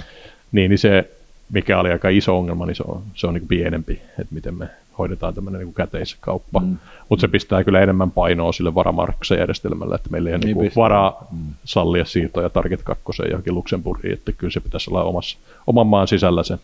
Niin, 0.52 0.70
niin 0.70 0.80
se, 0.80 1.10
mikä 1.52 1.80
oli 1.80 1.92
aika 1.92 2.10
iso 2.10 2.38
ongelma, 2.38 2.66
niin 2.66 2.76
se 2.76 2.84
on, 2.88 3.02
se 3.16 3.28
on 3.28 3.34
niin 3.34 3.42
kuin 3.42 3.48
pienempi, 3.48 4.02
että 4.20 4.34
miten 4.34 4.56
me 4.56 4.70
hoidetaan 4.98 5.34
tämmöinen 5.34 5.62
niin 5.62 5.74
käteiskauppa. 5.74 6.60
Mm. 6.60 6.78
Mutta 7.10 7.22
se 7.22 7.28
pistää 7.28 7.64
kyllä 7.64 7.82
enemmän 7.82 8.12
painoa 8.12 8.52
sille 8.52 8.76
varamarkkajärjestelmälle, 8.76 9.96
että 9.96 10.10
meillä 10.10 10.30
ei 10.30 10.38
Niin 10.38 10.58
niin 10.58 10.72
varaa 10.76 11.28
mm. 11.32 11.54
sallia 11.64 12.06
siirtoja 12.06 12.50
Target 12.50 12.84
2 12.84 13.04
johonkin 13.30 13.56
Luxemburgiin, 13.56 14.14
että 14.14 14.32
kyllä 14.32 14.52
se 14.52 14.60
pitäisi 14.60 14.90
olla 14.90 15.04
omassa, 15.04 15.38
oman 15.68 15.88
maan 15.88 16.08
sisällä 16.08 16.44
se. 16.44 16.58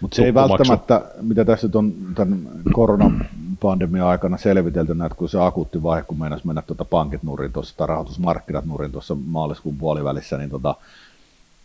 Mutta 0.00 0.16
se 0.16 0.24
ei 0.24 0.34
välttämättä, 0.34 1.04
mitä 1.20 1.44
tässä 1.44 1.66
nyt 1.66 1.76
on 1.76 1.92
tämän 2.14 2.48
koronapandemian 2.72 4.06
aikana 4.06 4.36
selvitelty, 4.36 4.94
näet, 4.94 5.14
kun 5.14 5.28
se 5.28 5.40
akuutti 5.40 5.82
vaihe, 5.82 6.02
kun 6.02 6.18
meinasi 6.18 6.46
mennä 6.46 6.62
tuota 6.62 6.84
pankit 6.84 7.22
nurin 7.22 7.52
tuossa, 7.52 7.76
tai 7.76 7.86
rahoitusmarkkinat 7.86 8.64
nurin 8.64 8.92
tuossa 8.92 9.14
maaliskuun 9.14 9.78
puolivälissä, 9.78 10.38
niin 10.38 10.50
tota, 10.50 10.74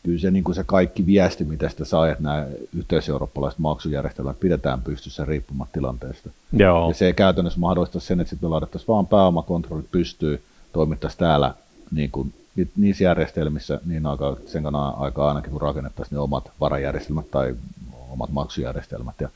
kyllä 0.07 0.19
se, 0.19 0.31
niin 0.31 0.43
kuin 0.43 0.55
se 0.55 0.63
kaikki 0.63 1.05
viesti, 1.05 1.43
mitä 1.43 1.69
sitä 1.69 1.85
saa, 1.85 2.09
että 2.09 2.23
nämä 2.23 2.45
yhteiseurooppalaiset 2.77 3.59
maksujärjestelmät 3.59 4.39
pidetään 4.39 4.81
pystyssä 4.81 5.25
riippumatta 5.25 5.73
tilanteesta. 5.73 6.29
Joo, 6.53 6.87
Ja 6.87 6.93
se 6.93 7.13
käytännössä 7.13 7.59
mahdollistaa 7.59 8.01
sen, 8.01 8.19
että 8.19 8.29
sitten 8.29 8.49
me 8.49 8.51
laitettaisiin 8.51 8.87
vaan 8.87 9.07
pääomakontrollit 9.07 9.91
pystyy, 9.91 10.41
toimittaisiin 10.73 11.19
täällä 11.19 11.53
niin 11.91 12.11
kuin, 12.11 12.33
ni- 12.55 12.69
niissä 12.75 13.03
järjestelmissä 13.03 13.79
niin 13.85 14.05
aikaa, 14.05 14.35
sen 14.45 14.75
aikaa 14.75 15.27
ainakin, 15.27 15.51
kun 15.51 15.61
rakennettaisiin 15.61 16.15
ne 16.15 16.21
omat 16.21 16.51
varajärjestelmät 16.59 17.31
tai 17.31 17.55
omat 18.09 18.29
maksujärjestelmät. 18.31 19.15
Ja 19.21 19.29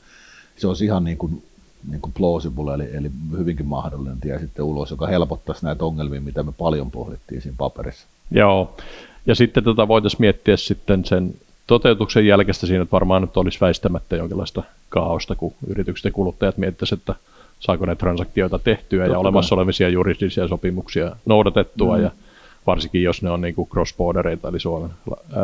se 0.56 0.68
olisi 0.68 0.84
ihan 0.84 1.04
niin 1.04 1.18
kuin, 1.18 1.42
niin 1.90 2.00
kuin 2.00 2.12
plausible, 2.12 2.74
eli, 2.74 2.96
eli 2.96 3.10
hyvinkin 3.38 3.66
mahdollinen 3.66 4.20
tie 4.20 4.38
sitten 4.38 4.64
ulos, 4.64 4.90
joka 4.90 5.06
helpottaisi 5.06 5.64
näitä 5.64 5.84
ongelmia, 5.84 6.20
mitä 6.20 6.42
me 6.42 6.52
paljon 6.52 6.90
pohdittiin 6.90 7.42
siinä 7.42 7.56
paperissa. 7.58 8.06
Joo, 8.30 8.76
ja 9.26 9.34
sitten 9.34 9.64
tota 9.64 9.88
voitaisiin 9.88 10.20
miettiä 10.20 10.56
sitten 10.56 11.04
sen 11.04 11.34
toteutuksen 11.66 12.26
jälkeistä 12.26 12.66
siinä, 12.66 12.82
että 12.82 12.92
varmaan 12.92 13.22
nyt 13.22 13.36
olisi 13.36 13.60
väistämättä 13.60 14.16
jonkinlaista 14.16 14.62
kaaosta, 14.88 15.34
kun 15.34 15.54
yritykset 15.66 16.04
ja 16.04 16.10
kuluttajat 16.12 16.58
miettisivät, 16.58 17.00
että 17.00 17.14
saako 17.60 17.86
ne 17.86 17.96
transaktioita 17.96 18.58
tehtyä 18.58 18.98
Totta 18.98 19.10
ja 19.10 19.14
kai. 19.14 19.20
olemassa 19.20 19.54
olevisia 19.54 19.88
juridisia 19.88 20.48
sopimuksia 20.48 21.16
noudatettua, 21.26 21.96
mm. 21.96 22.02
ja 22.02 22.10
varsinkin 22.66 23.02
jos 23.02 23.22
ne 23.22 23.30
on 23.30 23.40
niin 23.40 23.54
cross-bordereita, 23.54 24.48
eli 24.48 24.60
Suomen 24.60 24.90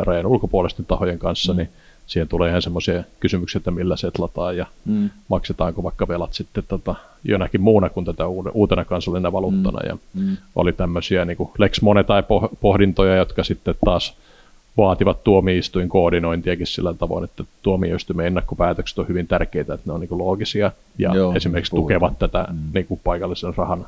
rajan 0.01 0.25
ulkopuolisten 0.25 0.85
tahojen 0.85 1.19
kanssa, 1.19 1.53
mm. 1.53 1.57
niin 1.57 1.69
siihen 2.07 2.27
tulee 2.27 2.49
ihan 2.49 2.61
semmoisia 2.61 3.03
kysymyksiä, 3.19 3.59
että 3.59 3.71
millä 3.71 3.97
setlataan 3.97 4.57
ja 4.57 4.65
Mm. 4.85 5.09
maksetaanko 5.27 5.83
vaikka 5.83 6.07
velat 6.07 6.33
sitten 6.33 6.63
tota, 6.67 6.95
jonakin 7.23 7.61
muuna 7.61 7.89
kuin 7.89 8.05
tätä 8.05 8.23
uutena 8.53 8.85
kansallisena 8.85 9.31
valuuttana. 9.31 9.79
Ja 9.87 9.97
Mm. 10.13 10.37
oli 10.55 10.73
tämmöisiä 10.73 11.25
niin 11.25 11.37
kuin 11.37 11.49
Lex 11.57 11.81
Monetae 11.81 12.21
poh- 12.21 12.55
pohdintoja, 12.61 13.15
jotka 13.15 13.43
sitten 13.43 13.75
taas 13.85 14.13
vaativat 14.77 15.23
tuomioistuin 15.23 15.89
koordinointiakin 15.89 16.67
sillä 16.67 16.93
tavoin, 16.93 17.23
että 17.23 17.43
tuomioistuimen 17.63 18.25
ennakkopäätökset 18.25 18.99
on 18.99 19.07
hyvin 19.07 19.27
tärkeitä, 19.27 19.73
että 19.73 19.87
ne 19.89 19.93
on 19.93 19.99
niin 19.99 20.09
kuin 20.09 20.19
loogisia 20.19 20.71
ja 20.97 21.15
Joo, 21.15 21.33
esimerkiksi 21.35 21.69
puhutaan. 21.71 21.83
tukevat 21.99 22.19
tätä 22.19 22.47
mm. 22.51 22.57
niin 22.73 22.85
kuin 22.85 23.01
paikallisen 23.03 23.53
rahan 23.57 23.85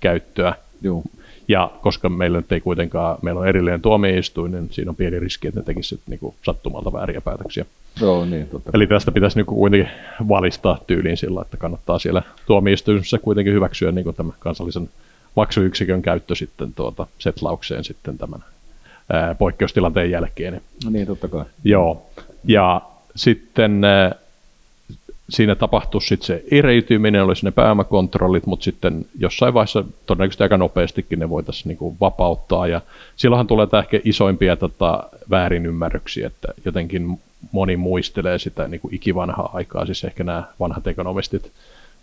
käyttöä. 0.00 0.54
Joo. 0.82 1.02
Ja 1.48 1.70
koska 1.82 2.08
meillä 2.08 2.38
nyt 2.38 2.52
ei 2.52 2.60
kuitenkaan, 2.60 3.18
meillä 3.22 3.40
on 3.40 3.48
erillinen 3.48 3.82
tuomioistuin, 3.82 4.52
niin 4.52 4.68
siinä 4.70 4.90
on 4.90 4.96
pieni 4.96 5.20
riski, 5.20 5.48
että 5.48 5.60
ne 5.60 5.64
tekisivät 5.64 6.02
niin 6.06 6.18
kuin 6.18 6.34
sattumalta 6.42 6.92
vääriä 6.92 7.20
päätöksiä. 7.20 7.64
Joo, 8.00 8.24
niin, 8.24 8.48
totta. 8.48 8.70
Eli 8.74 8.86
tästä 8.86 9.12
pitäisi 9.12 9.38
niin 9.38 9.46
kuin 9.46 9.56
kuitenkin 9.56 9.90
valistaa 10.28 10.78
tyyliin 10.86 11.16
sillä, 11.16 11.42
että 11.42 11.56
kannattaa 11.56 11.98
siellä 11.98 12.22
tuomioistuimessa 12.46 13.18
kuitenkin 13.18 13.54
hyväksyä 13.54 13.92
niin 13.92 14.04
kuin 14.04 14.16
tämä 14.16 14.32
kansallisen 14.38 14.88
maksuyksikön 15.36 16.02
käyttö 16.02 16.34
sitten 16.34 16.72
tuota 16.74 17.06
setlaukseen 17.18 17.84
sitten 17.84 18.18
tämän 18.18 18.44
ää, 19.12 19.34
poikkeustilanteen 19.34 20.10
jälkeen. 20.10 20.60
No 20.84 20.90
niin, 20.90 21.06
totta 21.06 21.28
kai. 21.28 21.44
Joo, 21.64 22.06
ja 22.44 22.82
sitten 23.16 23.84
ää, 23.84 24.14
siinä 25.30 25.54
tapahtuisi 25.54 26.08
sitten 26.08 26.26
se 26.26 26.44
eriytyminen, 26.50 27.24
olisi 27.24 27.44
ne 27.44 27.50
pääomakontrollit, 27.50 28.46
mutta 28.46 28.64
sitten 28.64 29.06
jossain 29.18 29.54
vaiheessa 29.54 29.84
todennäköisesti 30.06 30.42
aika 30.42 30.56
nopeastikin 30.56 31.18
ne 31.18 31.30
voitaisiin 31.30 31.68
niinku 31.68 31.96
vapauttaa. 32.00 32.66
Ja 32.66 32.80
silloinhan 33.16 33.46
tulee 33.46 33.66
tämä 33.66 33.80
ehkä 33.80 34.00
isoimpia 34.04 34.56
tota, 34.56 35.02
väärinymmärryksiä, 35.30 36.26
että 36.26 36.48
jotenkin 36.64 37.18
moni 37.52 37.76
muistelee 37.76 38.38
sitä 38.38 38.68
niinku 38.68 38.88
ikivanhaa 38.92 39.50
aikaa, 39.52 39.86
siis 39.86 40.04
ehkä 40.04 40.24
nämä 40.24 40.44
vanhat 40.60 40.86
ekonomistit 40.86 41.52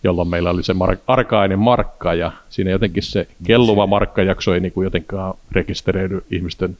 jolloin 0.03 0.27
meillä 0.27 0.49
oli 0.49 0.63
se 0.63 0.73
mar- 0.73 0.97
arkainen 1.07 1.59
markka 1.59 2.13
ja 2.13 2.31
siinä 2.49 2.71
jotenkin 2.71 3.03
se 3.03 3.27
kelluva 3.43 3.87
markkajakso 3.87 4.53
ei 4.53 4.59
niin 4.59 4.71
kuin 4.71 4.83
jotenkaan 4.83 5.33
rekisteröidy 5.51 6.23
ihmisten 6.31 6.77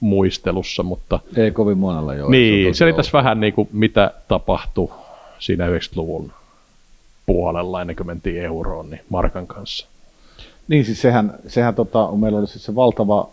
muistelussa, 0.00 0.82
mutta 0.82 1.20
Ei 1.36 1.50
kovin 1.50 1.78
monella 1.78 2.14
joo. 2.14 2.30
niin, 2.30 2.74
se 2.74 2.84
oli 2.84 2.92
tässä 2.92 3.12
vähän 3.12 3.40
niin 3.40 3.52
kuin 3.52 3.68
mitä 3.72 4.10
tapahtui 4.28 4.90
siinä 5.38 5.66
90-luvun 5.66 6.32
puolella 7.26 7.80
ennen 7.80 7.96
kuin 7.96 8.06
mentiin 8.06 8.42
euroon, 8.42 8.90
niin 8.90 9.00
markan 9.08 9.46
kanssa. 9.46 9.86
Niin, 10.68 10.84
siis 10.84 11.02
sehän, 11.02 11.34
sehän 11.46 11.74
tota, 11.74 12.12
meillä 12.12 12.38
oli 12.38 12.46
siis 12.46 12.64
se 12.64 12.74
valtava 12.74 13.28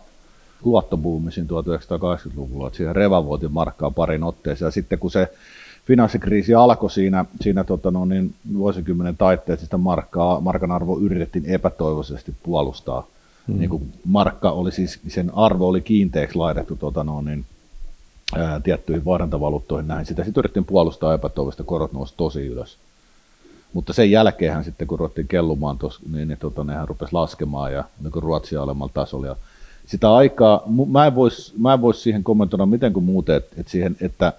luottobuumi 0.64 1.32
siinä 1.32 1.48
1980-luvulla, 1.48 2.66
että 2.66 2.76
siihen 2.76 2.96
revalvoitiin 2.96 3.52
markkaa 3.52 3.90
parin 3.90 4.24
otteeseen, 4.24 4.66
ja 4.66 4.70
sitten 4.70 4.98
kun 4.98 5.10
se 5.10 5.28
finanssikriisi 5.86 6.54
alkoi 6.54 6.90
siinä, 6.90 7.24
siinä 7.40 7.64
tota, 7.64 7.90
no, 7.90 8.04
niin 8.04 8.34
vuosikymmenen 8.54 9.16
taitteessa 9.16 9.66
sitä 9.66 9.76
markkaa, 9.76 10.40
markan 10.40 10.72
arvo 10.72 10.98
yritettiin 10.98 11.46
epätoivoisesti 11.46 12.34
puolustaa. 12.42 13.06
Mm. 13.46 13.58
Niin 13.58 13.70
kuin 13.70 13.92
markka 14.04 14.50
oli 14.50 14.72
siis, 14.72 15.00
sen 15.08 15.30
arvo 15.34 15.68
oli 15.68 15.80
kiinteäksi 15.80 16.38
laitettu 16.38 16.76
tota, 16.76 17.04
no, 17.04 17.20
niin, 17.20 17.44
ää, 18.36 18.60
tiettyihin 18.60 19.04
vaihdantavaluuttoihin 19.04 19.88
näin. 19.88 20.06
Sitä 20.06 20.24
sitten 20.24 20.40
yritettiin 20.40 20.64
puolustaa 20.64 21.14
epätoivoisesti, 21.14 21.62
korot 21.66 21.92
nousi 21.92 22.14
tosi 22.16 22.46
ylös. 22.46 22.78
Mutta 23.72 23.92
sen 23.92 24.10
jälkeenhän 24.10 24.64
sitten, 24.64 24.86
kun 24.86 24.98
ruvettiin 24.98 25.28
kellumaan, 25.28 25.78
tos, 25.78 26.00
niin, 26.12 26.28
niin 26.28 26.38
tota, 26.38 26.64
nehän 26.64 26.88
rupesi 26.88 27.12
laskemaan 27.12 27.72
ja 27.72 27.84
niin 28.02 28.22
Ruotsia 28.22 28.62
alemmalla 28.62 28.92
tasolla. 28.94 29.26
Ja 29.26 29.36
sitä 29.86 30.14
aikaa, 30.14 30.62
mä 30.86 31.06
en 31.06 31.14
voisi 31.14 31.54
vois 31.80 32.02
siihen 32.02 32.24
kommentoida 32.24 32.66
miten 32.66 32.92
kuin 32.92 33.04
muuten, 33.04 33.36
että, 33.36 33.54
että, 33.58 33.72
siihen, 33.72 33.96
että 34.00 34.32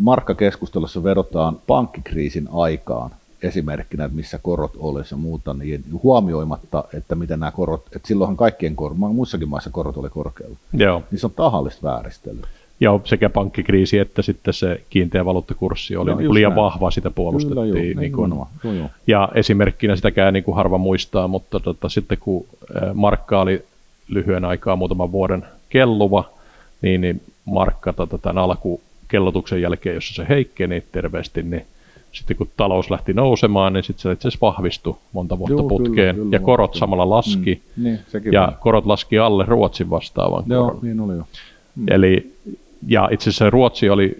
markkakeskustelussa 0.00 1.04
vedotaan 1.04 1.58
pankkikriisin 1.66 2.48
aikaan 2.52 3.10
esimerkkinä, 3.42 4.04
että 4.04 4.16
missä 4.16 4.38
korot 4.42 4.72
olisi 4.78 5.14
ja 5.14 5.18
muuta, 5.18 5.54
niin 5.54 5.84
huomioimatta, 6.02 6.84
että 6.94 7.14
miten 7.14 7.40
nämä 7.40 7.52
korot, 7.52 7.86
että 7.96 8.08
silloinhan 8.08 8.36
kaikkien 8.36 8.76
korot, 8.76 8.98
muissakin 8.98 9.48
maissa 9.48 9.70
korot 9.70 9.96
oli 9.96 10.10
korkealla. 10.10 10.56
Joo. 10.72 11.02
Niin 11.10 11.18
se 11.18 11.26
on 11.26 11.32
tahallista 11.32 11.82
vääristelyä. 11.82 12.46
Joo, 12.80 13.00
sekä 13.04 13.30
pankkikriisi 13.30 13.98
että 13.98 14.22
sitten 14.22 14.54
se 14.54 14.80
kiinteä 14.90 15.24
valuuttakurssi 15.24 15.96
oli 15.96 16.10
Joo, 16.10 16.18
niin 16.18 16.34
liian 16.34 16.50
näin. 16.50 16.62
vahva, 16.62 16.90
sitä 16.90 17.10
puolustettiin. 17.10 17.66
Kyllä, 17.66 17.78
joo, 17.92 18.00
niin 18.00 18.12
kuin. 18.12 18.32
Joo, 18.64 18.72
joo. 18.74 18.90
ja 19.06 19.28
esimerkkinä 19.34 19.96
sitäkään 19.96 20.34
niin 20.34 20.44
kuin 20.44 20.54
harva 20.56 20.78
muistaa, 20.78 21.28
mutta 21.28 21.60
tota, 21.60 21.88
sitten 21.88 22.18
kun 22.20 22.46
markka 22.94 23.40
oli 23.40 23.64
lyhyen 24.08 24.44
aikaa, 24.44 24.76
muutaman 24.76 25.12
vuoden 25.12 25.44
kelluva, 25.68 26.24
niin, 26.82 27.00
niin 27.00 27.20
markka 27.44 27.92
tota, 27.92 28.18
tämän 28.18 28.38
alkukellotuksen 28.44 29.62
jälkeen, 29.62 29.94
jossa 29.94 30.14
se 30.14 30.26
heikkeni 30.28 30.82
terveesti, 30.92 31.42
niin 31.42 31.64
sitten 32.12 32.36
kun 32.36 32.48
talous 32.56 32.90
lähti 32.90 33.12
nousemaan, 33.12 33.72
niin 33.72 33.84
sitten 33.84 34.02
se 34.02 34.12
itse 34.12 34.28
asiassa 34.28 34.46
vahvistui 34.46 34.96
monta 35.12 35.38
vuotta 35.38 35.52
Joo, 35.52 35.62
kyllä, 35.62 35.68
putkeen, 35.68 36.16
kyllä, 36.16 36.28
ja 36.32 36.40
korot 36.40 36.68
vahvistui. 36.70 36.80
samalla 36.80 37.10
laski, 37.10 37.62
Mm, 37.76 37.84
niin, 37.84 37.98
sekin 38.08 38.32
ja 38.32 38.40
vaan. 38.40 38.56
korot 38.60 38.86
laski 38.86 39.18
alle 39.18 39.44
Ruotsin 39.48 39.90
vastaavan 39.90 40.44
Joo, 40.46 40.64
koron. 40.64 40.80
niin 40.82 41.00
oli 41.00 41.16
jo. 41.16 41.24
Eli, 41.88 42.32
ja 42.86 43.08
itse 43.12 43.30
asiassa 43.30 43.50
Ruotsi 43.50 43.90
oli 43.90 44.16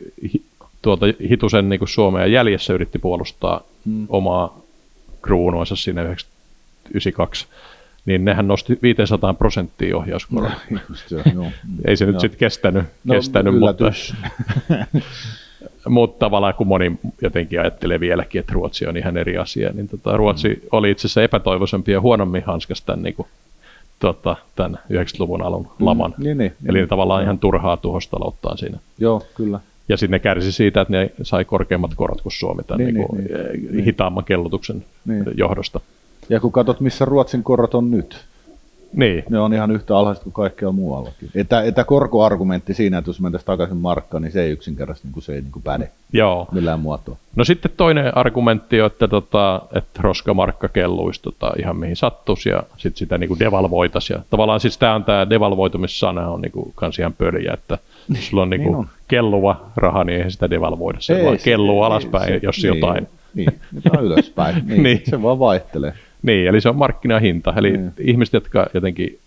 tuota, 0.82 1.06
hitusen 1.30 1.68
niin 1.68 1.80
Suomea 1.84 2.26
jäljessä 2.26 2.72
yritti 2.72 2.98
puolustaa 2.98 3.60
Mm. 3.84 4.06
omaa 4.08 4.58
kruunuansa 5.22 5.76
siinä 5.76 6.02
92, 6.02 7.46
niin 8.06 8.24
nehän 8.24 8.48
nosti 8.48 8.78
500 8.82 9.34
prosenttia 9.34 9.96
ohjauskoron. 9.96 10.52
Se, 10.94 11.22
joo. 11.34 11.46
Ei 11.86 11.96
se 11.96 12.06
nyt 12.06 12.20
sitten 12.20 12.38
kestänyt, 12.38 12.84
No, 13.04 13.14
kestänyt 13.14 13.58
mutta, 13.58 13.84
mutta 15.88 16.26
tavallaan 16.26 16.54
kun 16.54 16.66
moni 16.66 16.92
jotenkin 17.22 17.60
ajattelee 17.60 18.00
vieläkin, 18.00 18.38
että 18.38 18.52
Ruotsi 18.52 18.86
on 18.86 18.96
ihan 18.96 19.16
eri 19.16 19.38
asia, 19.38 19.70
niin 19.72 19.88
tota, 19.88 20.16
Ruotsi 20.16 20.48
mm. 20.48 20.68
oli 20.72 20.90
itse 20.90 21.06
asiassa 21.06 21.22
epätoivoisempi 21.22 21.92
ja 21.92 22.00
huonommin 22.00 22.42
hanskas 22.46 22.82
tämän, 22.82 23.02
niin 23.02 23.14
kuin, 23.14 23.28
tota, 24.04 24.36
tämän 24.56 24.78
90-luvun 24.92 25.42
alun 25.42 25.68
laman. 25.80 26.14
Niin, 26.18 26.38
niin. 26.38 26.52
Eli 26.66 26.78
niin. 26.78 26.88
tavallaan 26.88 27.22
ihan 27.22 27.38
turhaa 27.38 27.76
tuhostalouttaan 27.76 28.58
siinä. 28.58 28.78
Joo, 28.98 29.22
kyllä. 29.34 29.60
Ja 29.88 29.96
sitten 29.96 30.10
ne 30.10 30.18
kärsi 30.18 30.52
siitä, 30.52 30.80
että 30.80 30.92
ne 30.92 31.10
sai 31.22 31.44
korkeammat 31.44 31.94
korot 31.94 32.20
kuin 32.20 32.32
Suomi 32.32 32.62
tämän 32.62 32.86
Niin, 32.86 32.94
niin, 32.94 33.06
niin, 33.12 33.24
niin, 33.52 33.72
niin. 33.72 33.84
hitaamman 33.84 34.24
kellotuksen 34.24 34.84
niin. 35.04 35.24
johdosta. 35.36 35.80
Ja 36.28 36.40
kun 36.40 36.52
katsot, 36.52 36.80
missä 36.80 37.04
Ruotsin 37.04 37.42
korot 37.42 37.74
on 37.74 37.90
nyt, 37.90 38.24
Niin, 38.96 39.24
ne 39.30 39.38
on 39.40 39.54
ihan 39.54 39.70
yhtä 39.70 39.96
alhaiset 39.98 40.24
kuin 40.24 40.33
kaikkialla 40.33 40.72
muuallakin. 40.72 41.30
Että, 41.35 41.62
että 41.62 41.85
korkoargumentti 41.85 42.74
siinä, 42.74 42.98
että 42.98 43.09
jos 43.09 43.20
mentäisiin 43.20 43.46
takaisin 43.46 43.76
markkaan, 43.76 44.22
niin 44.22 44.33
se 44.33 44.42
ei 44.42 44.50
yksinkertaisesti 44.50 45.09
niin 45.09 45.12
kuin, 45.12 45.22
se 45.24 45.35
ei 45.35 45.40
niin 45.40 45.52
kuin 45.52 45.62
päde 45.62 45.90
joo. 46.12 46.48
millään 46.52 46.80
muotoa. 46.80 47.16
No 47.37 47.44
sitten 47.44 47.70
toinen 47.76 48.16
argumentti 48.16 48.80
on, 48.80 48.87
että, 48.87 49.09
tota, 49.09 49.62
että 49.74 50.00
roskamarkka 50.02 50.68
kelluisi 50.68 51.22
tota, 51.22 51.52
ihan 51.59 51.76
mihin 51.76 51.96
sattuisi 51.96 52.48
ja 52.48 52.62
sitten 52.76 52.98
sitä 52.98 53.18
niin 53.18 53.38
devalvoitaisiin. 53.38 54.16
Ja 54.16 54.22
tavallaan 54.30 54.61
siis 54.61 54.78
tämä 54.78 54.94
on 54.94 55.04
tämä 55.04 55.30
devalvoitumissana 55.30 56.28
on 56.30 56.40
niin 56.40 56.52
kuin, 56.52 56.72
kans 56.74 56.98
ihan 56.98 57.12
pöliä, 57.12 57.52
että 57.52 57.78
jos 58.09 58.28
sulla 58.28 58.42
on, 58.42 58.50
niin 58.50 58.62
kuin, 58.62 58.72
Niin 58.72 58.78
on. 58.78 58.87
kelluva 59.09 59.61
raha, 59.76 60.04
niin 60.04 60.16
eihän 60.16 60.30
sitä 60.30 60.50
devalvoida. 60.50 61.00
Se 61.00 61.16
Ei, 61.18 61.24
vaan 61.24 61.38
kelluu 61.44 61.80
ei, 61.83 61.87
alaspäin, 61.87 62.28
se- 62.28 62.40
jos 62.42 62.57
niin, 62.62 62.74
jotain. 62.74 63.09
Niin, 63.35 63.61
jotain 63.85 64.04
ylöspäin. 64.04 64.54
Niin, 64.54 64.66
Niin. 64.68 64.83
niin. 64.83 65.02
Se 65.11 65.22
vaan 65.22 65.38
vaihtelee. 65.38 65.92
Niin, 66.24 66.48
eli 66.48 66.60
se 66.60 66.68
on 66.68 66.76
markkinahinta. 66.76 67.54
Eli 67.56 67.70
Niin. 67.70 67.92
ihmiset, 67.98 68.32
jotka 68.32 68.66
jotenkin 68.74 69.18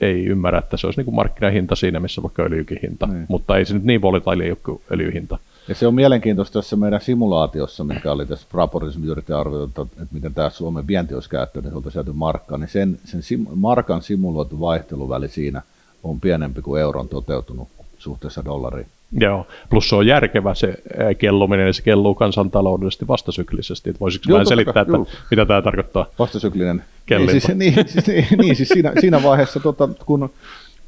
ei 0.00 0.26
ymmärrä, 0.26 0.58
että 0.58 0.76
se 0.76 0.86
olisi 0.86 1.00
niin 1.00 1.04
kuin 1.04 1.14
markkinahinta 1.14 1.76
siinä, 1.76 2.00
missä 2.00 2.22
vaikka 2.22 2.42
öljykin 2.42 2.78
hinta. 2.82 3.06
Niin. 3.06 3.26
Mutta 3.28 3.56
ei 3.56 3.64
se 3.64 3.74
nyt 3.74 3.84
niin 3.84 4.02
volatiili 4.02 4.50
ole 4.50 4.58
kuin 4.64 4.80
öljyhinta. 4.92 5.38
Ja 5.68 5.74
se 5.74 5.86
on 5.86 5.94
mielenkiintoista 5.94 6.58
tässä 6.58 6.76
meidän 6.76 7.00
simulaatiossa, 7.00 7.84
mikä 7.84 8.12
oli 8.12 8.26
tässä 8.26 8.46
Raportissa, 8.52 9.00
me 9.00 9.06
yritettiin 9.06 9.36
arvioida, 9.36 9.64
että 9.82 10.06
miten 10.12 10.34
tämä 10.34 10.50
Suomen 10.50 10.86
vienti 10.86 11.14
olisi 11.14 11.30
käyttänyt, 11.30 11.64
niin 11.64 11.76
oltaisiin 11.76 12.04
sieltä 12.04 12.18
markkaa, 12.18 12.58
niin 12.58 12.68
sen, 12.68 12.98
sen 13.04 13.22
sim, 13.22 13.46
markan 13.54 14.02
simuloitu 14.02 14.60
vaihteluväli 14.60 15.28
siinä 15.28 15.62
on 16.02 16.20
pienempi 16.20 16.62
kuin 16.62 16.80
euron 16.80 17.08
toteutunut 17.08 17.68
suhteessa 17.98 18.44
dollariin. 18.44 18.86
Joo, 19.12 19.46
plus 19.70 19.88
se 19.88 19.96
on 19.96 20.06
järkevä 20.06 20.54
se 20.54 20.74
kelluminen, 21.18 21.66
ja 21.66 21.72
se 21.72 21.82
kelluu 21.82 22.14
kansantaloudellisesti 22.14 23.08
vastasyklisesti. 23.08 23.90
Että 23.90 24.00
voisiko 24.00 24.24
Joo, 24.28 24.38
mä 24.38 24.44
totta 24.44 24.48
selittää, 24.48 24.80
että 24.80 24.98
mitä 25.30 25.46
tämä 25.46 25.62
tarkoittaa? 25.62 26.06
Vastasyklinen. 26.18 26.84
Kellimpa. 27.06 27.32
Niin, 27.32 27.40
siis, 27.40 27.58
niin, 27.58 27.88
siis, 27.88 28.06
niin, 28.06 28.26
niin, 28.38 28.56
siis 28.56 28.68
siinä, 28.68 28.92
siinä 29.00 29.22
vaiheessa, 29.22 29.60
tota, 29.60 29.88
kun 30.06 30.30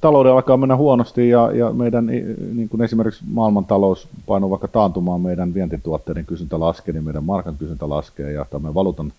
talouden 0.00 0.32
alkaa 0.32 0.56
mennä 0.56 0.76
huonosti 0.76 1.28
ja, 1.28 1.52
ja 1.52 1.72
meidän 1.72 2.06
niin 2.06 2.68
kuin 2.68 2.82
esimerkiksi 2.82 3.24
maailmantalous 3.32 4.08
painuu 4.26 4.50
vaikka 4.50 4.68
taantumaan, 4.68 5.20
meidän 5.20 5.54
vientituotteiden 5.54 6.26
kysyntä 6.26 6.60
laskee, 6.60 6.92
niin 6.94 7.04
meidän 7.04 7.24
markan 7.24 7.56
kysyntä 7.58 7.88
laskee 7.88 8.32
ja 8.32 8.46
meidän 8.52 8.74
valuutan 8.74 9.12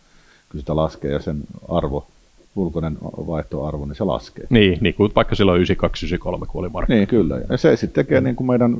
kysyntä 0.49 0.75
laskee 0.75 1.11
ja 1.11 1.19
sen 1.19 1.41
arvo, 1.69 2.07
ulkoinen 2.55 2.97
vaihtoarvo, 3.03 3.85
niin 3.85 3.95
se 3.95 4.03
laskee. 4.03 4.47
Niin, 4.49 4.77
niin 4.81 4.93
kuin 4.93 5.11
vaikka 5.15 5.35
silloin 5.35 5.61
92-93, 5.61 6.45
kun 6.47 6.47
oli 6.53 6.69
markka. 6.69 6.93
Niin, 6.93 7.07
kyllä. 7.07 7.41
Ja 7.49 7.57
se 7.57 7.75
sitten 7.75 8.05
tekee 8.05 8.21
niin 8.21 8.35
kuin 8.35 8.47
meidän 8.47 8.75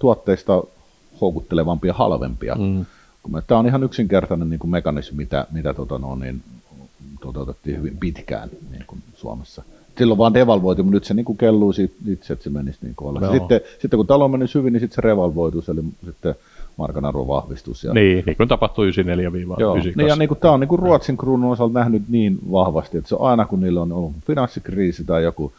tuotteista 0.00 0.62
houkuttelevampia 1.20 1.92
halvempia. 1.92 2.54
Mm. 2.54 2.86
Tämä 3.46 3.58
on 3.58 3.66
ihan 3.66 3.84
yksinkertainen 3.84 4.50
niin 4.50 4.58
kuin 4.58 4.70
mekanismi, 4.70 5.16
mitä, 5.16 5.46
mitä 5.52 5.74
tota, 5.74 5.98
no, 5.98 6.16
niin, 6.16 6.42
toteutettiin 7.20 7.78
hyvin 7.78 7.96
pitkään 7.98 8.48
niin 8.70 8.84
kuin 8.86 9.02
Suomessa. 9.14 9.62
Silloin 9.98 10.18
vaan 10.18 10.34
devalvoitiin, 10.34 10.86
mutta 10.86 10.96
nyt 10.96 11.04
se 11.04 11.14
niin 11.14 11.24
kuin 11.24 11.38
kelluu 11.38 11.72
siitä 11.72 11.94
itse, 12.08 12.32
että 12.32 12.42
se 12.42 12.50
menisi 12.50 12.78
niin 12.82 12.94
kuin 12.96 13.10
alas. 13.10 13.22
Joo. 13.22 13.32
Sitten, 13.32 13.60
sitten 13.78 13.98
kun 13.98 14.06
talo 14.06 14.28
meni 14.28 14.44
hyvin, 14.54 14.72
niin 14.72 14.80
sitten 14.80 14.94
se 14.94 15.00
revalvoitus, 15.00 15.68
eli 15.68 15.80
sitten 16.04 16.34
markan 16.76 17.04
arvon 17.04 17.28
vahvistus. 17.28 17.84
Ja, 17.84 17.94
Niin, 17.94 18.22
niin 18.26 18.36
kuin 18.36 18.48
tapahtui 18.48 18.90
94-98. 18.90 19.60
Joo, 19.60 19.74
niin, 19.74 20.06
ja 20.08 20.16
niin 20.16 20.28
kuin, 20.28 20.40
tämä 20.40 20.54
on 20.54 20.60
niin 20.60 20.68
kuin 20.68 20.78
Ruotsin 20.78 21.16
kruunun 21.16 21.52
osalta 21.52 21.78
nähnyt 21.78 22.02
niin 22.08 22.38
vahvasti, 22.52 22.98
että 22.98 23.08
se 23.08 23.14
on 23.14 23.28
aina 23.30 23.44
kun 23.44 23.60
niillä 23.60 23.82
on 23.82 23.92
ollut 23.92 24.12
finanssikriisi 24.26 25.04
tai 25.04 25.22
joku 25.22 25.52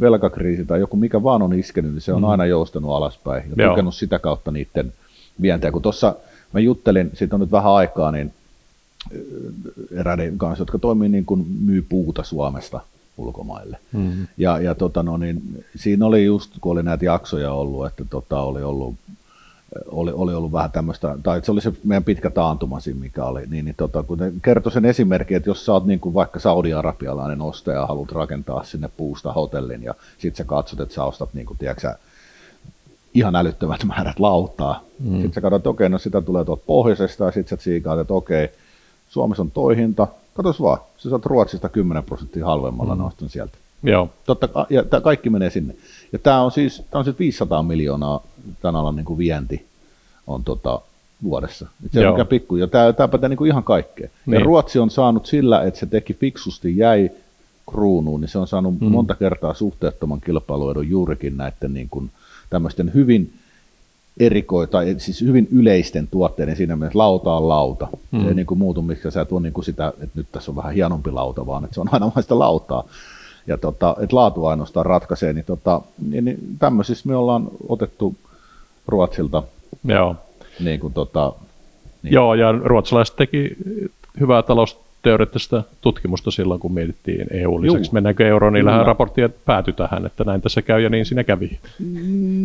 velkakriisi 0.00 0.64
tai 0.64 0.80
joku 0.80 0.96
mikä 0.96 1.22
vaan 1.22 1.42
on 1.42 1.52
iskenyt, 1.52 1.92
niin 1.92 2.00
se 2.00 2.12
on 2.12 2.22
mm. 2.22 2.28
aina 2.28 2.46
joustanut 2.46 2.90
alaspäin 2.90 3.44
ja 3.56 3.64
Joo. 3.64 3.72
tukenut 3.72 3.94
sitä 3.94 4.18
kautta 4.18 4.50
niiden 4.50 4.92
vientiä. 5.42 5.72
Kun 5.72 5.82
tuossa 5.82 6.14
mä 6.52 6.60
juttelin, 6.60 7.10
siitä 7.14 7.36
on 7.36 7.40
nyt 7.40 7.52
vähän 7.52 7.72
aikaa, 7.72 8.12
niin 8.12 8.32
eräiden 9.92 10.38
kanssa, 10.38 10.62
jotka 10.62 10.78
toimii 10.78 11.08
niin 11.08 11.24
kuin 11.24 11.46
myy 11.60 11.86
puuta 11.88 12.22
Suomesta 12.22 12.80
ulkomaille. 13.16 13.78
Mm. 13.92 14.26
Ja, 14.36 14.60
ja 14.60 14.74
tota 14.74 15.02
no, 15.02 15.16
niin, 15.16 15.64
siinä 15.76 16.06
oli 16.06 16.24
just, 16.24 16.50
kun 16.60 16.72
oli 16.72 16.82
näitä 16.82 17.04
jaksoja 17.04 17.52
ollut, 17.52 17.86
että 17.86 18.04
tota, 18.10 18.40
oli 18.40 18.62
ollut 18.62 18.94
oli, 19.86 20.12
oli 20.14 20.34
ollut 20.34 20.52
vähän 20.52 20.70
tämmöistä, 20.70 21.18
tai 21.22 21.40
se 21.44 21.52
oli 21.52 21.60
se 21.60 21.72
meidän 21.84 22.04
pitkä 22.04 22.30
taantuma 22.30 22.80
siinä, 22.80 23.00
mikä 23.00 23.24
oli, 23.24 23.42
niin, 23.46 23.64
niin 23.64 23.74
tota, 23.76 24.02
kun 24.02 24.18
kertoi 24.42 24.72
sen 24.72 24.84
esimerkin, 24.84 25.36
että 25.36 25.50
jos 25.50 25.66
sä 25.66 25.72
oot 25.72 25.84
niin 25.84 26.00
kuin 26.00 26.14
vaikka 26.14 26.40
saudi-arabialainen 26.40 27.42
ostaja 27.42 27.80
ja 27.80 27.86
haluat 27.86 28.12
rakentaa 28.12 28.64
sinne 28.64 28.90
puusta 28.96 29.32
hotellin, 29.32 29.82
ja 29.82 29.94
sit 30.18 30.36
sä 30.36 30.44
katsot, 30.44 30.80
että 30.80 30.94
sä 30.94 31.04
ostat 31.04 31.34
niin 31.34 31.46
kuin, 31.46 31.58
tiedätkö, 31.58 31.94
ihan 33.14 33.36
älyttömät 33.36 33.84
määrät 33.84 34.18
lautaa. 34.18 34.84
Mm. 34.98 35.12
Sitten 35.12 35.32
sä 35.32 35.40
katsot, 35.40 35.60
että 35.60 35.70
okei, 35.70 35.88
no 35.88 35.98
sitä 35.98 36.20
tulee 36.20 36.44
tuolta 36.44 36.62
pohjoisesta, 36.66 37.24
ja 37.24 37.30
sitten 37.30 37.50
sä 37.50 37.56
tsiikaat, 37.56 37.98
että 37.98 38.14
okei, 38.14 38.48
Suomessa 39.08 39.42
on 39.42 39.50
toi 39.50 39.76
hinta, 39.76 40.06
katos 40.34 40.62
vaan, 40.62 40.78
sä 40.96 41.10
saat 41.10 41.26
Ruotsista 41.26 41.68
10 41.68 42.02
prosenttia 42.04 42.46
halvemmalla, 42.46 42.94
mm. 42.94 43.00
nostan 43.00 43.28
sieltä. 43.28 43.58
Joo, 43.82 44.10
Totta, 44.26 44.48
ja 44.70 44.84
kaikki 45.02 45.30
menee 45.30 45.50
sinne. 45.50 45.74
Ja 46.12 46.18
tämä 46.18 46.42
on 46.42 46.52
siis, 46.52 46.82
tää 46.90 46.98
on 46.98 47.04
siis 47.04 47.18
500 47.18 47.62
miljoonaa 47.62 48.22
tämän 48.62 48.76
alan 48.76 48.96
niin 48.96 49.06
kuin 49.06 49.18
vienti 49.18 49.66
on 50.26 50.44
tota, 50.44 50.80
vuodessa. 51.22 51.66
Et 51.86 51.92
se 51.92 52.08
on 52.08 52.14
mikä 52.14 52.24
pikku. 52.24 52.56
Ja 52.56 52.66
tämä, 52.66 52.92
tämä 52.92 53.08
pätee 53.08 53.28
niin 53.28 53.36
kuin 53.36 53.50
ihan 53.50 53.64
kaikkea. 53.64 54.08
Niin. 54.26 54.38
Ja 54.38 54.44
Ruotsi 54.44 54.78
on 54.78 54.90
saanut 54.90 55.26
sillä, 55.26 55.62
että 55.62 55.80
se 55.80 55.86
teki 55.86 56.14
fiksusti, 56.14 56.76
jäi 56.76 57.10
kruunuun, 57.70 58.20
niin 58.20 58.28
se 58.28 58.38
on 58.38 58.46
saanut 58.46 58.80
mm. 58.80 58.86
monta 58.86 59.14
kertaa 59.14 59.54
suhteettoman 59.54 60.20
kilpailuedon 60.20 60.88
juurikin 60.88 61.36
näiden 61.36 61.74
niin 61.74 61.88
kuin, 61.90 62.10
tämmöisten 62.50 62.94
hyvin 62.94 63.32
erikoita, 64.20 64.78
siis 64.98 65.20
hyvin 65.20 65.48
yleisten 65.50 66.08
tuotteiden 66.08 66.56
siinä 66.56 66.76
mielessä 66.76 66.98
lauta 66.98 67.32
on 67.34 67.48
lauta. 67.48 67.88
Mm. 68.10 68.22
Se 68.22 68.28
ei 68.28 68.34
niin 68.34 68.46
kuin 68.46 68.58
muutu, 68.58 68.82
miksi 68.82 69.10
sä 69.10 69.20
et 69.20 69.32
ole 69.32 69.40
niin 69.40 69.52
kuin 69.52 69.64
sitä, 69.64 69.88
että 69.88 70.18
nyt 70.18 70.26
tässä 70.32 70.50
on 70.50 70.56
vähän 70.56 70.74
hienompi 70.74 71.10
lauta, 71.10 71.46
vaan 71.46 71.64
että 71.64 71.74
se 71.74 71.80
on 71.80 71.88
aina 71.92 72.06
vain 72.06 72.22
sitä 72.22 72.38
lautaa. 72.38 72.84
Ja 73.46 73.58
tota, 73.58 73.96
että 74.00 74.16
laatu 74.16 74.46
ainoastaan 74.46 74.86
ratkaisee, 74.86 75.32
niin, 75.32 75.44
tota, 75.44 75.80
niin, 76.10 76.24
niin 76.24 76.38
tämmöisissä 76.58 77.08
me 77.08 77.16
ollaan 77.16 77.48
otettu 77.68 78.16
Ruotsilta. 78.86 79.42
Joo. 79.84 80.16
Niin 80.60 80.80
kuin, 80.80 80.92
tota, 80.92 81.32
niin. 82.02 82.12
Joo, 82.14 82.34
ja 82.34 82.52
ruotsalaiset 82.52 83.16
teki 83.16 83.56
hyvää 84.20 84.42
talousteoreettista 84.42 85.62
tutkimusta 85.80 86.30
silloin, 86.30 86.60
kun 86.60 86.72
mietittiin 86.72 87.26
EU 87.30 87.62
lisäksi. 87.62 87.88
Juu. 87.88 87.92
Mennäänkö 87.92 88.26
euroon, 88.26 88.52
niin 88.52 88.64
lähdetään 88.64 88.86
raporttia 88.86 89.28
pääty 89.28 89.72
tähän, 89.72 90.06
että 90.06 90.24
näin 90.24 90.40
tässä 90.40 90.62
käy, 90.62 90.80
ja 90.80 90.90
niin 90.90 91.06
siinä 91.06 91.24
kävi. 91.24 91.58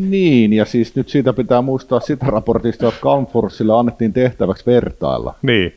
Niin, 0.09 0.53
ja 0.53 0.65
siis 0.65 0.95
nyt 0.95 1.09
siitä 1.09 1.33
pitää 1.33 1.61
muistaa 1.61 1.99
sitä 1.99 2.25
raportista, 2.25 2.87
että 2.87 3.01
Calmforsille 3.01 3.73
annettiin 3.73 4.13
tehtäväksi 4.13 4.65
vertailla. 4.65 5.35
Niin 5.41 5.73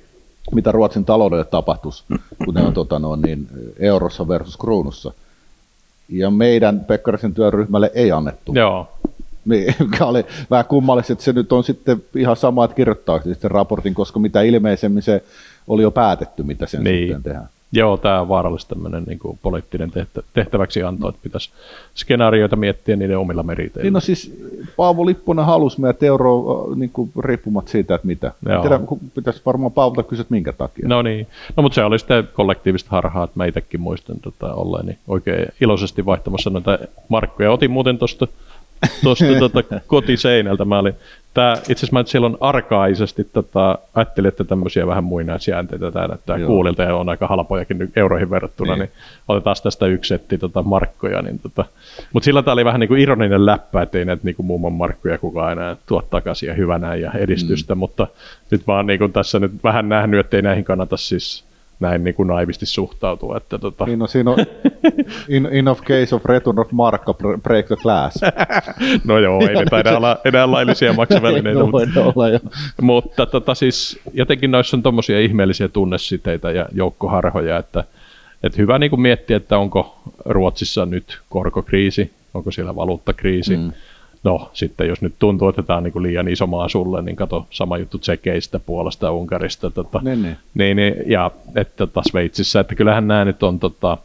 mitä 0.53 0.73
Ruotsin 0.73 1.05
taloudelle 1.05 1.45
tapahtuisi, 1.45 2.05
kun 2.45 2.55
ne 2.55 2.63
on 2.63 2.75
tota, 2.75 2.99
no, 2.99 3.17
niin, 3.17 3.49
eurossa 3.79 4.29
versus 4.29 4.57
kruunussa. 4.57 5.13
Ja 6.09 6.31
meidän 6.31 6.81
Pekkarisen 6.81 7.35
työryhmälle 7.35 7.91
ei 7.95 8.13
annettu. 8.13 8.53
Joo. 8.55 8.89
Niin, 9.45 9.75
mikä 9.91 10.05
oli 10.05 10.27
vähän 10.51 10.65
kummallista, 10.65 11.13
että 11.13 11.25
se 11.25 11.33
nyt 11.33 11.53
on 11.53 11.65
sitten 11.65 12.03
ihan 12.17 12.37
sama, 12.37 12.65
että 12.65 12.75
kirjoittaa 12.75 13.23
sitten 13.23 13.51
raportin, 13.51 13.95
koska 13.95 14.21
mitä 14.21 14.43
ilmeisemmin 14.43 15.03
se 15.03 15.25
oli 15.69 15.83
jo 15.83 15.91
päätetty, 15.91 16.43
mitä 16.43 16.67
sen 16.67 16.85
niin. 16.85 17.09
suhteen 17.09 17.23
tehdään. 17.23 17.49
Joo, 17.73 17.97
tämä 17.97 18.21
on 18.21 18.29
vaarallista 18.29 18.75
tämmöinen 18.75 19.05
niin 19.07 19.19
kuin 19.19 19.39
poliittinen 19.43 19.91
tehtä, 19.91 20.23
tehtäväksi 20.35 20.83
anto, 20.83 21.09
että 21.09 21.21
pitäisi 21.23 21.51
skenaarioita 21.95 22.57
miettiä 22.57 22.97
niiden 22.97 23.19
omilla 23.19 23.43
meriteillä. 23.43 23.83
Niin 23.83 23.93
no 23.93 24.01
siis 24.01 24.43
Paavo 24.77 25.07
Lipponen 25.07 25.45
halusi 25.45 25.81
meidät 25.81 26.03
euroa 26.03 26.75
niin 26.75 26.91
kuin, 26.91 27.11
riippumatta 27.19 27.71
siitä, 27.71 27.95
että 27.95 28.07
mitä. 28.07 28.33
Tiedä, 28.63 28.81
pitäisi 29.15 29.43
varmaan 29.47 29.73
Paavolta 29.73 30.03
kysyä, 30.03 30.23
että 30.23 30.35
minkä 30.35 30.53
takia. 30.53 30.89
No 30.89 31.03
niin, 31.03 31.27
no 31.57 31.63
mutta 31.63 31.75
se 31.75 31.85
oli 31.85 31.99
sitten 31.99 32.29
kollektiivista 32.33 32.91
harhaa, 32.91 33.25
että 33.25 33.39
mä 33.39 33.47
itsekin 33.47 33.81
muistan 33.81 34.17
tota, 34.23 34.55
olleeni 34.55 34.99
oikein 35.09 35.47
iloisesti 35.61 36.07
vaihtamassa 36.07 36.51
noita 36.51 36.79
markkoja. 37.09 37.53
Otin 37.53 37.71
muuten 37.71 37.99
tuosta 37.99 38.29
tuosta 39.03 39.25
tota, 39.41 39.81
kotiseinältä. 39.87 40.65
Mä 40.65 40.79
olin, 40.79 40.95
tää, 41.35 41.53
itse 41.57 41.73
asiassa 41.73 41.93
mä 41.93 42.05
silloin 42.07 42.37
arkaisesti 42.41 43.25
tota, 43.25 43.79
ajattelin, 43.95 44.29
että 44.29 44.45
tämmöisiä 44.45 44.87
vähän 44.87 45.05
muinaisjäänteitä 45.05 45.91
tää 45.91 46.09
näyttää 46.09 46.37
Joo. 46.37 46.47
kuulilta 46.47 46.83
ja 46.83 46.97
on 46.97 47.09
aika 47.09 47.27
halpojakin 47.27 47.93
euroihin 47.97 48.31
verrattuna, 48.31 48.73
niin, 48.73 48.81
niin 48.81 48.91
otetaan 49.29 49.57
tästä 49.63 49.87
yksi 49.87 50.09
setti 50.09 50.39
tota, 50.39 50.63
markkoja. 50.63 51.23
Niin, 51.23 51.39
tota. 51.39 51.65
Mutta 52.13 52.25
sillä 52.25 52.43
tämä 52.43 52.53
oli 52.53 52.65
vähän 52.65 52.81
niin 52.81 52.89
kuin 52.89 53.01
ironinen 53.01 53.47
läppä, 53.47 53.83
ettei 53.83 54.05
näitä 54.05 54.25
niin 54.25 54.37
kuin 54.37 54.47
mummon 54.47 54.73
markkoja 54.73 55.19
kukaan 55.19 55.53
enää 55.53 55.77
tuo 55.87 56.03
takaisin 56.11 56.47
ja 56.47 56.55
hyvänä 56.55 56.95
ja 56.95 57.13
edistystä, 57.13 57.75
mm. 57.75 57.79
mutta 57.79 58.07
nyt 58.51 58.63
mä 58.67 58.75
oon 58.75 58.87
niin 58.87 58.99
kuin 58.99 59.13
tässä 59.13 59.39
nyt 59.39 59.53
vähän 59.65 59.89
nähnyt, 59.89 60.21
että 60.21 60.37
ei 60.37 60.43
näihin 60.43 60.65
kannata 60.65 60.97
siis 60.97 61.45
näin 61.83 62.05
niin 62.05 62.15
kuin 62.15 62.27
naivisti 62.27 62.67
suhtautua. 62.67 63.37
Että 63.37 63.59
tota. 63.59 63.87
Niin, 63.87 63.99
no, 63.99 64.07
siinä 64.07 64.31
on 64.31 64.39
in, 65.29 65.49
in 65.53 65.69
of 65.69 65.81
case 65.81 66.15
of 66.15 66.25
return 66.25 66.59
of 66.59 66.73
markka, 66.73 67.15
break 67.43 67.67
the 67.67 67.77
glass. 67.77 68.21
no 69.09 69.19
joo, 69.19 69.41
ei 69.41 69.55
ne 69.55 69.65
taida 69.71 69.97
olla 69.97 70.19
enää 70.25 70.51
laillisia 70.51 70.93
maksavälineitä. 71.03 71.59
no, 71.59 71.67
mutta, 71.67 72.05
olla, 72.05 72.29
jo. 72.29 72.39
mutta 72.83 73.27
tota, 73.27 73.55
siis, 73.55 74.01
jotenkin 74.13 74.51
noissa 74.51 74.77
on 74.77 74.83
tuommoisia 74.83 75.21
ihmeellisiä 75.21 75.69
tunnesiteitä 75.69 76.51
ja 76.51 76.67
joukkoharhoja, 76.73 77.57
että, 77.59 77.85
että 78.43 78.63
hyvä 78.63 78.79
niin 78.79 78.91
kuin 78.91 79.01
miettiä, 79.01 79.37
että 79.37 79.59
onko 79.59 79.97
Ruotsissa 80.25 80.87
nyt 80.87 81.21
korkokriisi, 81.29 82.13
onko 82.35 82.51
siellä 82.51 82.77
valuuttakriisi, 82.77 83.57
mm 83.57 83.73
no 84.25 84.51
sitten 84.53 84.89
jos 84.89 85.03
nyt 85.03 85.15
tuntuu, 85.19 85.49
että 85.49 85.63
tämä 85.63 85.77
on 85.77 85.83
niin 85.83 85.93
kuin 85.93 86.03
liian 86.03 86.29
iso 86.29 86.47
maa 86.47 86.69
sulle, 86.69 87.03
niin 87.03 87.17
kato 87.17 87.47
sama 87.51 87.79
juttu 87.79 87.99
Tsekeistä, 87.99 88.59
Puolasta 88.59 89.07
ja 89.07 89.13
Unkarista. 89.13 89.71
Tota, 89.71 90.01
niin, 90.05 90.23
niin. 90.23 90.37
Niin, 90.55 90.77
niin, 90.77 90.95
ja 91.07 91.31
että 91.55 91.77
tota, 91.77 92.03
Sveitsissä, 92.11 92.61
että 92.61 92.75
kyllähän 92.75 93.09
nämä 93.09 93.25
nyt 93.25 93.43
on 93.43 93.59
tota, 93.59 93.99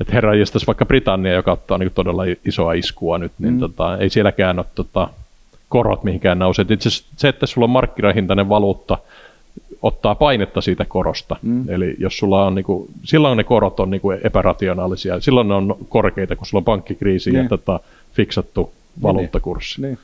että 0.00 0.12
herra 0.12 0.32
vaikka 0.66 0.86
Britannia, 0.86 1.32
joka 1.32 1.52
ottaa 1.52 1.78
niin 1.78 1.90
todella 1.94 2.22
isoa 2.44 2.72
iskua 2.72 3.18
nyt, 3.18 3.32
niin 3.38 3.54
mm. 3.54 3.60
tota, 3.60 3.96
ei 3.96 4.10
sielläkään 4.10 4.58
ole 4.58 4.66
tota, 4.74 5.08
korot 5.68 6.04
mihinkään 6.04 6.38
nouse. 6.38 6.66
Itse 6.70 6.90
se, 6.90 7.28
että 7.28 7.46
sulla 7.46 7.64
on 7.64 7.70
markkinahintainen 7.70 8.48
valuutta, 8.48 8.98
ottaa 9.82 10.14
painetta 10.14 10.60
siitä 10.60 10.84
korosta. 10.84 11.36
Mm. 11.42 11.68
Eli 11.68 11.96
jos 11.98 12.18
sulla 12.18 12.44
on, 12.44 12.54
niin 12.54 12.64
kuin, 12.64 12.88
silloin 13.04 13.36
ne 13.36 13.44
korot 13.44 13.80
on 13.80 13.90
niin 13.90 14.00
kuin 14.00 14.18
epärationaalisia, 14.24 15.20
silloin 15.20 15.48
ne 15.48 15.54
on 15.54 15.76
korkeita, 15.88 16.36
kun 16.36 16.46
sulla 16.46 16.60
on 16.60 16.64
pankkikriisi 16.64 17.30
niin. 17.30 17.42
ja 17.42 17.48
tota, 17.48 17.80
fiksattu 18.12 18.72
valuuttakurssi. 19.02 19.82
Niin. 19.82 19.98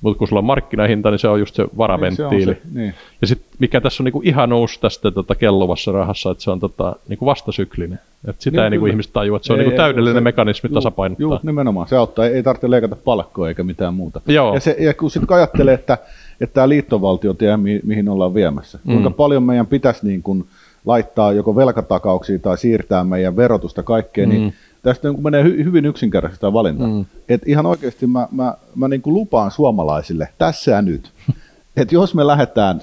Mutta 0.00 0.18
kun 0.18 0.28
sulla 0.28 0.40
on 0.40 0.44
markkinahinta, 0.44 1.10
niin 1.10 1.18
se 1.18 1.28
on 1.28 1.40
just 1.40 1.54
se 1.54 1.66
varaventtiili. 1.78 2.30
Niin, 2.30 2.44
se 2.44 2.54
se, 2.54 2.78
niin. 2.78 2.94
Ja 3.20 3.26
sitten 3.26 3.48
mikä 3.58 3.80
tässä 3.80 4.02
on 4.02 4.04
niinku 4.04 4.22
ihan 4.24 4.52
uusi 4.52 4.80
tästä 4.80 5.10
tota 5.10 5.34
kelluvassa 5.34 5.92
rahassa, 5.92 6.30
että 6.30 6.44
se 6.44 6.50
on 6.50 6.60
tota, 6.60 6.96
niinku 7.08 7.26
vastasyklinen. 7.26 7.98
Et 8.28 8.40
sitä 8.40 8.56
niin, 8.56 8.64
ei 8.64 8.70
niinku 8.70 8.86
ihmiset 8.86 9.12
tajua, 9.12 9.36
että 9.36 9.46
se 9.46 9.52
on 9.52 9.58
ei, 9.58 9.64
niinku 9.64 9.76
täydellinen 9.76 10.20
se, 10.20 10.20
mekanismi 10.20 10.68
juu, 10.68 10.74
tasapainottaa. 10.74 11.22
Joo, 11.22 11.40
nimenomaan. 11.42 11.88
Se 11.88 11.96
auttaa. 11.96 12.26
Ei, 12.26 12.34
ei 12.34 12.42
tarvitse 12.42 12.70
leikata 12.70 12.96
palkkoa 13.04 13.48
eikä 13.48 13.62
mitään 13.62 13.94
muuta. 13.94 14.20
Joo. 14.26 14.54
Ja, 14.54 14.60
se, 14.60 14.76
ja 14.78 14.94
kun 14.94 15.10
sitten 15.10 15.36
ajattelee, 15.36 15.74
että, 15.74 15.98
että 16.40 16.54
tämä 16.54 16.68
liittovaltio 16.68 17.34
tiedä, 17.34 17.56
mi, 17.56 17.80
mihin 17.84 18.08
ollaan 18.08 18.34
viemässä. 18.34 18.78
Mm. 18.84 18.92
Kuinka 18.92 19.10
paljon 19.10 19.42
meidän 19.42 19.66
pitäisi 19.66 20.06
niin 20.06 20.22
kun 20.22 20.46
laittaa 20.86 21.32
joko 21.32 21.56
velkatakauksia 21.56 22.38
tai 22.38 22.58
siirtää 22.58 23.04
meidän 23.04 23.36
verotusta 23.36 23.82
kaikkeen, 23.82 24.28
niin 24.28 24.40
mm. 24.40 24.44
niin 24.44 24.54
tästä 24.82 25.08
niin 25.08 25.22
menee 25.22 25.44
hy, 25.44 25.64
hyvin 25.64 25.86
yksinkertaisesti 25.86 26.40
tämä 26.40 26.52
valinta. 26.52 26.86
Mm. 26.86 27.04
Et 27.28 27.42
ihan 27.46 27.66
oikeasti 27.66 28.06
mä, 28.06 28.28
mä, 28.30 28.54
mä 28.74 28.88
niin 28.88 29.02
kuin 29.02 29.14
lupaan 29.14 29.50
suomalaisille 29.50 30.28
tässä 30.38 30.70
ja 30.70 30.82
nyt, 30.82 31.12
että 31.76 31.94
jos 31.94 32.14
me 32.14 32.26
lähdetään 32.26 32.82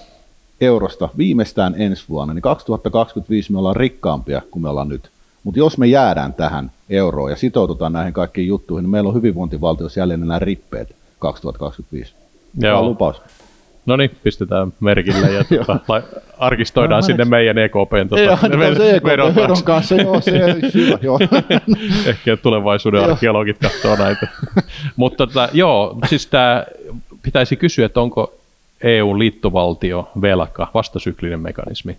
eurosta 0.61 1.09
viimeistään 1.17 1.75
ensi 1.77 2.05
vuonna, 2.09 2.33
niin 2.33 2.41
2025 2.41 3.51
me 3.51 3.59
ollaan 3.59 3.75
rikkaampia 3.75 4.41
kuin 4.51 4.63
me 4.63 4.69
ollaan 4.69 4.89
nyt. 4.89 5.09
Mutta 5.43 5.59
jos 5.59 5.77
me 5.77 5.87
jäädään 5.87 6.33
tähän 6.33 6.71
euroon 6.89 7.29
ja 7.29 7.35
sitoututaan 7.35 7.93
näihin 7.93 8.13
kaikkiin 8.13 8.47
juttuihin, 8.47 8.83
niin 8.83 8.91
meillä 8.91 9.07
on 9.07 9.15
hyvinvointivaltiossa 9.15 9.99
jälleen 9.99 10.19
nämä 10.19 10.39
rippeet 10.39 10.95
2025. 11.19 12.13
Joo. 12.13 12.71
Tämä 12.71 12.79
on 12.79 12.85
lupaus. 12.85 13.21
No 13.87 13.95
niin, 13.95 14.11
pistetään 14.23 14.73
merkille 14.79 15.31
ja 15.31 15.43
tuota, 15.43 16.01
arkistoidaan 16.37 17.01
no, 17.01 17.05
sinne 17.05 17.25
meidän 17.25 17.57
EKPn 17.57 18.09
tuota, 18.09 18.23
joo, 18.23 18.35
ver- 18.35 18.77
se 18.77 18.95
EKP 18.95 19.63
kanssa, 19.63 19.95
joo, 19.95 20.21
se 20.21 20.31
hyvä, 20.73 20.97
joo. 21.07 21.19
Ehkä 22.05 22.37
tulevaisuuden 22.37 23.03
arkeologit 23.11 23.57
katsoo 23.57 23.95
näitä. 23.95 24.27
Mutta 24.95 25.27
tota, 25.27 25.49
joo, 25.53 25.97
siis 26.05 26.27
tämä 26.27 26.65
pitäisi 27.23 27.55
kysyä, 27.55 27.85
että 27.85 28.01
onko 28.01 28.33
EU-liittovaltio 28.83 30.11
velka 30.21 30.67
vastasyklinen 30.73 31.39
mekanismi 31.39 31.97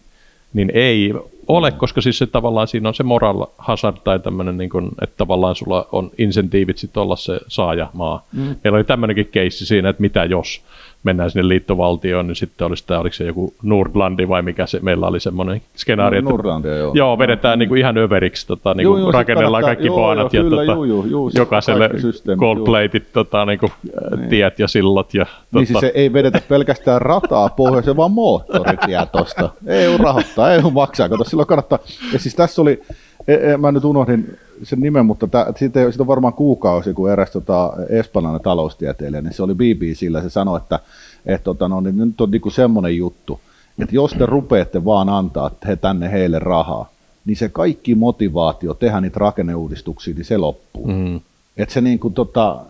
niin 0.52 0.70
ei 0.74 1.14
ole, 1.46 1.72
koska 1.72 2.00
siis 2.00 2.18
se 2.18 2.26
tavallaan 2.26 2.68
siinä 2.68 2.88
on 2.88 2.94
se 2.94 3.02
moral 3.02 3.46
hazard 3.58 3.96
tai 4.04 4.18
tämmöinen, 4.18 4.58
niin 4.58 4.70
kuin, 4.70 4.88
että 5.02 5.16
tavallaan 5.16 5.56
sulla 5.56 5.88
on 5.92 6.10
insentiivit 6.18 6.78
sitten 6.78 7.02
olla 7.02 7.16
se 7.16 7.40
saajamaa. 7.48 8.26
Mm. 8.32 8.56
Meillä 8.64 8.76
oli 8.76 8.84
tämmöinenkin 8.84 9.28
keissi 9.32 9.66
siinä, 9.66 9.88
että 9.88 10.02
mitä 10.02 10.24
jos 10.24 10.60
mennään 11.02 11.30
sinne 11.30 11.48
liittovaltioon, 11.48 12.26
niin 12.26 12.36
sitten 12.36 12.66
olisi 12.66 12.86
tämä, 12.86 13.00
oliko 13.00 13.14
se 13.14 13.24
joku 13.24 13.54
Nordlandi 13.62 14.28
vai 14.28 14.42
mikä 14.42 14.66
se, 14.66 14.80
meillä 14.82 15.06
oli 15.06 15.20
semmoinen 15.20 15.62
skenaario, 15.76 16.20
no, 16.20 16.30
Nordlandia, 16.30 16.76
joo. 16.76 16.92
joo. 16.94 17.18
vedetään 17.18 17.58
niin 17.58 17.68
kuin 17.68 17.78
ihan 17.78 17.98
överiksi, 17.98 18.46
tota, 18.46 18.74
niin 18.74 18.88
kuin 18.88 19.00
joo, 19.00 19.12
rakennellaan 19.12 19.64
kaikki 19.64 19.86
joo, 19.86 19.96
baanat 19.96 20.34
joo, 20.34 20.44
ja 20.44 20.50
kyllä, 20.50 20.62
tota, 20.62 20.72
joo, 20.72 20.84
joo, 20.84 21.04
joo, 21.06 21.30
jokaiselle 21.34 21.90
gold 22.38 22.64
plateit 22.64 23.12
tota, 23.12 23.44
niin 23.44 23.58
kuin, 23.58 23.72
niin. 24.16 24.28
tiet 24.28 24.58
ja 24.58 24.68
sillat. 24.68 25.14
Ja, 25.14 25.24
tota. 25.24 25.38
Niin 25.52 25.66
siis 25.66 25.80
se 25.80 25.92
ei 25.94 26.12
vedetä 26.12 26.40
pelkästään 26.48 27.02
rataa 27.02 27.48
pohjoiseen, 27.48 27.96
vaan 27.96 28.12
moottoritie 28.12 28.98
tuosta. 29.12 29.50
EU 29.66 29.98
rahoittaa, 29.98 30.52
EU 30.52 30.70
maksaa, 30.70 31.08
kato 31.08 31.24
silloin 31.24 31.46
kannattaa. 31.46 31.78
Ja 32.12 32.18
siis 32.18 32.34
tässä 32.34 32.62
oli, 32.62 32.80
e, 33.28 33.34
e, 33.34 33.56
mä 33.56 33.72
nyt 33.72 33.84
unohdin 33.84 34.38
sen 34.62 34.80
nimen, 34.80 35.06
mutta 35.06 35.26
tää, 35.26 35.52
siitä, 35.56 35.90
siitä 35.90 36.02
on 36.02 36.06
varmaan 36.06 36.34
kuukausi, 36.34 36.94
kun 36.94 37.10
eräs 37.10 37.30
tota, 37.30 37.72
espanjalainen 37.88 38.44
taloustieteilijä, 38.44 39.22
niin 39.22 39.32
se 39.32 39.42
oli 39.42 39.54
BBCllä, 39.54 40.22
se 40.22 40.30
sanoi, 40.30 40.56
että 40.56 40.80
et, 41.26 41.44
tota, 41.44 41.68
no, 41.68 41.80
niin 41.80 41.96
nyt 41.96 42.20
on 42.20 42.30
niinku 42.30 42.50
semmoinen 42.50 42.96
juttu, 42.96 43.40
että 43.78 43.94
jos 43.94 44.12
te 44.12 44.26
rupeatte 44.26 44.84
vaan 44.84 45.08
antaa 45.08 45.50
he 45.66 45.76
tänne 45.76 46.12
heille 46.12 46.38
rahaa, 46.38 46.90
niin 47.24 47.36
se 47.36 47.48
kaikki 47.48 47.94
motivaatio 47.94 48.74
tehdä 48.74 49.00
niitä 49.00 49.18
rakenneuudistuksia, 49.18 50.14
niin 50.14 50.24
se 50.24 50.36
loppuu. 50.36 50.86
Mm. 50.86 51.20
Että 51.56 51.74
se 51.74 51.80
niinku 51.80 52.10
tota, 52.10 52.60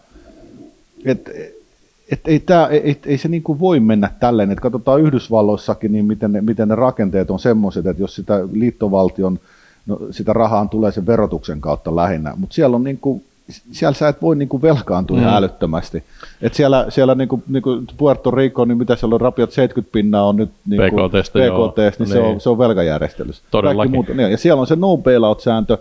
et, 1.05 1.31
et 2.11 2.21
ei, 2.29 2.41
tää, 2.41 2.67
ei, 2.67 3.01
ei 3.07 3.19
se 3.19 3.29
niinku 3.29 3.59
voi 3.59 3.81
mennä 3.81 4.11
tälleen, 4.21 4.51
että 4.51 4.63
katsotaan 4.63 5.01
Yhdysvalloissakin, 5.01 5.93
niin 5.93 6.05
miten 6.05 6.33
ne, 6.33 6.41
miten 6.41 6.69
ne 6.69 6.75
rakenteet 6.75 7.31
on 7.31 7.39
semmoiset, 7.39 7.87
että 7.87 8.03
jos 8.03 8.15
sitä 8.15 8.49
liittovaltion, 8.53 9.41
no, 9.89 9.99
sitä 10.11 10.32
rahaa 10.32 10.66
tulee 10.66 10.93
sen 10.93 11.07
verotuksen 11.07 11.61
kautta 11.61 11.97
lähinnä, 11.97 12.32
mutta 12.36 12.55
siellä 12.55 12.76
on 12.76 12.84
niinku 12.84 13.22
siellä 13.72 13.95
sä 13.95 14.09
et 14.09 14.22
voi 14.22 14.36
niinku 14.36 14.62
velkaantua 14.62 15.16
mm. 15.18 15.24
älyttömästi. 15.26 16.05
Et 16.43 16.55
siellä, 16.55 16.86
siellä 16.89 17.14
niinku, 17.14 17.43
niinku 17.49 17.82
Puerto 17.97 18.30
Rico, 18.30 18.64
niin 18.64 18.78
mitä 18.78 18.97
siellä 18.97 19.14
on, 19.14 19.20
rapiat 19.20 19.53
70 19.53 19.93
pinnaa 19.93 20.28
on 20.28 20.36
nyt 20.36 20.51
niinku 20.66 20.97
PKTstä, 20.97 21.39
PKT, 21.39 21.45
joo. 21.47 21.74
niin, 21.99 22.09
se, 22.09 22.18
on, 22.18 22.24
Niin. 22.24 22.41
se 22.41 22.51
on 22.51 22.59
velkajärjestelyssä. 22.59 23.43
Todellakin. 23.51 23.93
Kaikki 23.93 24.12
muut- 24.12 24.16
niin, 24.16 24.30
ja 24.30 24.36
siellä 24.39 24.61
on 24.61 24.66
se 24.66 24.76
no 24.76 24.97
bailout-sääntö, 24.97 25.78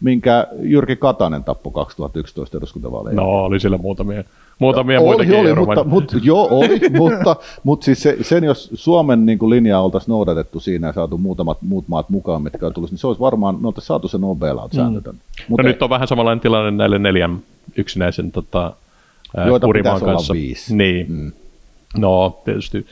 minkä 0.00 0.46
Jyrki 0.60 0.96
Katainen 0.96 1.44
tappoi 1.44 1.72
2011 1.72 2.58
eduskuntavaaleja. 2.58 3.16
No, 3.16 3.44
oli 3.44 3.60
siellä 3.60 3.78
muutamia, 3.78 4.24
muutamia 4.58 5.00
oli, 5.00 5.06
muitakin 5.06 5.40
oli, 5.40 5.54
mutta, 5.54 5.84
mutta, 5.84 6.16
joo, 6.22 6.48
oli, 6.50 6.80
mutta, 6.90 7.36
mutta 7.64 7.84
siis 7.84 8.02
se, 8.02 8.16
sen, 8.22 8.44
jos 8.44 8.70
Suomen 8.74 9.26
niin 9.26 9.38
kuin 9.38 9.50
linjaa 9.50 9.82
oltaisiin 9.82 10.12
noudatettu 10.12 10.60
siinä 10.60 10.86
ja 10.86 10.92
saatu 10.92 11.18
muutamat 11.18 11.58
muut 11.62 11.88
maat 11.88 12.10
mukaan, 12.10 12.42
mitkä 12.42 12.70
tulisi, 12.70 12.92
niin 12.92 12.98
se 12.98 13.06
olisi 13.06 13.20
varmaan, 13.20 13.60
me 13.60 13.66
oltaisiin 13.66 13.86
saatu 13.86 14.08
se 14.08 14.18
no 14.18 14.34
bailout-sääntö 14.34 15.00
tänne. 15.00 15.20
No 15.38 15.44
Mutta 15.48 15.62
nyt 15.62 15.82
on 15.82 15.90
vähän 15.90 16.08
samanlainen 16.08 16.40
tilanne 16.40 16.70
näille 16.70 16.98
neljän 16.98 17.38
yksinäisen 17.76 18.32
tota, 18.32 18.72
Joita 19.46 19.66
kurimaan 19.66 19.94
pitäisi 19.94 20.04
olla 20.04 20.14
kanssa. 20.14 20.34
viisi. 20.34 20.76
Niin. 20.76 21.06
Mm. 21.08 21.32
No 21.96 22.40
tietysti 22.44 22.86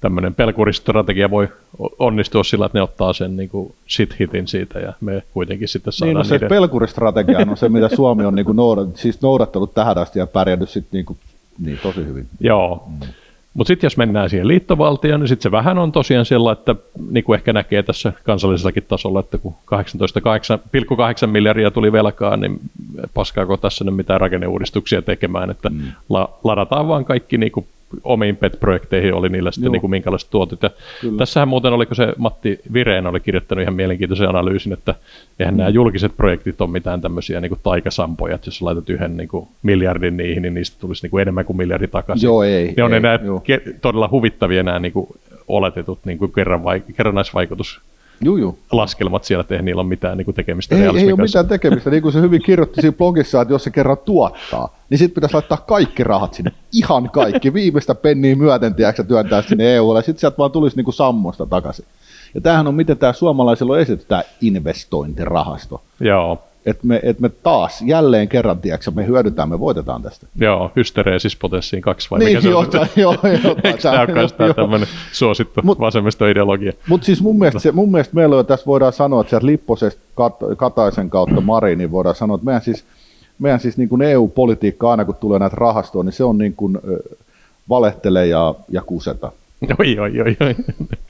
tämmöinen 0.00 0.34
pelkuristrategia 0.34 1.30
voi 1.30 1.48
onnistua 1.98 2.44
sillä, 2.44 2.66
että 2.66 2.78
ne 2.78 2.82
ottaa 2.82 3.12
sen 3.12 3.36
niin 3.36 3.48
kuin 3.48 3.74
shit-hitin 3.88 4.46
siitä 4.46 4.78
ja 4.78 4.92
me 5.00 5.22
kuitenkin 5.32 5.68
sitten 5.68 5.90
Niin, 5.90 5.96
saadaan 5.98 6.16
no 6.16 6.24
se 6.24 6.34
niiden... 6.34 6.48
pelkuristrategia 6.48 7.38
on 7.38 7.56
se, 7.56 7.68
mitä 7.68 7.88
Suomi 7.96 8.24
on 8.24 8.34
niin 8.34 8.46
kuin 8.46 8.56
noudat, 8.56 8.96
siis 8.96 9.22
noudattanut 9.22 9.74
tähän 9.74 9.98
asti 9.98 10.18
ja 10.18 10.26
pärjännyt 10.26 10.70
sitten 10.70 10.90
niin 10.92 11.04
kuin, 11.04 11.18
niin, 11.58 11.78
tosi 11.82 12.06
hyvin. 12.06 12.26
Joo. 12.40 12.84
Mm. 12.88 13.06
Mutta 13.54 13.68
sitten 13.68 13.86
jos 13.86 13.96
mennään 13.96 14.30
siihen 14.30 14.48
liittovaltioon, 14.48 15.20
niin 15.20 15.28
sitten 15.28 15.42
se 15.42 15.50
vähän 15.50 15.78
on 15.78 15.92
tosiaan 15.92 16.24
sillä, 16.24 16.52
että 16.52 16.74
niin 17.10 17.24
kuin 17.24 17.34
ehkä 17.34 17.52
näkee 17.52 17.82
tässä 17.82 18.12
kansallisellakin 18.24 18.84
tasolla, 18.88 19.20
että 19.20 19.38
kun 19.38 19.54
18,8 19.66 21.26
miljardia 21.26 21.70
tuli 21.70 21.92
velkaa, 21.92 22.36
niin 22.36 22.60
paskaako 23.14 23.56
tässä 23.56 23.84
nyt 23.84 23.96
mitään 23.96 24.20
rakenneuudistuksia 24.20 25.02
tekemään, 25.02 25.50
että 25.50 25.68
mm. 25.70 25.80
la, 26.08 26.30
ladataan 26.44 26.88
vaan 26.88 27.04
kaikki 27.04 27.38
niin 27.38 27.52
kuin 27.52 27.66
omiin 28.04 28.36
PET-projekteihin, 28.36 29.14
oli 29.14 29.28
niillä 29.28 29.50
sitten 29.50 29.66
Joo. 29.66 29.72
niin 29.72 29.80
kuin 29.80 29.90
minkälaiset. 29.90 30.30
Ja 30.62 30.70
Kyllä. 31.00 31.18
tässähän 31.18 31.48
muuten 31.48 31.72
oliko 31.72 31.94
se 31.94 32.12
Matti 32.18 32.60
Vireen 32.72 33.06
oli 33.06 33.20
kirjoittanut 33.20 33.62
ihan 33.62 33.74
mielenkiintoisen 33.74 34.28
analyysin, 34.28 34.72
että 34.72 34.94
eihän 35.38 35.54
Mm. 35.54 35.58
nämä 35.58 35.68
julkiset 35.70 36.16
projektit 36.16 36.60
ole 36.60 36.70
mitään 36.70 37.00
tämmöisiä 37.00 37.40
niin 37.40 37.48
kuin 37.48 37.60
taikasampoja, 37.62 38.34
että 38.34 38.48
jos 38.48 38.62
laitat 38.62 38.90
yhden 38.90 39.16
niin 39.16 39.28
kuin 39.28 39.48
miljardin 39.62 40.16
niihin, 40.16 40.42
niin 40.42 40.54
niistä 40.54 40.76
tulisi 40.80 41.02
niin 41.04 41.10
kuin 41.10 41.22
enemmän 41.22 41.44
kuin 41.44 41.56
miljardi 41.56 41.88
takaisin. 41.88 42.26
Joo, 42.26 42.42
ei. 42.42 42.74
Ne 42.76 42.82
on 42.82 42.92
ei, 42.92 42.96
enää 42.96 43.18
joo. 43.24 43.42
todella 43.80 44.08
huvittavia 44.12 44.62
nämä 44.62 44.78
niin 44.78 44.92
kuin 44.92 45.06
oletetut 45.48 45.98
niin 46.04 46.18
kuin 46.18 46.32
kerran 46.32 46.64
vai- 46.64 46.82
kerrannaisvaikutuslaskelmat 46.96 47.90
Juu, 48.20 48.36
juu. 48.36 48.58
siellä, 49.22 49.40
että 49.40 49.54
eihän 49.54 49.64
niillä 49.64 49.80
ole 49.80 49.88
mitään 49.88 50.18
niin 50.18 50.24
kuin 50.24 50.34
tekemistä 50.34 50.74
Ei, 50.74 50.80
realismin 50.80 51.08
ei 51.08 51.12
ole 51.12 51.22
mitään 51.22 51.48
tekemistä, 51.48 51.90
niin 51.90 52.02
kuin 52.02 52.12
se 52.12 52.20
hyvin 52.20 52.42
kirjoitti 52.42 52.80
siinä 52.80 52.96
blogissa, 52.96 53.42
että 53.42 53.54
jos 53.54 53.64
se 53.64 53.70
kerran 53.70 53.96
tuottaa, 54.04 54.76
niin 54.90 54.98
sitten 54.98 55.14
pitäisi 55.14 55.34
laittaa 55.34 55.58
kaikki 55.58 56.04
rahat 56.04 56.34
sinne, 56.34 56.52
ihan 56.72 57.10
kaikki, 57.10 57.54
viimeistä 57.54 57.94
penniä 57.94 58.36
myöten, 58.36 58.74
tiedätkö, 58.74 59.04
työntää 59.04 59.42
sinne 59.42 59.74
EUlle, 59.74 59.98
ja 59.98 60.02
sitten 60.02 60.20
sieltä 60.20 60.38
vaan 60.38 60.50
tulisi 60.50 60.76
niin 60.76 60.84
kuin 60.84 60.94
sammosta 60.94 61.46
takaisin. 61.46 61.84
Ja 62.34 62.40
tämähän 62.40 62.66
on, 62.66 62.74
miten 62.74 62.98
tämä 62.98 63.12
suomalaisilla 63.12 63.72
on 63.72 63.80
esitetty 63.80 64.06
tämä 64.08 64.22
investointirahasto. 64.40 65.82
Joo, 66.00 66.42
Että 66.66 66.86
me, 66.86 67.00
et 67.02 67.20
me 67.20 67.28
taas 67.28 67.82
jälleen 67.82 68.28
kerran, 68.28 68.58
tiedätkö, 68.58 68.90
me 68.90 69.06
hyödytään, 69.06 69.48
me 69.48 69.60
voitetaan 69.60 70.02
tästä. 70.02 70.26
joo, 70.40 70.70
hystereesis 70.76 71.36
potessiin 71.36 71.82
kaksi 71.82 72.10
vai 72.10 72.18
Niin, 72.18 72.28
mikä 72.28 72.40
se 72.40 72.48
joo, 72.48 72.60
on? 72.60 72.66
joo, 72.96 73.16
joo, 73.44 73.54
tai- 73.54 73.60
Eikö 73.70 73.78
tämä 73.82 74.00
ole 74.00 74.06
myös 74.12 74.32
tämmöinen 74.56 74.88
suosittu 75.12 75.60
Mut- 75.60 75.80
vasemmistoideologia? 75.80 76.72
Mutta 76.88 77.04
siis 77.04 77.22
mun 77.22 77.38
mielestä, 77.38 77.60
se, 77.60 77.72
mun 77.72 77.90
mielestä 77.90 78.14
meillä 78.14 78.36
on, 78.36 78.46
tässä 78.46 78.66
voidaan 78.66 78.92
sanoa, 78.92 79.20
että 79.20 79.30
sieltä 79.30 79.46
Lipposesta 79.46 80.00
Kat- 80.20 80.56
Kataisen 80.56 81.10
kautta 81.10 81.40
Marinin 81.40 81.92
voidaan 81.92 82.14
sanoa, 82.14 82.34
että 82.34 82.44
meidän 82.44 82.62
siis, 82.62 82.84
meidän 83.38 83.60
siis 83.60 83.76
niin 83.76 83.88
kuin 83.88 84.02
EU-politiikka 84.02 84.90
aina 84.90 85.04
kun 85.04 85.14
tulee 85.14 85.38
näitä 85.38 85.56
rahastoja, 85.56 86.02
niin 86.04 86.12
se 86.12 86.24
on 86.24 86.38
niin 86.38 86.54
kuin, 86.56 86.78
valehtele 87.68 88.26
ja, 88.26 88.54
ja 88.68 88.82
kuseta. 88.86 89.32
Oi, 89.78 89.98
oi, 89.98 90.20
oi, 90.20 90.36
oi. 90.40 90.54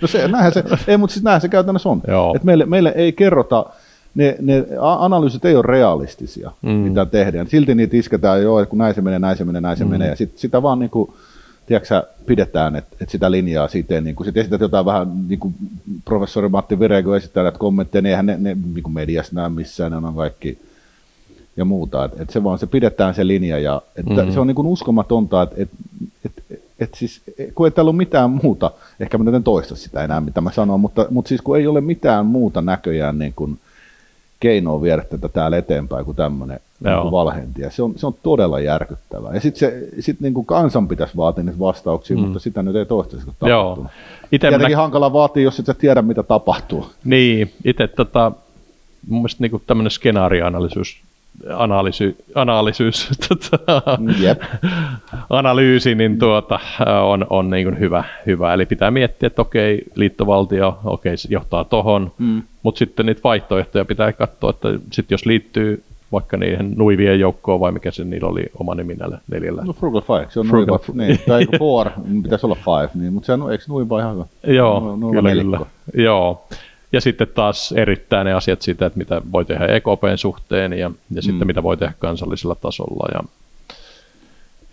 No 0.02 0.08
se, 0.08 0.28
näinhän 0.28 0.52
se, 0.52 0.64
ei, 0.86 0.96
mutta 0.96 1.14
siis 1.14 1.24
näinhän 1.24 1.40
se 1.40 1.48
käytännössä 1.48 1.88
on. 1.88 2.00
Joo. 2.08 2.32
Et 2.36 2.44
meille, 2.44 2.66
meille 2.66 2.92
ei 2.96 3.12
kerrota, 3.12 3.66
ne, 4.14 4.36
ne 4.40 4.64
analyysit 4.80 5.44
ei 5.44 5.56
ole 5.56 5.64
realistisia, 5.66 6.52
Mm. 6.62 6.70
mitä 6.70 7.06
tehdään. 7.06 7.46
Silti 7.46 7.74
niitä 7.74 7.96
isketään 7.96 8.42
jo, 8.42 8.58
että 8.58 8.70
kun 8.70 8.78
näin 8.78 8.94
se 8.94 9.00
menee, 9.00 9.18
näin 9.18 9.36
se 9.36 9.44
menee, 9.44 9.60
näin 9.60 9.76
se 9.76 9.84
mm. 9.84 9.90
menee. 9.90 10.08
Ja 10.08 10.16
sit, 10.16 10.38
sitä 10.38 10.62
vaan 10.62 10.78
niin 10.78 10.90
kuin, 10.90 11.10
tiedätkö, 11.66 12.02
pidetään, 12.26 12.76
että, 12.76 12.96
että 13.00 13.12
sitä 13.12 13.30
linjaa 13.30 13.68
siten, 13.68 14.04
niin 14.04 14.16
kun 14.16 14.26
sit 14.26 14.36
esität 14.36 14.60
jotain 14.60 14.84
vähän, 14.86 15.28
niin 15.28 15.38
kuin 15.40 15.54
professori 16.04 16.48
Matti 16.48 16.78
Virego 16.78 17.16
esittää 17.16 17.42
näitä 17.42 17.58
kommentteja, 17.58 18.02
niin 18.02 18.10
eihän 18.10 18.26
ne, 18.26 18.36
ne 18.40 18.56
niin 18.74 18.82
kuin 18.82 18.94
mediassa 18.94 19.32
näe 19.34 19.48
missään, 19.48 19.92
ne 19.92 19.96
on 20.08 20.14
kaikki 20.14 20.58
ja 21.56 21.64
muuta. 21.64 22.04
Et, 22.04 22.20
et 22.20 22.30
se 22.30 22.44
vaan 22.44 22.58
se 22.58 22.66
pidetään 22.66 23.14
se 23.14 23.26
linja 23.26 23.58
ja 23.58 23.82
että 23.96 24.12
Mhm. 24.14 24.26
mm. 24.26 24.32
se 24.32 24.40
on 24.40 24.46
niin 24.46 24.54
kuin 24.54 24.66
uskomatonta, 24.68 25.42
että 25.42 25.56
et, 25.58 25.68
et, 26.24 26.32
et, 26.50 26.60
et 26.78 26.90
siis, 26.94 27.20
kun 27.54 27.66
ei 27.66 27.70
täällä 27.70 27.88
ole 27.90 27.96
mitään 27.96 28.30
muuta, 28.30 28.70
ehkä 29.00 29.18
mä 29.18 29.24
nyt 29.24 29.34
en 29.34 29.42
toista 29.42 29.76
sitä 29.76 30.04
enää, 30.04 30.20
mitä 30.20 30.40
mä 30.40 30.50
sanon, 30.52 30.80
mutta, 30.80 31.06
mutta 31.10 31.28
siis 31.28 31.42
kun 31.42 31.56
ei 31.58 31.66
ole 31.66 31.80
mitään 31.80 32.26
muuta 32.26 32.60
näköjään 32.62 33.18
niin 33.18 33.32
kuin 33.36 33.58
keinoa 34.40 34.82
viedä 34.82 35.02
tätä 35.02 35.28
täällä 35.28 35.56
eteenpäin 35.56 36.04
kuin 36.04 36.16
tämmöinen 36.16 36.60
niin 36.80 36.92
Joo. 36.92 37.10
valhentia. 37.10 37.70
Se 37.70 37.82
on, 37.82 37.92
se 37.96 38.06
on 38.06 38.14
todella 38.22 38.60
järkyttävää. 38.60 39.34
Ja 39.34 39.40
sitten 39.40 39.72
sit 40.00 40.20
niin 40.20 40.34
kuin 40.34 40.46
kansan 40.46 40.88
pitäisi 40.88 41.16
vaatia 41.16 41.44
niitä 41.44 41.58
vastauksia, 41.58 42.16
mm. 42.16 42.22
mutta 42.22 42.38
sitä 42.38 42.62
nyt 42.62 42.76
ei 42.76 42.86
toistaiseksi 42.86 43.34
Joo. 43.42 43.62
tapahtunut. 43.62 43.90
Mä 44.32 44.38
Tietenkin 44.38 44.76
hankala 44.76 45.12
vaatii, 45.12 45.44
jos 45.44 45.58
et 45.58 45.66
sä 45.66 45.74
tiedä, 45.74 46.02
mitä 46.02 46.22
tapahtuu. 46.22 46.86
Niin, 47.04 47.52
itse 47.64 47.88
tota, 47.88 48.32
mun 49.08 49.20
mielestä 49.20 49.42
niinku 49.42 49.62
tämmöinen 49.66 49.90
skenaarioanalyysi, 49.90 51.00
analyysi, 51.56 52.16
analyysi, 52.34 53.08
tota, 53.28 53.82
Jep. 54.20 54.42
analyysi 55.30 55.94
niin 55.94 56.18
tuota, 56.18 56.60
on, 57.04 57.26
on 57.30 57.50
niin 57.50 57.66
kuin 57.66 57.78
hyvä, 57.78 58.04
hyvä. 58.26 58.54
Eli 58.54 58.66
pitää 58.66 58.90
miettiä, 58.90 59.26
että 59.26 59.42
okei, 59.42 59.82
liittovaltio, 59.94 60.78
okei, 60.84 61.14
johtaa 61.28 61.64
tohon, 61.64 62.12
Mm. 62.18 62.42
mutta 62.62 62.78
sitten 62.78 63.06
niitä 63.06 63.20
vaihtoehtoja 63.24 63.84
pitää 63.84 64.12
katsoa, 64.12 64.50
että 64.50 64.68
sitten 64.92 65.14
jos 65.14 65.26
liittyy 65.26 65.82
vaikka 66.12 66.36
niihin 66.36 66.74
nuivien 66.76 67.20
joukkoon, 67.20 67.60
vai 67.60 67.72
mikä 67.72 67.90
se 67.90 68.04
niillä 68.04 68.28
oli 68.28 68.44
oma 68.60 68.74
nimi 68.74 68.94
näillä 68.94 69.18
neljällä. 69.30 69.62
No 69.64 69.72
Frugal 69.72 70.00
Five, 70.00 70.26
se 70.30 70.40
on 70.40 70.46
Frugal 70.46 70.78
Frugal, 70.78 71.06
niin, 71.06 71.18
tai 71.28 71.46
Four, 71.58 71.90
pitäisi 72.22 72.46
olla 72.46 72.54
Five, 72.56 72.90
niin, 72.94 73.12
mutta 73.12 73.26
se 73.26 73.32
on, 73.32 73.52
eikö 73.52 73.64
Nuiva 73.68 74.00
ihan 74.00 74.14
hyvä? 74.14 74.24
Joo, 74.46 74.96
No, 74.96 75.08
kyllä, 75.10 75.22
nelikko. 75.28 75.56
kyllä. 75.56 76.04
Joo. 76.04 76.44
Ja 76.92 77.00
sitten 77.00 77.28
taas 77.34 77.72
erittää 77.72 78.24
ne 78.24 78.32
asiat 78.32 78.62
siitä, 78.62 78.86
että 78.86 78.98
mitä 78.98 79.22
voi 79.32 79.44
tehdä 79.44 79.66
EKPn 79.66 80.16
suhteen 80.16 80.72
ja, 80.72 80.90
ja 81.10 81.22
sitten 81.22 81.40
Mm. 81.40 81.46
mitä 81.46 81.62
voi 81.62 81.76
tehdä 81.76 81.92
kansallisella 81.98 82.54
tasolla. 82.54 83.08
Ja... 83.14 83.20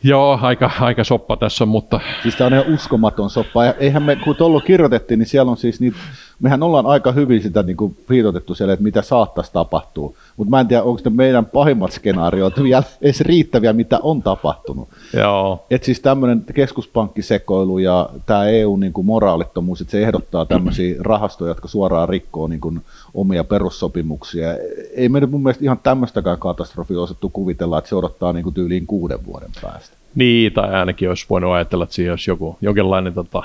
Joo, 0.04 0.40
aika, 0.42 0.72
aika 0.80 1.04
soppa 1.04 1.38
tässä 1.38 1.64
on, 1.64 1.68
mutta 1.68 2.00
Siis 2.24 2.36
tämä 2.36 2.46
on 2.46 2.54
ihan 2.54 2.74
uskomaton 2.74 3.30
soppa. 3.30 3.66
Ja 3.66 3.74
eihän 3.74 4.04
me, 4.04 4.16
kun 4.16 4.36
tuolla 4.36 4.62
kirjoitettiin, 4.62 5.20
niin 5.20 5.28
siellä 5.28 5.52
on 5.52 5.58
siis 5.58 5.80
niitä, 5.80 5.98
mehän 6.40 6.64
ollaan 6.64 6.86
aika 6.86 7.12
hyvin 7.12 7.42
sitä 7.42 7.64
niin 7.64 7.78
kuin 7.78 7.98
viitotettu 8.10 8.56
siellä, 8.56 8.74
että 8.74 8.84
mitä 8.84 9.02
saattaisi 9.02 9.54
tapahtua. 9.54 10.14
Mutta 10.38 10.50
mä 10.50 10.60
en 10.60 10.68
tiedä, 10.68 10.84
onko 10.84 11.02
ne 11.06 11.12
meidän 11.12 11.46
pahimmat 11.46 11.92
skenaariot 11.92 12.54
vielä 12.64 12.84
edes 13.02 13.22
riittäviä, 13.22 13.74
mitä 13.74 14.00
on 14.04 14.22
tapahtunut. 14.22 14.88
joo, 15.14 15.66
Et 15.72 15.84
siis 15.84 16.00
tämmöinen 16.00 16.44
keskuspankkisekoilu 16.54 17.78
ja 17.78 18.10
tämä 18.26 18.46
EU 18.46 18.78
niin 18.78 18.94
kuin 18.94 19.06
moraalittomuus, 19.06 19.82
että 19.82 19.92
se 19.92 20.04
ehdottaa 20.04 20.46
tämmöisiä 20.46 20.96
rahastoja, 21.12 21.52
jotka 21.52 21.68
suoraan 21.68 22.10
rikkoo 22.10 22.48
niin 22.48 22.62
kuin 22.62 22.82
omia 23.14 23.44
perussopimuksia. 23.44 24.48
Ei 24.96 25.10
me 25.10 25.20
nyt 25.20 25.32
mun 25.32 25.44
mielestä 25.44 25.64
ihan 25.64 25.80
tämmöistäkään 25.84 26.40
katastrofia 26.40 27.02
osattu 27.02 27.30
kuvitella, 27.30 27.78
että 27.78 27.90
se 27.90 27.96
odottaa 27.96 28.34
niin 28.34 28.44
kuin 28.44 28.54
tyyliin 28.54 28.88
kuuden 28.88 29.26
vuoden 29.26 29.50
päästä. 29.62 29.98
niin, 30.16 30.54
tai 30.54 30.74
ainakin 30.74 31.10
olisi 31.10 31.26
voinut 31.30 31.54
ajatella, 31.54 31.84
että 31.84 31.96
siihen 31.96 32.12
olisi 32.12 32.32
joku, 32.32 32.58
jonkinlainen 32.62 33.14
tota, 33.14 33.44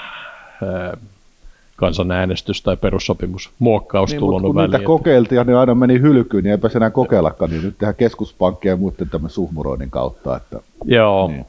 kansanäänestys 1.76 2.62
tai 2.62 2.76
perussopimusmuokkaus 2.76 4.10
Niin, 4.10 4.20
tullut 4.20 4.42
kun 4.42 4.56
niitä 4.56 4.72
väliin. 4.72 4.86
kokeiltiin 4.86 5.36
ja 5.36 5.44
ne 5.44 5.54
aina 5.54 5.74
meni 5.74 6.00
hylkyyn, 6.00 6.44
niin 6.44 6.50
eipä 6.52 6.68
se 6.68 6.78
enää 6.78 6.90
kokeillakaan, 6.90 7.50
niin 7.50 7.62
nyt 7.62 7.78
tehdään 7.78 7.94
keskuspankkia 7.94 8.72
ja 8.72 8.76
muiden 8.76 9.08
tämän 9.10 9.30
suhmuroinnin 9.30 9.90
kautta. 9.90 10.36
Että, 10.36 10.60
Joo, 10.84 11.28
niin. 11.28 11.46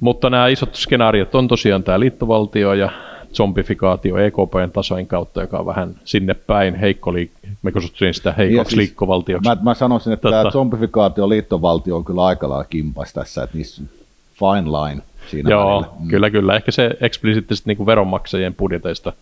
Mutta 0.00 0.30
nämä 0.30 0.48
isot 0.48 0.74
skenaariot 0.74 1.34
on 1.34 1.48
tosiaan 1.48 1.82
tämä 1.82 2.00
liittovaltio 2.00 2.72
ja 2.74 2.90
zombifikaatio 3.34 4.16
EKPn 4.16 4.70
tasoin 4.72 5.06
kautta, 5.06 5.40
joka 5.40 5.58
on 5.58 5.66
vähän 5.66 5.94
sinne 6.04 6.34
päin 6.34 6.74
heikko 6.74 7.12
liik- 7.12 7.48
me 7.62 7.72
kutsuttiin 7.72 8.14
sitä 8.14 8.32
heikoksi 8.32 8.58
Ja 8.58 8.64
siis 8.64 8.76
liikkovaltioksi. 8.76 9.48
Mä, 9.48 9.56
mä 9.62 9.74
sanoisin, 9.74 10.12
että 10.12 10.22
Totta. 10.22 10.38
tämä 10.42 10.50
zombifikaatio 10.50 11.28
liittovaltio 11.28 11.96
on 11.96 12.04
kyllä 12.04 12.24
aika 12.24 12.48
lailla 12.48 12.64
kimpas 12.64 13.12
tässä, 13.12 13.42
että 13.42 13.56
niissä 13.56 13.82
fine 14.34 14.70
line 14.70 15.02
siinä 15.30 15.50
Joo, 15.50 15.68
välillä. 15.70 15.86
Mm. 16.00 16.08
kyllä, 16.08 16.30
kyllä. 16.30 16.56
Ehkä 16.56 16.70
se 16.70 16.90
eksplisiittisesti 17.00 17.74
niin 17.74 17.86
veronmaksajien 17.86 18.54
budjeteista 18.54 19.12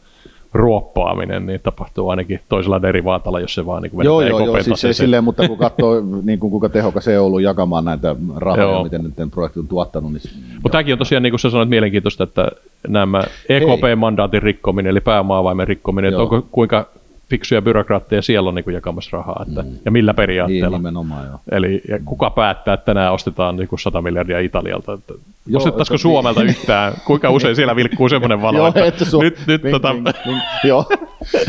ruoppaaminen 0.52 1.46
niin 1.46 1.60
tapahtuu 1.62 2.08
ainakin 2.08 2.40
toisella 2.48 2.82
derivaatalla, 2.82 3.40
jos 3.40 3.54
se 3.54 3.66
vaan 3.66 3.82
niin 3.82 3.90
kuin 3.90 4.04
Joo, 4.04 4.20
joo, 4.20 4.38
joo, 4.38 4.54
siis 4.54 4.66
taseeseen. 4.66 4.94
silleen, 4.94 5.24
mutta 5.24 5.48
kun 5.48 5.58
katsoo, 5.58 6.02
niin 6.22 6.38
kuin 6.38 6.50
kuinka 6.50 6.68
tehokas 6.68 7.04
se 7.04 7.18
on 7.18 7.26
ollut 7.26 7.42
jakamaan 7.42 7.84
näitä 7.84 8.16
rahoja, 8.36 8.62
Joo. 8.62 8.84
miten 8.84 9.02
nyt 9.02 9.30
projekti 9.30 9.60
on 9.60 9.68
tuottanut, 9.68 10.12
niin 10.12 10.22
Mutta 10.52 10.70
tämäkin 10.72 10.92
on 10.94 10.98
tosiaan, 10.98 11.22
niin 11.22 11.30
kuin 11.30 11.40
sä 11.40 11.50
sanoit, 11.50 11.68
mielenkiintoista, 11.68 12.24
että 12.24 12.48
nämä 12.88 13.22
EKP-mandaatin 13.48 14.42
rikkominen, 14.42 14.90
eli 14.90 15.00
pääomaavaimen 15.00 15.68
rikkominen, 15.68 16.08
että 16.08 16.22
onko, 16.22 16.46
kuinka 16.50 16.86
fiksuja 17.30 17.62
byrokraatteja 17.62 18.22
siellä 18.22 18.48
on 18.48 18.54
niin 18.54 18.64
kuin 18.64 18.74
jakamassa 18.74 19.16
rahaa, 19.16 19.44
että, 19.48 19.62
mm. 19.62 19.68
ja 19.84 19.90
millä 19.90 20.14
periaatteella. 20.14 20.68
Niin, 20.68 20.78
nimenomaan 20.78 21.26
joo. 21.26 21.40
Eli 21.52 21.82
ja 21.88 21.98
kuka 22.04 22.30
päättää, 22.30 22.74
että 22.74 22.84
tänään 22.84 23.12
ostetaan 23.12 23.56
niin 23.56 23.68
kuin 23.68 23.80
100 23.80 24.02
miljardia 24.02 24.40
Italialta, 24.40 24.92
että 24.92 25.14
Joo, 25.46 25.58
ostettaisiko 25.58 25.94
että, 25.94 26.02
Suomelta 26.02 26.40
niin. 26.40 26.50
yhtään, 26.50 26.92
kuinka 27.04 27.30
usein 27.36 27.56
siellä 27.56 27.76
vilkkuu 27.76 28.08
semmoinen 28.08 28.42
valo, 28.42 28.58
joo, 28.58 28.72
että 28.84 29.04
su- 29.04 29.22
nyt, 29.22 29.38
nyt 29.46 29.62
ming, 29.62 29.74
tota... 29.74 29.92
ming, 29.92 30.06
ming, 30.26 30.40
joo. 30.64 30.84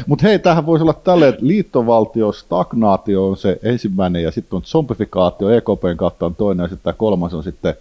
Mutta 0.08 0.28
hei, 0.28 0.40
tähän 0.40 0.66
voisi 0.66 0.84
olla 0.84 0.94
tälle, 0.94 1.28
että 1.28 1.48
liittovaltio, 1.48 2.32
stagnaatio 2.32 3.28
on 3.28 3.38
se 3.38 3.60
ensimmäinen, 3.64 4.24
ja 4.24 4.32
sitten 4.32 4.58
on 4.58 4.64
zombifikaatio, 4.64 5.50
EKPn 5.50 5.98
kautta 5.98 6.26
on 6.26 6.36
toinen, 6.36 6.64
ja 6.64 6.68
sitten 6.68 6.84
tämä 6.84 6.94
kolmas 6.94 7.34
on 7.34 7.44
sitten 7.44 7.74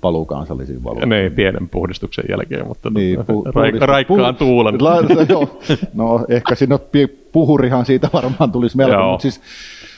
paluu 0.00 0.24
kansallisiin 0.24 0.84
valuuttiin. 0.84 1.08
Niin, 1.08 1.32
pienen 1.32 1.68
puhdistuksen 1.68 2.24
jälkeen, 2.28 2.66
mutta 2.66 2.90
niin, 2.90 3.18
pu- 3.18 3.52
raik- 3.54 3.80
raikkaan 3.80 4.34
pu- 4.34 4.38
tuulen. 4.38 4.74
La- 4.84 5.26
joo. 5.28 5.60
No 5.94 6.24
ehkä 6.28 6.54
sinne 6.54 6.78
puhurihan 7.32 7.86
siitä 7.86 8.08
varmaan 8.12 8.52
tulisi 8.52 8.76
melko, 8.76 9.10
mutta 9.10 9.22
siis, 9.22 9.40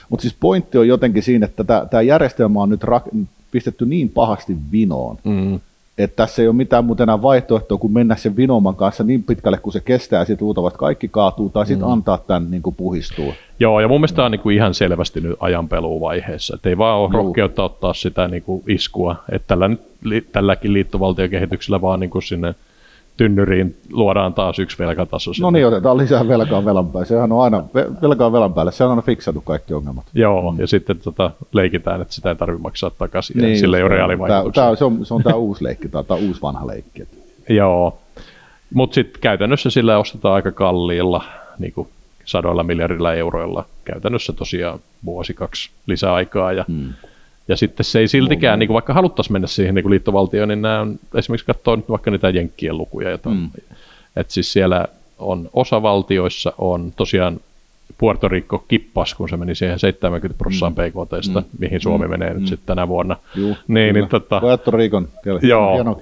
mut 0.09 0.21
siis 0.21 0.37
pointti 0.41 0.79
on 0.79 0.89
jotenkin 0.89 1.23
siinä, 1.23 1.47
että 1.47 1.65
tämä 1.91 2.03
järjestelmä 2.03 2.61
on 2.63 2.69
nyt 2.69 2.85
rak- 2.85 3.25
pistetty 3.51 3.87
niin 3.87 4.09
pahasti 4.09 4.57
vinoon, 4.73 5.17
mm 5.25 5.61
että 5.99 6.17
tässä 6.17 6.43
ei 6.43 6.49
ole 6.49 6.57
mitään 6.57 6.85
muuta 6.85 7.03
enää 7.03 7.23
vaihtoehtoa 7.23 7.79
kuin 7.79 7.93
mennä 7.93 8.17
sen 8.17 8.37
vinoman 8.37 8.77
kanssa 8.77 9.05
niin 9.05 9.23
pitkälle 9.23 9.59
kuin 9.59 9.73
se 9.73 9.81
kestää 9.81 10.19
ja 10.19 10.25
sitten 10.25 10.45
luultavasti 10.45 10.79
kaikki 10.79 11.09
kaatuu 11.09 11.49
tai 11.49 11.67
sitten 11.67 11.87
mm. 11.87 11.93
antaa 11.93 12.19
tämän 12.19 12.51
niin 12.51 12.63
kuin 12.63 12.77
puhistua. 12.77 13.33
Joo, 13.61 13.81
ja 13.81 13.89
mun 13.89 14.01
mielestä 14.01 14.17
tämä 14.17 14.27
on 14.27 14.33
niin 14.33 14.41
kuin 14.41 14.57
ihan 14.57 14.75
selvästi 14.75 15.21
nyt 15.21 15.37
ajanpeluvaiheessa, 15.41 16.55
että 16.55 16.69
ei 16.69 16.79
vaan 16.79 16.99
ole 16.99 17.11
Juu. 17.13 17.23
rohkeutta 17.23 17.65
ottaa 17.65 17.95
sitä 17.95 18.29
niin 18.29 18.43
kuin 18.43 18.63
iskua, 18.69 19.17
että 19.33 19.47
tällä, 19.49 19.71
tälläkin 20.33 20.73
liittovaltiokehityksellä 20.73 21.81
vaan 21.81 22.01
niin 22.01 22.11
kuin 22.11 22.23
sinne 22.23 22.55
tynnyriin 23.21 23.77
luodaan 23.93 24.35
taas 24.35 24.59
yksi 24.59 24.79
velkataso. 24.79 25.31
No 25.41 25.51
niin, 25.51 25.67
otetaan 25.67 25.97
lisää 25.97 26.29
velkaa 26.29 26.65
velan 26.65 26.89
päälle. 26.89 27.07
Sehän 27.07 27.33
on 27.33 27.43
aina, 27.43 27.65
velkaa 28.03 28.33
velan 28.33 28.55
päälle, 28.55 28.73
se 28.73 28.85
on 28.85 28.91
aina 28.91 29.03
fiksattu 29.03 29.41
kaikki 29.41 29.75
ongelmat. 29.75 30.05
Joo, 30.15 30.53
mm. 30.53 30.61
ja 30.61 30.67
sitten 30.67 30.99
tota, 30.99 31.31
leikitään, 31.53 32.01
että 32.01 32.15
sitä 32.15 32.29
ei 32.29 32.37
tarvitse 32.37 32.63
maksaa 32.63 32.91
takaisin, 32.91 33.39
niin, 33.39 33.59
sillä 33.59 33.77
ei 33.77 33.83
ole 33.83 33.89
reaalivaikutuksia. 33.89 34.63
Tämä, 34.63 34.77
se, 34.77 34.85
on, 34.85 35.07
se 35.07 35.15
on 35.15 35.23
tämä 35.23 35.37
uusi 35.37 35.65
leikki, 35.65 35.89
tämä 35.89 36.05
on 36.09 36.29
uusi 36.29 36.43
vanha 36.43 36.67
leikki. 36.67 37.03
Joo, 37.49 37.99
mutta 38.75 38.95
sitten 38.95 39.21
käytännössä 39.21 39.71
sillä 39.71 39.99
ostetaan 39.99 40.35
aika 40.35 40.53
kalliilla, 40.53 41.25
niin 41.59 41.73
kuin 41.73 41.89
sadoilla 42.25 42.63
miljardilla 42.63 43.15
euroilla, 43.15 43.65
käytännössä 43.85 44.33
tosiaan 44.33 44.79
vuosi, 45.05 45.35
kaksi 45.35 45.71
lisäaikaa, 45.87 46.53
ja 46.53 46.65
mm 46.69 46.93
ja 47.49 47.57
sitten 47.57 47.85
se 47.85 47.99
ei 47.99 48.09
siltikään, 48.09 48.59
niin 48.59 48.67
kuin 48.67 48.75
vaikka 48.75 48.95
haluttaisiin 48.95 49.33
mennä 49.33 49.49
siihen 49.49 49.75
niin 49.75 49.83
kuin 49.83 49.91
liittovaltioon, 49.91 50.49
niin 50.49 50.63
nämä 50.63 50.81
on, 50.81 50.99
esimerkiksi 51.15 51.47
katsoa 51.47 51.77
nyt 51.77 51.89
vaikka 51.89 52.11
niitä 52.11 52.31
jenkkien 52.31 52.79
lukuja, 52.79 53.11
jota, 53.11 53.31
mm. 53.31 53.51
että 54.17 54.33
siis 54.33 54.53
siellä 54.53 54.87
on 55.19 55.51
osavaltioissa 55.53 56.53
on 56.59 56.93
tosiaan 56.97 57.41
Puerto 57.99 58.29
Rico 58.29 58.65
kippas, 58.69 59.15
kun 59.15 59.29
se 59.29 59.37
meni 59.37 59.55
siihen 59.55 59.79
70 59.79 60.39
prosenttia 60.39 60.85
mm. 60.85 60.91
PKTstä, 60.91 61.41
mm. 61.41 61.47
mihin 61.59 61.81
Suomi 61.81 62.05
mm. 62.05 62.11
menee 62.11 62.35
nyt 62.35 62.43
mm. 62.43 62.47
sitten 62.47 62.67
tänä 62.67 62.89
vuonna. 62.89 63.17
Juh, 63.35 63.57
niin, 63.69 63.95
niin, 63.95 64.09
tota, 64.09 64.41
Puerto 64.41 64.71
Ricon 64.71 65.09
joo, 65.43 65.75
hieno 65.75 65.95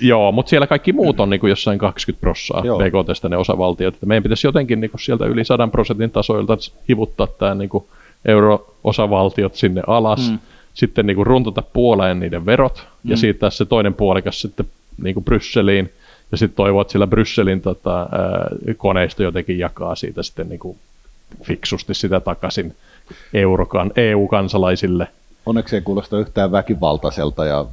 Joo, 0.00 0.32
mutta 0.32 0.50
siellä 0.50 0.66
kaikki 0.66 0.92
muut 0.92 1.20
on 1.20 1.30
niin 1.30 1.40
kuin 1.40 1.50
jossain 1.50 1.78
20 1.78 2.20
prosenttia 2.20 2.72
PKTstä 2.72 3.28
ne 3.28 3.36
osavaltiot. 3.36 3.94
Että 3.94 4.06
meidän 4.06 4.22
pitäisi 4.22 4.46
jotenkin 4.46 4.80
niin 4.80 4.90
kuin 4.90 5.00
sieltä 5.00 5.26
yli 5.26 5.44
100 5.44 5.68
prosentin 5.68 6.10
tasoilta 6.10 6.56
hivuttaa 6.88 7.26
tämä 7.26 7.54
niin 7.54 7.68
kuin 7.68 7.84
euro-osavaltiot 8.24 9.54
sinne 9.54 9.82
alas. 9.86 10.30
Mm 10.30 10.38
sitten 10.74 11.06
niin 11.06 11.14
kuin 11.14 11.26
runtata 11.26 11.62
puoleen 11.62 12.20
niiden 12.20 12.46
verot 12.46 12.86
mm. 13.04 13.10
ja 13.10 13.16
siirtää 13.16 13.50
se 13.50 13.64
toinen 13.64 13.94
puolikas 13.94 14.40
sitten 14.40 14.66
niin 15.02 15.14
kuin 15.14 15.24
Brysseliin 15.24 15.92
ja 16.32 16.38
sitten 16.38 16.56
toivoa, 16.56 16.82
että 16.82 16.92
sillä 16.92 17.06
Brysselin 17.06 17.60
tota, 17.60 18.08
koneisto 18.76 19.22
jotenkin 19.22 19.58
jakaa 19.58 19.94
siitä 19.94 20.22
sitten 20.22 20.48
niin 20.48 20.58
kuin 20.58 20.78
fiksusti 21.42 21.94
sitä 21.94 22.20
takaisin 22.20 22.76
eurokan, 23.34 23.92
EU-kansalaisille. 23.96 25.08
Onneksi 25.46 25.76
ei 25.76 25.82
kuulosta 25.82 26.18
yhtään 26.18 26.52
väkivaltaiselta 26.52 27.44
ja 27.44 27.66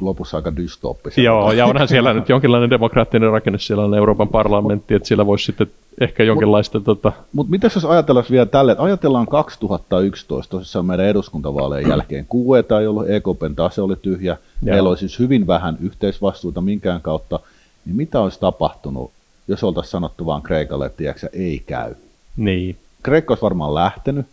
lopussa 0.00 0.36
aika 0.36 0.56
dystooppiselta. 0.56 1.26
Joo, 1.26 1.52
ja 1.52 1.66
onhan 1.66 1.88
siellä 1.88 2.14
nyt 2.14 2.28
jonkinlainen 2.28 2.70
demokraattinen 2.70 3.30
rakenne, 3.30 3.58
siellä 3.58 3.84
on 3.84 3.94
Euroopan 3.94 4.28
parlamentti, 4.28 4.94
että 4.94 5.08
siellä 5.08 5.26
voisi 5.26 5.44
sitten 5.44 5.66
ehkä 6.00 6.22
jonkinlaista... 6.22 6.78
Mut, 6.78 6.84
tota... 6.84 7.12
Mutta 7.32 7.50
mitä 7.50 7.70
jos 7.74 7.84
ajatellaan 7.84 8.26
vielä 8.30 8.46
tälle, 8.46 8.72
että 8.72 8.84
ajatellaan 8.84 9.26
2011, 9.26 10.50
tosissaan 10.50 10.86
meidän 10.86 11.06
eduskuntavaalejen 11.06 11.88
jälkeen, 11.88 12.26
QE 12.34 12.80
ei 12.80 12.86
ollut, 12.86 13.10
EKPn 13.10 13.54
tase 13.56 13.82
oli 13.82 13.96
tyhjä, 14.02 14.36
Joo. 14.62 14.74
meillä 14.74 14.88
oli 14.88 14.98
siis 14.98 15.18
hyvin 15.18 15.46
vähän 15.46 15.76
yhteisvastuuta 15.80 16.60
minkään 16.60 17.00
kautta, 17.00 17.40
niin 17.86 17.96
mitä 17.96 18.20
olisi 18.20 18.40
tapahtunut, 18.40 19.10
jos 19.48 19.64
oltaisiin 19.64 19.90
sanottu 19.90 20.26
vaan 20.26 20.42
Kreikalle, 20.42 20.86
että 20.86 20.98
tiedätkö, 20.98 21.28
ei 21.32 21.62
käy? 21.66 21.94
Niin. 22.36 22.76
Kreikka 23.02 23.32
olisi 23.32 23.42
varmaan 23.42 23.74
lähtenyt, 23.74 24.26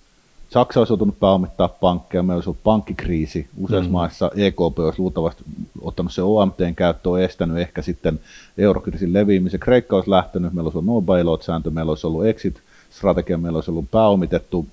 Saksa 0.53 0.79
olisi 0.79 0.91
joutunut 0.91 1.19
pääomittaa 1.19 1.67
pankkeja, 1.67 2.23
meillä 2.23 2.37
olisi 2.37 2.49
ollut 2.49 2.63
pankkikriisi. 2.63 3.47
Useissa 3.57 3.89
mm. 3.89 3.93
maissa 3.93 4.31
EKP 4.35 4.79
olisi 4.79 4.99
luultavasti 4.99 5.43
ottanut 5.81 6.13
se 6.13 6.21
OMTn 6.21 6.75
käyttöön, 6.75 7.23
estänyt 7.23 7.57
ehkä 7.57 7.81
sitten 7.81 8.19
eurokriisin 8.57 9.13
leviämisen. 9.13 9.59
Kreikka 9.59 9.95
olisi 9.95 10.09
lähtenyt, 10.09 10.53
meillä 10.53 10.67
olisi 10.67 10.77
ollut 10.77 10.95
no 10.95 11.01
bailout-sääntö, 11.01 11.69
meillä 11.69 11.89
olisi 11.89 12.07
ollut 12.07 12.25
exit-strategia, 12.25 13.37
meillä 13.37 13.57
olisi 13.57 13.71
ollut 13.71 13.91
pääomitettu 13.91 14.65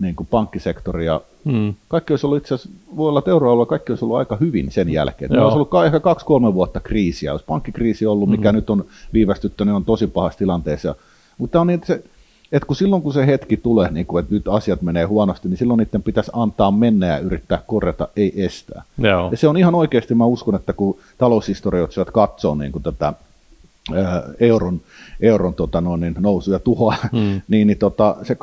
niin 0.00 0.16
kuin 0.16 0.26
pankkisektoria. 0.30 1.20
Mm. 1.44 1.74
Kaikki 1.88 2.12
olisi 2.12 2.26
ollut 2.26 2.38
itse 2.38 2.54
asiassa, 2.54 2.78
voi 2.96 3.08
olla, 3.08 3.18
että 3.18 3.30
euroalueella 3.30 3.66
kaikki 3.66 3.92
olisi 3.92 4.04
ollut 4.04 4.18
aika 4.18 4.36
hyvin 4.36 4.70
sen 4.70 4.88
jälkeen. 4.88 5.30
Meillä 5.30 5.44
olisi 5.44 5.54
ollut 5.54 5.86
ehkä 5.86 6.00
kaksi-kolme 6.00 6.54
vuotta 6.54 6.80
kriisiä. 6.80 7.32
Olisi 7.32 7.46
pankkikriisi 7.46 8.06
ollut, 8.06 8.30
mikä 8.30 8.52
mm. 8.52 8.56
nyt 8.56 8.70
on 8.70 8.84
viivästyttänyt, 9.12 9.74
on 9.74 9.84
tosi 9.84 10.06
pahassa 10.06 10.38
tilanteessa. 10.38 10.94
Mutta 11.38 11.60
on 11.60 11.66
niin, 11.66 11.74
että 11.74 11.86
se, 11.86 12.04
että 12.52 12.66
kun 12.66 12.76
silloin 12.76 13.02
kun 13.02 13.12
se 13.12 13.26
hetki 13.26 13.56
tulee, 13.56 13.90
niin 13.90 14.06
kuin, 14.06 14.22
että 14.22 14.34
nyt 14.34 14.48
asiat 14.48 14.82
menee 14.82 15.04
huonosti, 15.04 15.48
niin 15.48 15.58
silloin 15.58 15.78
niiden 15.78 16.02
pitäisi 16.02 16.30
antaa 16.34 16.70
mennä 16.70 17.06
ja 17.06 17.18
yrittää 17.18 17.62
korjata, 17.66 18.08
ei 18.16 18.44
estää. 18.44 18.82
Joo. 18.98 19.28
Ja 19.30 19.36
se 19.36 19.48
on 19.48 19.56
ihan 19.56 19.74
oikeasti, 19.74 20.14
mä 20.14 20.26
uskon, 20.26 20.54
että 20.54 20.72
kun 20.72 20.98
taloushistorioitsijat 21.18 22.10
katsoo 22.10 22.54
niin 22.54 22.72
kuin 22.72 22.82
tätä 22.82 23.12
ää, 23.94 24.22
euron, 24.40 24.80
euron 25.20 25.54
tota 25.54 25.80
noin, 25.80 26.00
niin 26.00 26.14
nousu 26.20 26.52
ja 26.52 26.58
tuhoa, 26.58 26.96
hmm. 27.12 27.40
niin, 27.48 27.66
niin 27.66 27.78
tota, 27.78 28.16
se 28.22 28.34
2011-2015, 28.34 28.36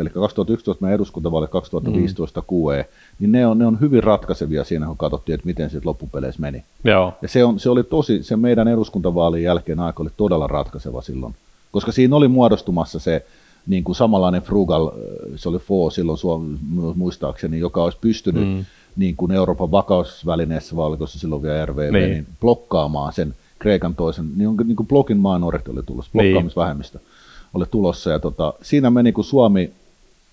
eli 0.00 0.10
2011 0.10 0.84
meidän 0.84 0.94
eduskuntavaalit 0.94 1.50
2015 1.50 2.42
hmm. 2.50 2.58
QE, 2.58 2.88
niin 3.18 3.32
ne 3.32 3.46
on, 3.46 3.58
ne 3.58 3.66
on 3.66 3.80
hyvin 3.80 4.04
ratkaisevia 4.04 4.64
siinä, 4.64 4.86
kun 4.86 4.96
katsottiin, 4.96 5.34
että 5.34 5.46
miten 5.46 5.70
se 5.70 5.80
loppupeleissä 5.84 6.40
meni. 6.40 6.64
Joo. 6.84 7.14
Ja 7.22 7.28
se, 7.28 7.44
on, 7.44 7.60
se 7.60 7.70
oli 7.70 7.84
tosi, 7.84 8.22
se 8.22 8.36
meidän 8.36 8.68
eduskuntavaalin 8.68 9.42
jälkeen 9.42 9.80
aika 9.80 10.02
oli 10.02 10.10
todella 10.16 10.46
ratkaiseva 10.46 11.02
silloin 11.02 11.34
koska 11.70 11.92
siinä 11.92 12.16
oli 12.16 12.28
muodostumassa 12.28 12.98
se 12.98 13.26
niin 13.66 13.84
kuin 13.84 13.96
samanlainen 13.96 14.42
frugal, 14.42 14.90
se 15.36 15.48
oli 15.48 15.58
FO 15.58 15.90
silloin 15.90 16.18
Suomi, 16.18 16.58
muistaakseni, 16.94 17.58
joka 17.58 17.84
olisi 17.84 17.98
pystynyt 18.00 18.48
mm. 18.48 18.64
niin 18.96 19.16
kuin 19.16 19.32
Euroopan 19.32 19.70
vakausvälineessä, 19.70 20.76
vai 20.76 20.86
oliko 20.86 21.06
se 21.06 21.18
silloin 21.18 21.42
vielä 21.42 21.66
RVV, 21.66 21.92
niin. 21.92 22.10
niin 22.10 22.26
blokkaamaan 22.40 23.12
sen 23.12 23.34
Kreikan 23.58 23.94
toisen, 23.94 24.30
niin, 24.36 24.56
niin 24.64 24.76
kuin 24.76 24.86
blogin 24.86 25.16
minority 25.16 25.70
oli 25.70 25.82
tulossa, 25.82 26.10
niin. 26.14 26.22
blokkaamisvähemmistö 26.22 26.98
niin. 26.98 27.08
oli 27.54 27.64
tulossa, 27.70 28.10
ja 28.10 28.18
tota, 28.18 28.54
siinä 28.62 28.90
meni, 28.90 29.12
kun 29.12 29.24
Suomi 29.24 29.72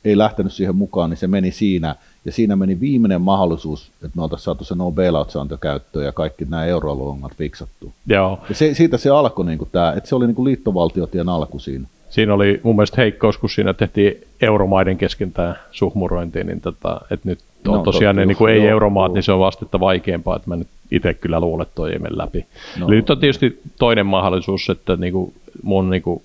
ei 0.05 0.17
lähtenyt 0.17 0.53
siihen 0.53 0.75
mukaan, 0.75 1.09
niin 1.09 1.17
se 1.17 1.27
meni 1.27 1.51
siinä, 1.51 1.95
ja 2.25 2.31
siinä 2.31 2.55
meni 2.55 2.79
viimeinen 2.79 3.21
mahdollisuus, 3.21 3.91
että 3.93 4.11
me 4.15 4.23
oltaisiin 4.23 4.45
saatu 4.45 4.63
se 4.63 4.75
no 4.75 4.91
bailout-sääntö 4.91 5.57
käyttöön 5.57 6.05
ja 6.05 6.11
kaikki 6.11 6.45
nämä 6.45 6.65
euroalueongelmat 6.65 7.35
fiksattu. 7.35 7.93
Joo. 8.07 8.39
Ja 8.49 8.55
se, 8.55 8.73
siitä 8.73 8.97
se 8.97 9.09
alkoi, 9.09 9.45
niin 9.45 9.57
kuin 9.57 9.69
tämä, 9.71 9.93
että 9.97 10.09
se 10.09 10.15
oli 10.15 10.27
niin 10.27 10.35
kuin 10.35 10.45
liittovaltiotien 10.45 11.29
alku 11.29 11.59
siinä. 11.59 11.87
Siinä 12.09 12.33
oli 12.33 12.59
mun 12.63 12.75
mielestä 12.75 13.01
heikkous, 13.01 13.37
kun 13.37 13.49
siinä 13.49 13.73
tehtiin 13.73 14.23
euromaiden 14.41 14.97
kesken 14.97 15.31
tämä 15.31 15.55
suhmurointi, 15.71 16.43
niin 16.43 16.61
tota, 16.61 17.01
että 17.11 17.29
nyt 17.29 17.39
on 17.67 17.77
no, 17.77 17.83
tosiaan 17.83 18.15
ne 18.15 18.25
niin 18.25 18.37
kuin 18.37 18.53
ei-euromaat, 18.53 19.09
joo. 19.09 19.13
niin 19.13 19.23
se 19.23 19.31
on 19.31 19.39
vastetta 19.39 19.79
vaikeampaa, 19.79 20.35
että 20.35 20.49
mä 20.49 20.55
nyt 20.55 20.67
itse 20.91 21.13
kyllä 21.13 21.39
luulen, 21.39 21.63
että 21.63 21.75
toi 21.75 21.91
ei 21.91 21.99
mene 21.99 22.17
läpi. 22.17 22.45
No. 22.79 22.87
Eli 22.87 22.95
nyt 22.95 23.09
on 23.09 23.19
tietysti 23.19 23.61
toinen 23.79 24.05
mahdollisuus, 24.05 24.69
että 24.69 24.95
niin 24.95 25.13
kuin 25.13 25.33
mun 25.63 25.89
niin 25.89 26.01
kuin 26.01 26.23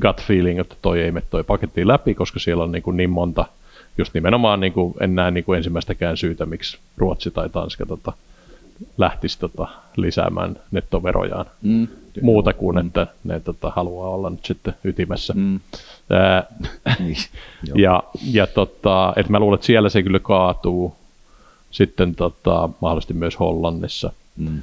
gut 0.00 0.22
feeling, 0.22 0.60
että 0.60 0.76
toi 0.82 1.00
ei 1.00 1.12
mene 1.12 1.26
toi 1.30 1.44
paketti 1.44 1.88
läpi, 1.88 2.14
koska 2.14 2.38
siellä 2.38 2.64
on 2.64 2.72
niin, 2.72 2.82
kuin 2.82 2.96
niin 2.96 3.10
monta 3.10 3.44
just 3.98 4.14
nimenomaan 4.14 4.60
niin 4.60 4.72
kuin, 4.72 4.94
en 5.00 5.14
näe 5.14 5.30
niin 5.30 5.44
kuin 5.44 5.56
ensimmäistäkään 5.56 6.16
syytä, 6.16 6.46
miksi 6.46 6.78
Ruotsi 6.96 7.30
tai 7.30 7.48
Tanska 7.48 7.86
tota, 7.86 8.12
lähtisi 8.98 9.38
tota, 9.38 9.68
lisäämään 9.96 10.56
nettoverojaan. 10.70 11.46
Mm. 11.62 11.88
Muuta 12.22 12.52
kuin, 12.52 12.76
mm. 12.76 12.86
että 12.86 13.06
ne 13.24 13.40
tota, 13.40 13.72
haluaa 13.76 14.08
olla 14.08 14.30
nyt 14.30 14.44
sitten 14.44 14.74
ytimessä. 14.84 15.32
Mm. 15.36 15.60
Ää, 16.10 16.44
niin, 16.98 17.16
ja 17.84 18.02
ja 18.32 18.46
tota, 18.46 19.12
et 19.16 19.28
mä 19.28 19.38
luulen, 19.40 19.54
että 19.54 19.66
siellä 19.66 19.88
se 19.88 20.02
kyllä 20.02 20.18
kaatuu 20.18 20.96
sitten 21.70 22.14
tota, 22.14 22.68
mahdollisesti 22.80 23.14
myös 23.14 23.40
Hollannissa. 23.40 24.12
Mm. 24.36 24.62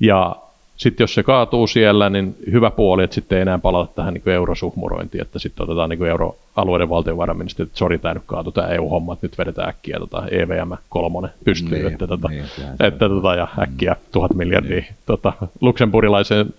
Ja 0.00 0.36
sitten 0.82 1.02
jos 1.02 1.14
se 1.14 1.22
kaatuu 1.22 1.66
siellä, 1.66 2.10
niin 2.10 2.36
hyvä 2.52 2.70
puoli, 2.70 3.04
että 3.04 3.14
sitten 3.14 3.36
ei 3.36 3.42
enää 3.42 3.58
palata 3.58 3.92
tähän 3.94 4.14
niin 4.14 4.28
eurosuhmurointiin, 4.28 5.22
että 5.22 5.38
sitten 5.38 5.64
otetaan 5.64 5.90
niin 5.90 6.06
euroalueiden 6.06 6.88
valtiovarainministeri, 6.88 7.66
että 7.66 7.78
sori, 7.78 7.98
tämä 7.98 8.14
nyt 8.14 8.22
kaatui 8.26 8.52
tämä 8.52 8.68
EU-homma, 8.68 9.12
että 9.12 9.26
nyt 9.26 9.38
vedetään 9.38 9.68
äkkiä 9.68 9.98
tota 9.98 10.26
EVM 10.30 10.72
kolmonen 10.88 11.30
pystyy, 11.44 11.78
niin, 11.78 11.92
että, 11.92 12.06
tota, 12.06 12.28
niin, 12.28 12.44
että, 12.80 13.08
tota, 13.08 13.34
ja 13.34 13.48
äkkiä 13.58 13.96
tuhat 14.12 14.34
miljardia 14.34 14.80
mm. 14.80 14.94
tota, 15.06 15.32
luksemburilaiseen 15.60 16.54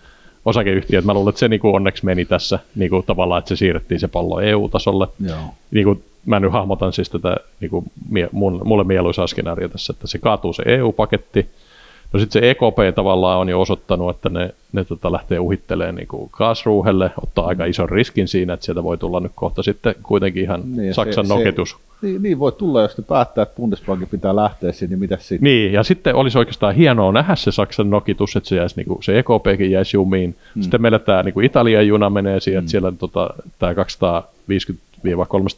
osakeyhtiöt. 0.45 1.05
Mä 1.05 1.13
luulen, 1.13 1.29
että 1.29 1.39
se 1.39 1.47
niin 1.47 1.59
onneksi 1.63 2.05
meni 2.05 2.25
tässä 2.25 2.59
niin 2.75 2.91
tavallaan, 3.05 3.39
että 3.39 3.49
se 3.49 3.55
siirrettiin 3.55 3.99
se 3.99 4.07
pallo 4.07 4.39
EU-tasolle. 4.39 5.07
Joo. 5.27 5.37
Niin 5.71 5.85
kuin, 5.85 6.03
mä 6.25 6.39
nyt 6.39 6.51
hahmotan 6.51 6.93
siis 6.93 7.09
tätä 7.09 7.37
niin 7.59 7.69
kuin 7.69 7.85
mie- 8.09 8.29
mun, 8.31 8.61
mulle 8.65 8.83
mieluisaa 8.83 9.27
skenaario 9.27 9.69
tässä, 9.69 9.93
että 9.93 10.07
se 10.07 10.19
kaatuu 10.19 10.53
se 10.53 10.63
EU-paketti, 10.65 11.49
No 12.13 12.19
sitten 12.19 12.41
se 12.41 12.49
EKP 12.49 12.95
tavallaan 12.95 13.39
on 13.39 13.49
jo 13.49 13.61
osoittanut, 13.61 14.15
että 14.15 14.29
ne, 14.29 14.53
ne 14.73 14.83
tota 14.83 15.11
lähtee 15.11 15.39
uhittelemaan 15.39 15.95
niin 15.95 16.07
kuin 16.07 16.29
kaasruuhelle, 16.31 17.11
ottaa 17.23 17.45
aika 17.47 17.65
ison 17.65 17.89
riskin 17.89 18.27
siinä, 18.27 18.53
että 18.53 18.65
sieltä 18.65 18.83
voi 18.83 18.97
tulla 18.97 19.19
nyt 19.19 19.31
kohta 19.35 19.63
sitten 19.63 19.95
kuitenkin 20.03 20.43
ihan 20.43 20.61
Niin, 20.75 20.93
Saksan 20.93 21.27
se- 21.27 21.33
noketus. 21.33 21.69
Se, 21.69 21.75
niin, 22.07 22.23
niin, 22.23 22.39
voi 22.39 22.51
tulla, 22.51 22.81
jos 22.81 22.97
ne 22.97 23.03
päättää, 23.07 23.41
että 23.41 23.55
Bundesbankin 23.55 24.07
pitää 24.07 24.35
lähteä 24.35 24.71
sinne, 24.71 24.89
niin 24.89 24.99
mitä 24.99 25.17
sitten? 25.17 25.43
Niin, 25.43 25.73
ja 25.73 25.83
sitten 25.83 26.15
olisi 26.15 26.37
oikeastaan 26.37 26.75
hienoa 26.75 27.11
nähdä 27.11 27.35
se 27.35 27.51
Saksan 27.51 27.89
nokitus, 27.89 28.35
että 28.35 28.49
se, 28.49 28.55
jäisi, 28.55 28.75
niin 28.75 28.87
kuin, 28.87 29.03
se 29.03 29.19
EKPkin 29.19 29.71
jäisi 29.71 29.97
jumiin. 29.97 30.35
Mm. 30.55 30.61
Sitten 30.61 30.81
meillä 30.81 30.99
tämä 30.99 31.23
niin 31.23 31.43
Italian 31.43 31.87
juna 31.87 32.09
menee 32.09 32.39
siihen, 32.39 32.59
että 32.59 32.71
siellä 32.71 32.91
tota, 32.91 33.29
tämä 33.59 33.73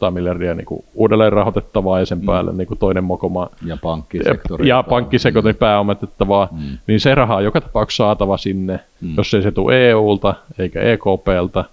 250-300 0.08 0.10
miljardia 0.10 0.54
niin 0.54 0.66
kuin 0.66 0.84
uudelleen 0.94 1.32
rahoitettavaa 1.32 2.00
ja 2.00 2.06
sen 2.06 2.20
päälle 2.20 2.52
niin 2.52 2.66
kuin 2.66 2.78
toinen 2.78 3.04
mokoma 3.04 3.48
Ja 3.66 3.76
pankkisektori. 3.82 4.68
ja 4.68 4.82
pankkisektori 4.82 5.52
pääometettavaa, 5.52 6.48
mm. 6.52 6.78
niin 6.86 7.00
se 7.00 7.14
raha 7.14 7.36
on 7.36 7.44
joka 7.44 7.60
tapauksessa 7.60 8.04
saatava 8.04 8.36
sinne. 8.36 8.80
Mm. 9.00 9.14
Jos 9.16 9.34
ei 9.34 9.42
se 9.42 9.52
tule 9.52 9.90
EUlta 9.90 10.34
eikä 10.58 10.80
EKPltä, 10.80 11.64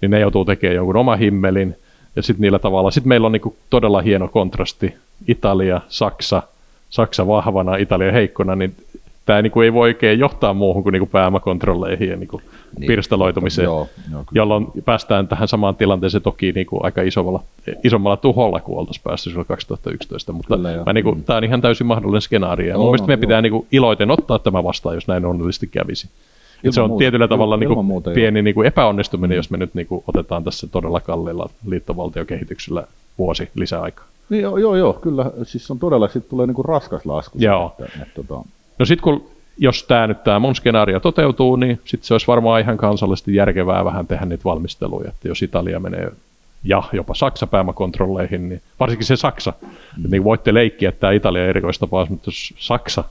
niin 0.00 0.10
ne 0.10 0.20
joutuu 0.20 0.44
tekemään 0.44 0.76
jonkun 0.76 0.96
oma 0.96 1.16
himmelin. 1.16 1.76
Ja 2.16 2.22
sitten 2.22 2.40
niillä 2.40 2.58
tavalla, 2.58 2.90
sitten 2.90 3.08
meillä 3.08 3.26
on 3.26 3.32
niinku 3.32 3.56
todella 3.70 4.00
hieno 4.00 4.28
kontrasti, 4.28 4.94
Italia, 5.28 5.80
Saksa, 5.88 6.42
Saksa 6.90 7.26
vahvana, 7.26 7.76
Italia 7.76 8.12
heikkona, 8.12 8.56
niin 8.56 8.74
tämä 9.28 9.42
niinku 9.42 9.60
ei 9.60 9.72
voi 9.72 9.88
oikein 9.88 10.18
johtaa 10.18 10.54
muuhun 10.54 10.82
kuin 10.82 10.92
niinku 10.92 11.06
pääomakontrolleihin 11.06 12.08
ja 12.08 12.16
niinku 12.16 12.40
niin, 12.78 12.86
pirstaloitumiseen, 12.86 13.64
Joo, 13.64 13.78
joo, 13.78 13.88
kyllä. 14.10 14.24
jolloin 14.32 14.66
päästään 14.84 15.28
tähän 15.28 15.48
samaan 15.48 15.76
tilanteeseen 15.76 16.22
toki 16.22 16.52
niinku 16.52 16.80
aika 16.82 17.02
isommalla, 17.02 17.42
isommalla 17.84 18.16
tuholla 18.16 18.60
kuin 18.60 18.78
oltaisiin 18.78 19.02
päästy 19.04 19.30
silloin 19.30 19.46
2011, 19.46 20.32
mutta 20.32 20.56
Kyllä, 20.56 20.82
mä 20.86 20.92
niinku, 20.92 21.18
tämä 21.26 21.36
on 21.36 21.44
ihan 21.44 21.60
täysin 21.60 21.86
mahdollinen 21.86 22.20
skenaario. 22.22 22.68
Ja 22.68 22.74
mun 22.74 22.86
On, 22.86 22.90
mielestä 22.90 23.04
on, 23.04 23.08
meidän 23.08 23.20
joo. 23.22 23.28
pitää 23.28 23.42
niinku 23.42 23.66
iloiten 23.72 24.10
ottaa 24.10 24.38
tämä 24.38 24.64
vastaan, 24.64 24.94
jos 24.94 25.08
näin 25.08 25.24
onnellisesti 25.24 25.66
kävisi. 25.66 26.08
Et 26.64 26.72
se 26.74 26.80
Ilman 26.80 26.84
on 26.84 26.90
muuta. 26.90 26.98
tietyllä 26.98 27.28
tavalla 27.28 27.56
niinku 27.56 27.72
ilman 27.72 27.84
muuta, 27.84 28.10
pieni 28.10 28.42
niinku 28.42 28.62
epäonnistuminen, 28.62 29.36
jos 29.36 29.50
me 29.50 29.58
nyt 29.58 29.74
niinku 29.74 30.04
otetaan 30.06 30.44
tässä 30.44 30.66
todella 30.66 31.00
kalliilla 31.00 31.50
liittovaltiokehityksellä 31.66 32.84
vuosi 33.18 33.48
lisäaikaa. 33.54 34.04
Niin, 34.28 34.42
joo, 34.42 34.56
joo, 34.58 34.76
joo, 34.76 34.92
kyllä. 34.92 35.30
Siis 35.42 35.70
on 35.70 35.78
todella, 35.78 36.08
sitten 36.08 36.30
tulee 36.30 36.46
niinku 36.46 36.62
raskas 36.62 37.06
lasku. 37.06 37.38
Joo. 37.40 37.74
Että, 37.78 38.02
että, 38.02 38.22
tota, 38.22 38.44
No 38.78 38.84
sitten 38.84 39.02
kun, 39.02 39.30
jos 39.58 39.84
tämä 39.84 40.06
nyt 40.06 40.24
tämä 40.24 40.38
mun 40.38 40.54
skenaario 40.54 41.00
toteutuu, 41.00 41.56
niin 41.56 41.80
sitten 41.84 42.06
se 42.06 42.14
olisi 42.14 42.26
varmaan 42.26 42.60
ihan 42.60 42.76
kansallisesti 42.76 43.34
järkevää 43.34 43.84
vähän 43.84 44.06
tehdä 44.06 44.26
niitä 44.26 44.44
valmisteluja, 44.44 45.08
että 45.08 45.28
jos 45.28 45.42
Italia 45.42 45.80
menee 45.80 46.12
ja 46.64 46.82
jopa 46.92 47.14
Saksa 47.14 47.46
pääomakontrolleihin, 47.46 48.48
niin 48.48 48.62
varsinkin 48.80 49.06
se 49.06 49.16
Saksa, 49.16 49.52
mm. 49.62 49.68
että 49.96 50.08
niin 50.10 50.24
voitte 50.24 50.54
leikkiä, 50.54 50.88
että 50.88 51.00
tämä 51.00 51.12
Italia 51.12 51.46
erikoistapaus, 51.46 52.10
mutta 52.10 52.28
jos 52.28 52.54
Saksa 52.56 53.04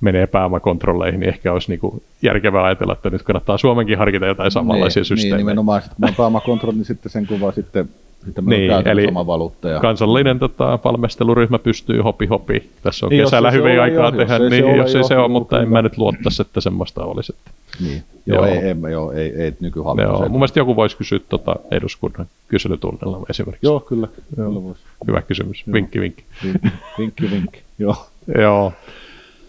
menee 0.00 0.26
pääomakontrolleihin, 0.26 1.20
niin 1.20 1.28
ehkä 1.28 1.52
olisi 1.52 1.68
niinku 1.70 2.02
järkevää 2.22 2.64
ajatella, 2.64 2.92
että 2.92 3.10
nyt 3.10 3.22
kannattaa 3.22 3.58
Suomenkin 3.58 3.98
harkita 3.98 4.26
jotain 4.26 4.50
samanlaisia 4.50 5.00
niin, 5.00 5.04
systeemejä. 5.04 5.36
Niin, 5.36 5.46
nimenomaan, 5.46 5.82
sitten 5.82 5.96
kun 6.00 6.08
on 6.08 6.14
pääomakontrolli, 6.14 6.76
niin 6.76 6.84
sitten 6.84 7.12
sen 7.12 7.26
kuva 7.26 7.52
sitten, 7.52 7.88
sitten 8.24 8.44
Niin, 8.46 8.88
eli 8.88 9.06
oma 9.06 9.26
valuutta. 9.26 9.68
Ja, 9.68 9.80
Kansallinen 9.80 10.38
tota, 10.38 10.78
valmisteluryhmä 10.84 11.58
pystyy 11.58 12.00
hopi 12.00 12.26
hopi. 12.26 12.70
Tässä 12.82 13.06
on 13.06 13.10
Niin, 13.10 13.24
kesällä 13.24 13.50
se 13.50 13.56
hyvin 13.56 13.80
aikaa 13.80 14.04
jo, 14.04 14.10
tehdä, 14.10 14.34
jos 14.34 14.42
ei 14.42 14.50
se 14.50 14.56
niin 14.56 14.64
ole 14.64 14.76
jos 14.76 14.94
ei 14.94 15.04
se 15.04 15.14
ole, 15.14 15.20
joo, 15.22 15.28
mutta 15.28 15.56
en 15.56 15.64
kyllä. 15.64 15.78
mä 15.78 15.82
nyt 15.82 15.98
luottaisi, 15.98 16.42
että 16.42 16.60
semmoista 16.60 17.04
olisi. 17.04 17.32
Että. 17.36 17.50
niin. 17.84 18.02
Joo, 18.26 18.46
Joo. 18.46 18.54
ei, 18.54 18.58
ei, 18.58 18.92
joo, 18.92 19.12
ei, 19.12 19.42
ei 19.42 19.52
nykyhallitus. 19.60 20.10
Joo, 20.10 20.28
mun 20.28 20.38
mielestä 20.38 20.60
joku 20.60 20.76
voisi 20.76 20.96
kysyä 20.96 21.20
tota 21.28 21.56
eduskunnan 21.70 22.26
kyselytunnilla 22.48 23.20
esimerkiksi. 23.30 23.66
Joo, 23.66 23.80
kyllä. 23.80 24.08
kyllä 24.34 24.62
voisi. 24.62 24.80
Hyvä 25.06 25.22
kysymys. 25.22 25.64
Vinkki, 25.72 26.00
vinkki. 26.00 26.24
Vinkki, 26.44 26.68
vinkki, 26.98 27.30
vinkki. 27.30 27.60
Joo. 27.78 27.96
Joo. 28.42 28.72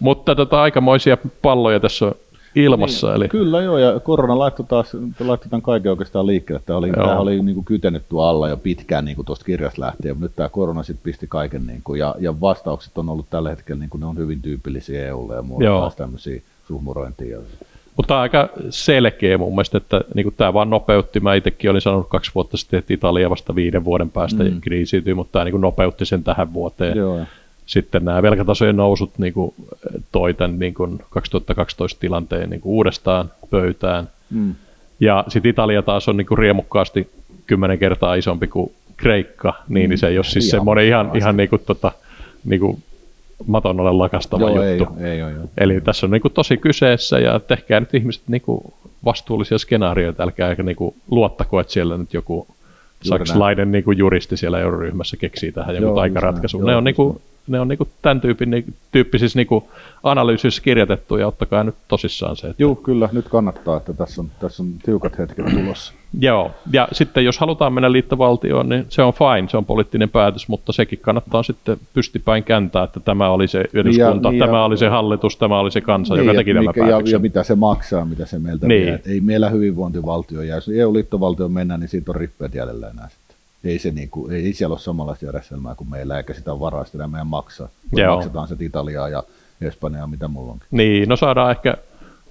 Mutta 0.00 0.34
tota, 0.34 0.62
aikamoisia 0.62 1.18
palloja 1.42 1.80
tässä 1.80 2.06
on 2.06 2.14
ilmassa. 2.54 3.06
Niin, 3.06 3.16
eli 3.16 3.28
Kyllä 3.28 3.62
joo, 3.62 3.78
ja 3.78 4.00
korona 4.00 4.38
laittoi 4.38 4.66
taas 4.68 4.96
laittoi 5.20 5.50
tämän 5.50 5.62
kaiken 5.62 5.90
oikeastaan 5.90 6.26
liikkeelle. 6.26 6.62
Tämä 6.66 6.76
oli, 6.76 6.88
Joo. 6.88 7.06
tämä 7.06 7.18
oli 7.18 7.42
niin 7.42 7.54
kuin 7.54 7.64
kytenyt 7.64 8.08
tuo 8.08 8.24
alla 8.24 8.48
jo 8.48 8.56
pitkään 8.56 9.04
niin 9.04 9.16
kuin 9.16 9.26
tuosta 9.26 9.44
kirjasta 9.44 9.80
lähtien, 9.80 10.14
mutta 10.14 10.24
nyt 10.24 10.36
tämä 10.36 10.48
korona 10.48 10.82
sitten 10.82 11.04
pisti 11.04 11.26
kaiken, 11.26 11.66
niin 11.66 11.80
kuin, 11.84 12.00
ja, 12.00 12.14
ja 12.18 12.40
vastaukset 12.40 12.98
on 12.98 13.08
ollut 13.08 13.30
tällä 13.30 13.50
hetkellä, 13.50 13.80
niin 13.80 13.90
kuin 13.90 14.00
ne 14.00 14.06
on 14.06 14.16
hyvin 14.16 14.42
tyypillisiä 14.42 15.06
EUlle 15.06 15.34
ja 15.34 15.42
muualla 15.42 15.66
Joo. 15.66 15.80
taas 15.80 15.96
tämmöisiä 15.96 16.40
suhmurointia. 16.68 17.38
Mutta 17.96 18.08
tämä 18.08 18.18
on 18.18 18.22
aika 18.22 18.48
selkeä 18.70 19.38
mun 19.38 19.52
mielestä, 19.52 19.78
että 19.78 20.00
niin 20.14 20.34
tämä 20.36 20.54
vaan 20.54 20.70
nopeutti. 20.70 21.20
Mä 21.20 21.34
itsekin 21.34 21.70
olin 21.70 21.80
sanonut 21.80 22.08
kaksi 22.08 22.30
vuotta 22.34 22.56
sitten, 22.56 22.78
että 22.78 22.94
Italia 22.94 23.30
vasta 23.30 23.54
viiden 23.54 23.84
vuoden 23.84 24.10
päästä 24.10 24.44
mm. 24.44 24.60
kriisiytyy, 24.60 25.14
mutta 25.14 25.32
tämä 25.32 25.44
niin 25.44 25.60
nopeutti 25.60 26.04
sen 26.04 26.24
tähän 26.24 26.52
vuoteen. 26.52 26.96
Joo, 26.96 27.20
Sitten 27.70 28.04
nämä 28.04 28.22
velkatasojen 28.22 28.76
nousut 28.76 29.10
niin 29.18 29.32
kuin, 29.32 29.54
toi 30.12 30.34
tämän 30.34 30.58
niin 30.58 30.74
kuin 30.74 30.98
2012 31.10 32.00
tilanteen 32.00 32.50
niin 32.50 32.60
kuin 32.60 32.72
uudestaan 32.72 33.30
pöytään. 33.50 34.08
Mm. 34.30 34.54
Ja 35.00 35.24
sitten 35.28 35.50
Italia 35.50 35.82
taas 35.82 36.08
on 36.08 36.16
niin 36.16 36.26
kuin 36.26 36.38
riemukkaasti 36.38 37.10
kymmenen 37.46 37.78
kertaa 37.78 38.14
isompi 38.14 38.46
kuin 38.46 38.72
Kreikka, 38.96 39.54
niin, 39.68 39.90
niin 39.90 39.98
se 39.98 40.08
ei 40.08 40.18
ole 40.18 40.24
siis 40.24 40.44
Ihan 40.44 40.50
semmoinen 40.50 40.86
ihan, 40.86 41.10
ihan 41.16 41.36
niin 41.36 41.48
kuin, 41.48 41.62
tota, 41.66 41.92
niin 42.44 42.60
kuin 42.60 42.82
maton 43.46 43.80
alle 43.80 43.92
lakastava 43.92 44.50
joo, 44.50 44.62
ei, 44.62 44.78
juttu. 44.78 44.94
ole, 44.94 45.12
ei, 45.12 45.22
ole, 45.22 45.32
joo. 45.32 45.44
Eli 45.58 45.80
tässä 45.80 46.06
on 46.06 46.10
niin 46.10 46.22
kuin 46.22 46.34
tosi 46.34 46.56
kyseessä 46.56 47.18
ja 47.18 47.40
tehkää 47.40 47.80
nyt 47.80 47.94
ihmiset 47.94 48.22
niin 48.28 48.42
kuin 48.42 48.60
vastuullisia 49.04 49.58
skenaarioita, 49.58 50.22
älkää 50.22 50.54
niin 50.54 50.76
kuin 50.76 50.94
luottako, 51.10 51.60
että 51.60 51.72
siellä 51.72 51.96
nyt 51.96 52.14
joku 52.14 52.46
Juuri 53.04 53.18
saksalainen 53.18 53.72
niin 53.72 53.84
kuin 53.84 53.98
juristi 53.98 54.36
siellä 54.36 54.58
euroryhmässä 54.58 55.16
keksii 55.16 55.52
tähän 55.52 55.74
joku 55.74 55.86
Joo, 55.86 55.96
näin. 55.96 56.14
Ne 56.14 56.70
Joo, 56.70 56.78
on, 56.78 56.84
niin 56.84 56.94
kuin, 56.94 57.20
ne 57.46 57.60
on 57.60 57.68
niin 57.68 57.78
kuin 57.78 57.88
tämän 58.02 58.20
tyypin, 58.20 58.50
niin, 58.50 58.74
tyyppisissä 58.92 59.38
niin 59.38 59.46
kuin 59.46 59.64
analyysissä 60.02 60.62
kirjoitettu 60.62 61.16
ja 61.16 61.26
ottakaa 61.26 61.64
nyt 61.64 61.74
tosissaan 61.88 62.36
se. 62.36 62.46
Että 62.46 62.62
Joo, 62.62 62.74
kyllä, 62.74 63.08
nyt 63.12 63.28
kannattaa, 63.28 63.76
että 63.76 63.92
tässä 63.92 64.20
on, 64.20 64.28
tässä 64.40 64.62
on 64.62 64.68
tiukat 64.84 65.18
hetket 65.18 65.46
tulossa. 65.46 65.92
Joo, 66.20 66.50
ja 66.72 66.88
sitten 66.92 67.24
jos 67.24 67.38
halutaan 67.38 67.72
mennä 67.72 67.92
liittovaltioon, 67.92 68.68
niin 68.68 68.86
se 68.88 69.02
on 69.02 69.12
fine, 69.12 69.48
se 69.48 69.56
on 69.56 69.64
poliittinen 69.64 70.08
päätös, 70.10 70.48
mutta 70.48 70.72
sekin 70.72 70.98
kannattaa 70.98 71.42
sitten 71.42 71.76
pystipäin 71.94 72.44
kääntää, 72.44 72.84
että 72.84 73.00
tämä 73.00 73.30
oli 73.30 73.48
se 73.48 73.64
eduskunta, 73.74 74.30
niin 74.30 74.38
ja- 74.40 74.46
tämä 74.46 74.64
oli 74.64 74.76
se 74.76 74.88
hallitus, 74.88 75.36
tämä 75.36 75.58
oli 75.58 75.70
se 75.70 75.80
kansa, 75.80 76.14
Niin, 76.14 76.24
joka 76.24 76.32
ja 76.32 76.38
teki 76.40 76.50
tämän 76.54 76.64
mikä- 76.66 76.80
ja, 76.80 76.86
päätöksen. 76.90 77.12
ja 77.12 77.18
mitä 77.18 77.42
se 77.42 77.54
maksaa, 77.54 78.04
mitä 78.04 78.26
se 78.26 78.38
meiltä 78.38 78.66
Niin. 78.66 78.86
vie. 78.86 79.00
Ei 79.06 79.20
meillä 79.20 79.48
hyvinvointivaltio 79.48 80.42
jää. 80.42 80.56
Jos 80.56 80.68
EU-liittovaltioon 80.68 81.52
mennään, 81.52 81.80
niin 81.80 81.88
siitä 81.88 82.10
on 82.12 82.16
rippeet 82.16 82.54
jäljellä 82.54 82.88
enää. 82.90 83.08
Ei, 83.64 83.78
se 83.78 83.90
niinku, 83.90 84.28
ei 84.28 84.52
siellä 84.52 84.72
ole 84.74 84.80
samanlaista 84.80 85.24
järjestelmää 85.24 85.74
kuin 85.74 85.90
meillä, 85.90 86.16
eikä 86.16 86.34
sitä 86.34 86.60
varaa 86.60 86.84
sitä 86.84 87.06
meidän 87.08 87.26
maksaa. 87.26 87.68
Me 87.96 88.02
Joo. 88.02 88.14
maksetaan 88.14 88.48
se 88.48 88.56
Italiaa 88.60 89.08
ja 89.08 89.22
Espanjaa, 89.60 90.06
mitä 90.06 90.28
mulla 90.28 90.52
onkin. 90.52 90.66
Niin, 90.70 91.08
no 91.08 91.16
saadaan 91.16 91.50
ehkä 91.50 91.74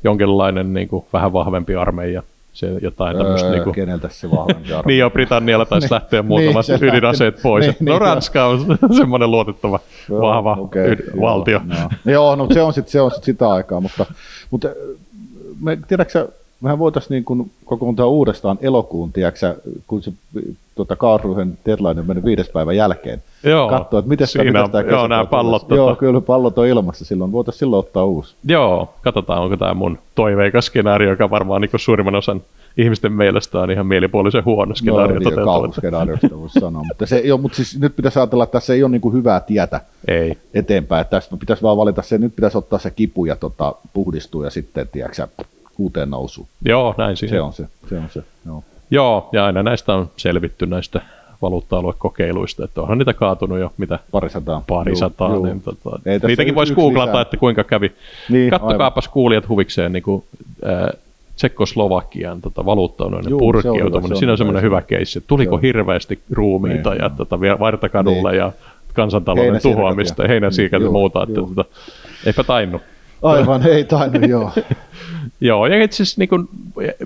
jonkinlainen 0.03 0.73
niin 0.73 0.87
kuin, 0.87 1.05
vähän 1.13 1.33
vahvempi 1.33 1.75
armeija, 1.75 2.23
se 2.53 2.67
jotain 2.81 3.17
tämmöistä. 3.17 3.47
Öö, 3.47 3.53
niin 3.53 3.63
kuin, 3.63 3.73
keneltä 3.73 4.09
se 4.11 4.31
vahvempi 4.31 4.73
arvo? 4.73 4.87
niin 4.87 4.99
jo 4.99 5.09
Britannialla 5.09 5.65
taisi 5.65 5.85
Niin. 5.87 5.93
lähteä 5.93 6.21
muutamat 6.21 6.67
Niin, 6.67 6.79
se 6.79 6.85
ydinaseet 6.85 7.33
lähti. 7.33 7.43
pois. 7.43 7.65
Niin, 7.65 7.75
no 7.79 7.91
niin, 7.93 8.01
Ranska 8.01 8.45
on 8.45 8.65
semmoinen 8.97 9.31
luotettava, 9.31 9.79
Joo, 10.09 10.21
vahva 10.21 10.53
okei, 10.59 10.93
yd- 10.93 11.07
joo, 11.15 11.21
valtio. 11.21 11.61
Joo, 11.79 11.89
joo 12.05 12.35
no 12.35 12.47
se 12.53 12.61
on 12.61 12.73
sitten 12.73 12.91
se 12.91 13.01
on 13.01 13.11
sit 13.11 13.23
sitä 13.23 13.49
aikaa, 13.51 13.81
mutta, 13.81 14.05
mutta 14.51 14.67
me, 15.61 15.77
tiedätkö, 15.87 16.27
mehän 16.61 16.79
voitaisiin 16.79 17.09
niin 17.15 17.23
kuin 17.23 17.51
kokoontua 17.65 18.05
uudestaan 18.05 18.57
elokuun, 18.61 19.11
tiedätkö, 19.13 19.39
sä, 19.39 19.55
kun 19.87 20.03
se 20.03 20.11
tota, 20.75 20.95
Kaarluhen 20.95 21.57
deadline 21.65 21.99
on 22.01 22.07
mennyt 22.07 22.25
viides 22.25 22.49
päivän 22.49 22.75
jälkeen. 22.75 23.23
Joo, 23.43 23.69
Katsoa, 23.69 23.99
että 23.99 24.09
miten 24.09 24.27
siinä 24.27 24.63
on- 24.63 24.71
tämä 24.71 24.83
joo, 24.89 25.07
nämä 25.07 25.25
pallot, 25.25 25.65
Joo, 25.69 25.93
tota- 25.93 25.95
kyllä 25.97 26.21
pallot 26.21 26.57
on 26.57 26.67
ilmassa 26.67 27.05
silloin. 27.05 27.31
Voitaisiin 27.31 27.59
silloin 27.59 27.79
ottaa 27.79 28.05
uusi. 28.05 28.35
Joo, 28.45 28.93
katsotaan, 29.01 29.41
onko 29.41 29.57
tämä 29.57 29.73
mun 29.73 29.97
toiveikas 30.15 30.65
skenaario, 30.65 31.09
joka 31.09 31.29
varmaan 31.29 31.61
niin 31.61 31.71
suurimman 31.75 32.15
osan 32.15 32.41
ihmisten 32.77 33.11
mielestä 33.11 33.59
on 33.59 33.71
ihan 33.71 33.85
mielipuolisen 33.85 34.45
huono 34.45 34.75
skenaario 34.75 35.19
niin, 35.19 35.23
toteutua. 35.23 35.53
kauhuskenaariosta 35.53 36.37
voisi 36.39 36.59
sanoa. 36.59 36.83
Mutta, 36.83 37.05
se, 37.05 37.19
joo, 37.19 37.37
mutta 37.37 37.55
siis 37.55 37.79
nyt 37.79 37.95
pitäisi 37.95 38.19
ajatella, 38.19 38.43
että 38.43 38.51
tässä 38.51 38.73
ei 38.73 38.83
ole 38.83 38.91
niin 38.91 39.01
kuin 39.01 39.13
hyvää 39.13 39.39
tietä 39.39 39.81
Ei. 40.07 40.37
eteenpäin. 40.53 41.01
Että 41.01 41.17
Tästä 41.17 41.37
pitäisi 41.37 41.63
vaan 41.63 41.77
valita 41.77 42.01
se, 42.01 42.17
nyt 42.17 42.35
pitäisi 42.35 42.57
ottaa 42.57 42.79
se 42.79 42.91
kipu 42.91 43.25
ja 43.25 43.35
tota, 43.35 43.75
puhdistua 43.93 44.45
ja 44.45 44.49
sitten, 44.49 44.87
tiedätkö, 44.91 45.27
uuteen 45.79 46.09
nousuun. 46.09 46.47
Joo, 46.65 46.95
näin 46.97 47.17
siihen. 47.17 47.37
Se 47.37 47.41
on 47.41 47.53
se, 47.53 47.65
se 47.89 47.97
on 47.97 48.09
se, 48.13 48.23
joo. 48.45 48.63
Joo, 48.91 49.29
ja 49.31 49.45
aina 49.45 49.63
näistä 49.63 49.93
on 49.93 50.09
selvitty 50.17 50.65
näistä 50.65 51.01
valuutta-aluekokeiluista, 51.41 52.63
että 52.65 52.81
onhan 52.81 52.97
niitä 52.97 53.13
kaatunut 53.13 53.59
jo 53.59 53.71
mitä 53.77 53.99
Parisataa. 54.11 54.63
parisataa, 54.67 55.33
Juu, 55.33 55.45
niin 55.45 55.61
juu. 55.65 55.75
tota, 55.83 55.99
Ei 56.05 56.19
niitäkin 56.27 56.55
voisi 56.55 56.73
googlata, 56.75 57.11
lisää. 57.11 57.21
että 57.21 57.37
kuinka 57.37 57.63
kävi. 57.63 57.91
Niin, 58.29 58.49
Kattokaapas 58.49 59.07
kuulijat 59.07 59.49
huvikseen 59.49 59.93
niin 59.93 60.03
kuin, 60.03 60.23
äh, 60.67 60.89
Tsekkoslovakian 61.35 62.41
tota, 62.41 62.65
valuuttaunionin 62.65 63.29
Juu, 63.29 63.53
se 63.61 64.15
Siinä 64.15 64.31
on 64.31 64.37
semmoinen 64.37 64.63
hyvä 64.63 64.81
keissi. 64.81 65.23
Tuliko 65.27 65.55
se 65.57 65.61
hirveästi 65.61 66.19
ruumiita 66.31 66.89
Niin, 66.89 67.01
ja 67.01 67.09
tota, 67.09 67.39
vartakadulle 67.39 68.31
Niin. 68.31 68.39
ja 68.39 68.51
kansantalouden 68.93 69.61
tuhoamista, 69.61 70.21
ja- 70.23 70.27
heinäsiikat 70.27 70.81
ja 70.83 70.89
muuta. 70.91 71.23
Että, 71.23 71.35
tota, 71.35 71.65
eipä 72.25 72.43
tainnut. 72.43 72.81
Aivan, 73.21 73.67
ei 73.67 73.83
tainnut, 73.83 74.29
joo. 74.29 74.51
Joo, 75.41 75.67
ja 75.67 75.83
itse 75.83 76.03
asiassa 76.03 76.21
niin 76.21 76.29
kun 76.29 76.49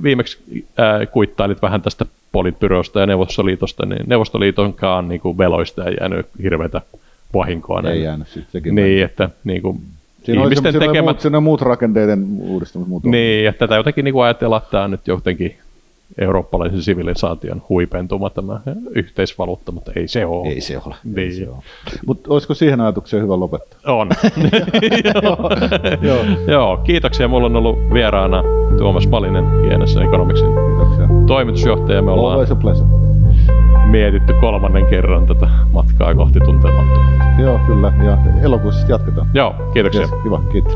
viimeksi 0.03 0.65
ää, 0.77 1.05
kuittailit 1.05 1.61
vähän 1.61 1.81
tästä 1.81 2.05
politbyrosta 2.31 2.99
ja 2.99 3.05
Neuvostoliitosta, 3.05 3.85
niin 3.85 4.03
Neuvostoliitonkaan 4.07 5.07
niin 5.07 5.21
kuin 5.21 5.37
veloista 5.37 5.85
ei 5.85 5.95
jäänyt 5.99 6.25
hirveätä 6.43 6.81
vahinkoa. 7.33 7.79
Ei 7.79 7.83
näille. 7.83 8.03
jäänyt 8.03 8.27
sitten 8.27 8.51
sekin. 8.51 8.75
Niin, 8.75 9.05
että 9.05 9.29
niin 9.43 9.61
kuin, 9.61 9.81
Siinä 10.23 10.41
oli 10.41 10.47
ihmisten 10.47 10.71
semmoisia 10.71 10.91
tekemät... 10.91 11.15
muut, 11.15 11.21
siinä 11.21 11.37
on 11.37 11.43
muut 11.43 11.61
rakenteiden 11.61 12.25
uudistamista. 12.39 12.89
Muut 12.89 13.03
Niin, 13.03 13.49
että 13.49 13.59
tätä 13.59 13.75
jotenkin 13.75 14.05
niin 14.05 14.13
kuin 14.13 14.23
ajatella, 14.23 14.57
että 14.57 14.71
tämä 14.71 14.83
on 14.83 14.91
nyt 14.91 15.07
jotenkin 15.07 15.55
eurooppalaisen 16.21 16.81
sivilisaation 16.81 17.61
huipentuma 17.69 18.29
tämä 18.29 18.59
yhteisvaluutta, 18.95 19.71
mutta 19.71 19.91
ei 19.95 20.07
se 20.07 20.25
ole. 20.25 20.47
Ei 20.49 20.61
se 20.61 20.77
ole. 20.85 20.95
Niin. 21.03 21.17
Ei 21.19 21.31
se 21.31 21.49
ole. 21.49 21.57
Mutta 22.05 22.33
olisiko 22.33 22.53
siihen 22.53 22.81
ajatukseen 22.81 23.23
hyvä 23.23 23.39
lopettaa? 23.39 23.79
On. 23.95 24.09
Joo. 25.13 25.49
Joo. 26.09 26.23
Joo, 26.47 26.77
kiitoksia. 26.77 27.27
Mulla 27.27 27.45
on 27.45 27.55
ollut 27.55 27.77
vieraana 27.93 28.43
Tuomas 28.77 29.07
Palinen 29.07 29.61
Hienessä 29.61 30.03
Economicsin 30.03 30.47
Kiitoksia. 30.47 31.07
toimitusjohtaja. 31.27 32.01
Me 32.01 32.11
ollaan 32.11 32.33
Always 32.33 32.51
a 32.51 32.55
pleasure. 32.55 32.87
mietitty 33.85 34.33
kolmannen 34.33 34.85
kerran 34.85 35.25
tätä 35.27 35.47
matkaa 35.71 36.15
kohti 36.15 36.39
tuntemattomuutta. 36.39 37.23
Joo, 37.41 37.59
kyllä. 37.67 37.93
Ja 38.05 38.17
elokuussa 38.43 38.87
jatketaan. 38.89 39.27
Joo, 39.33 39.55
kiitoksia. 39.73 40.01
Yes, 40.01 40.11
kiva, 40.23 40.41
kiitos. 40.51 40.73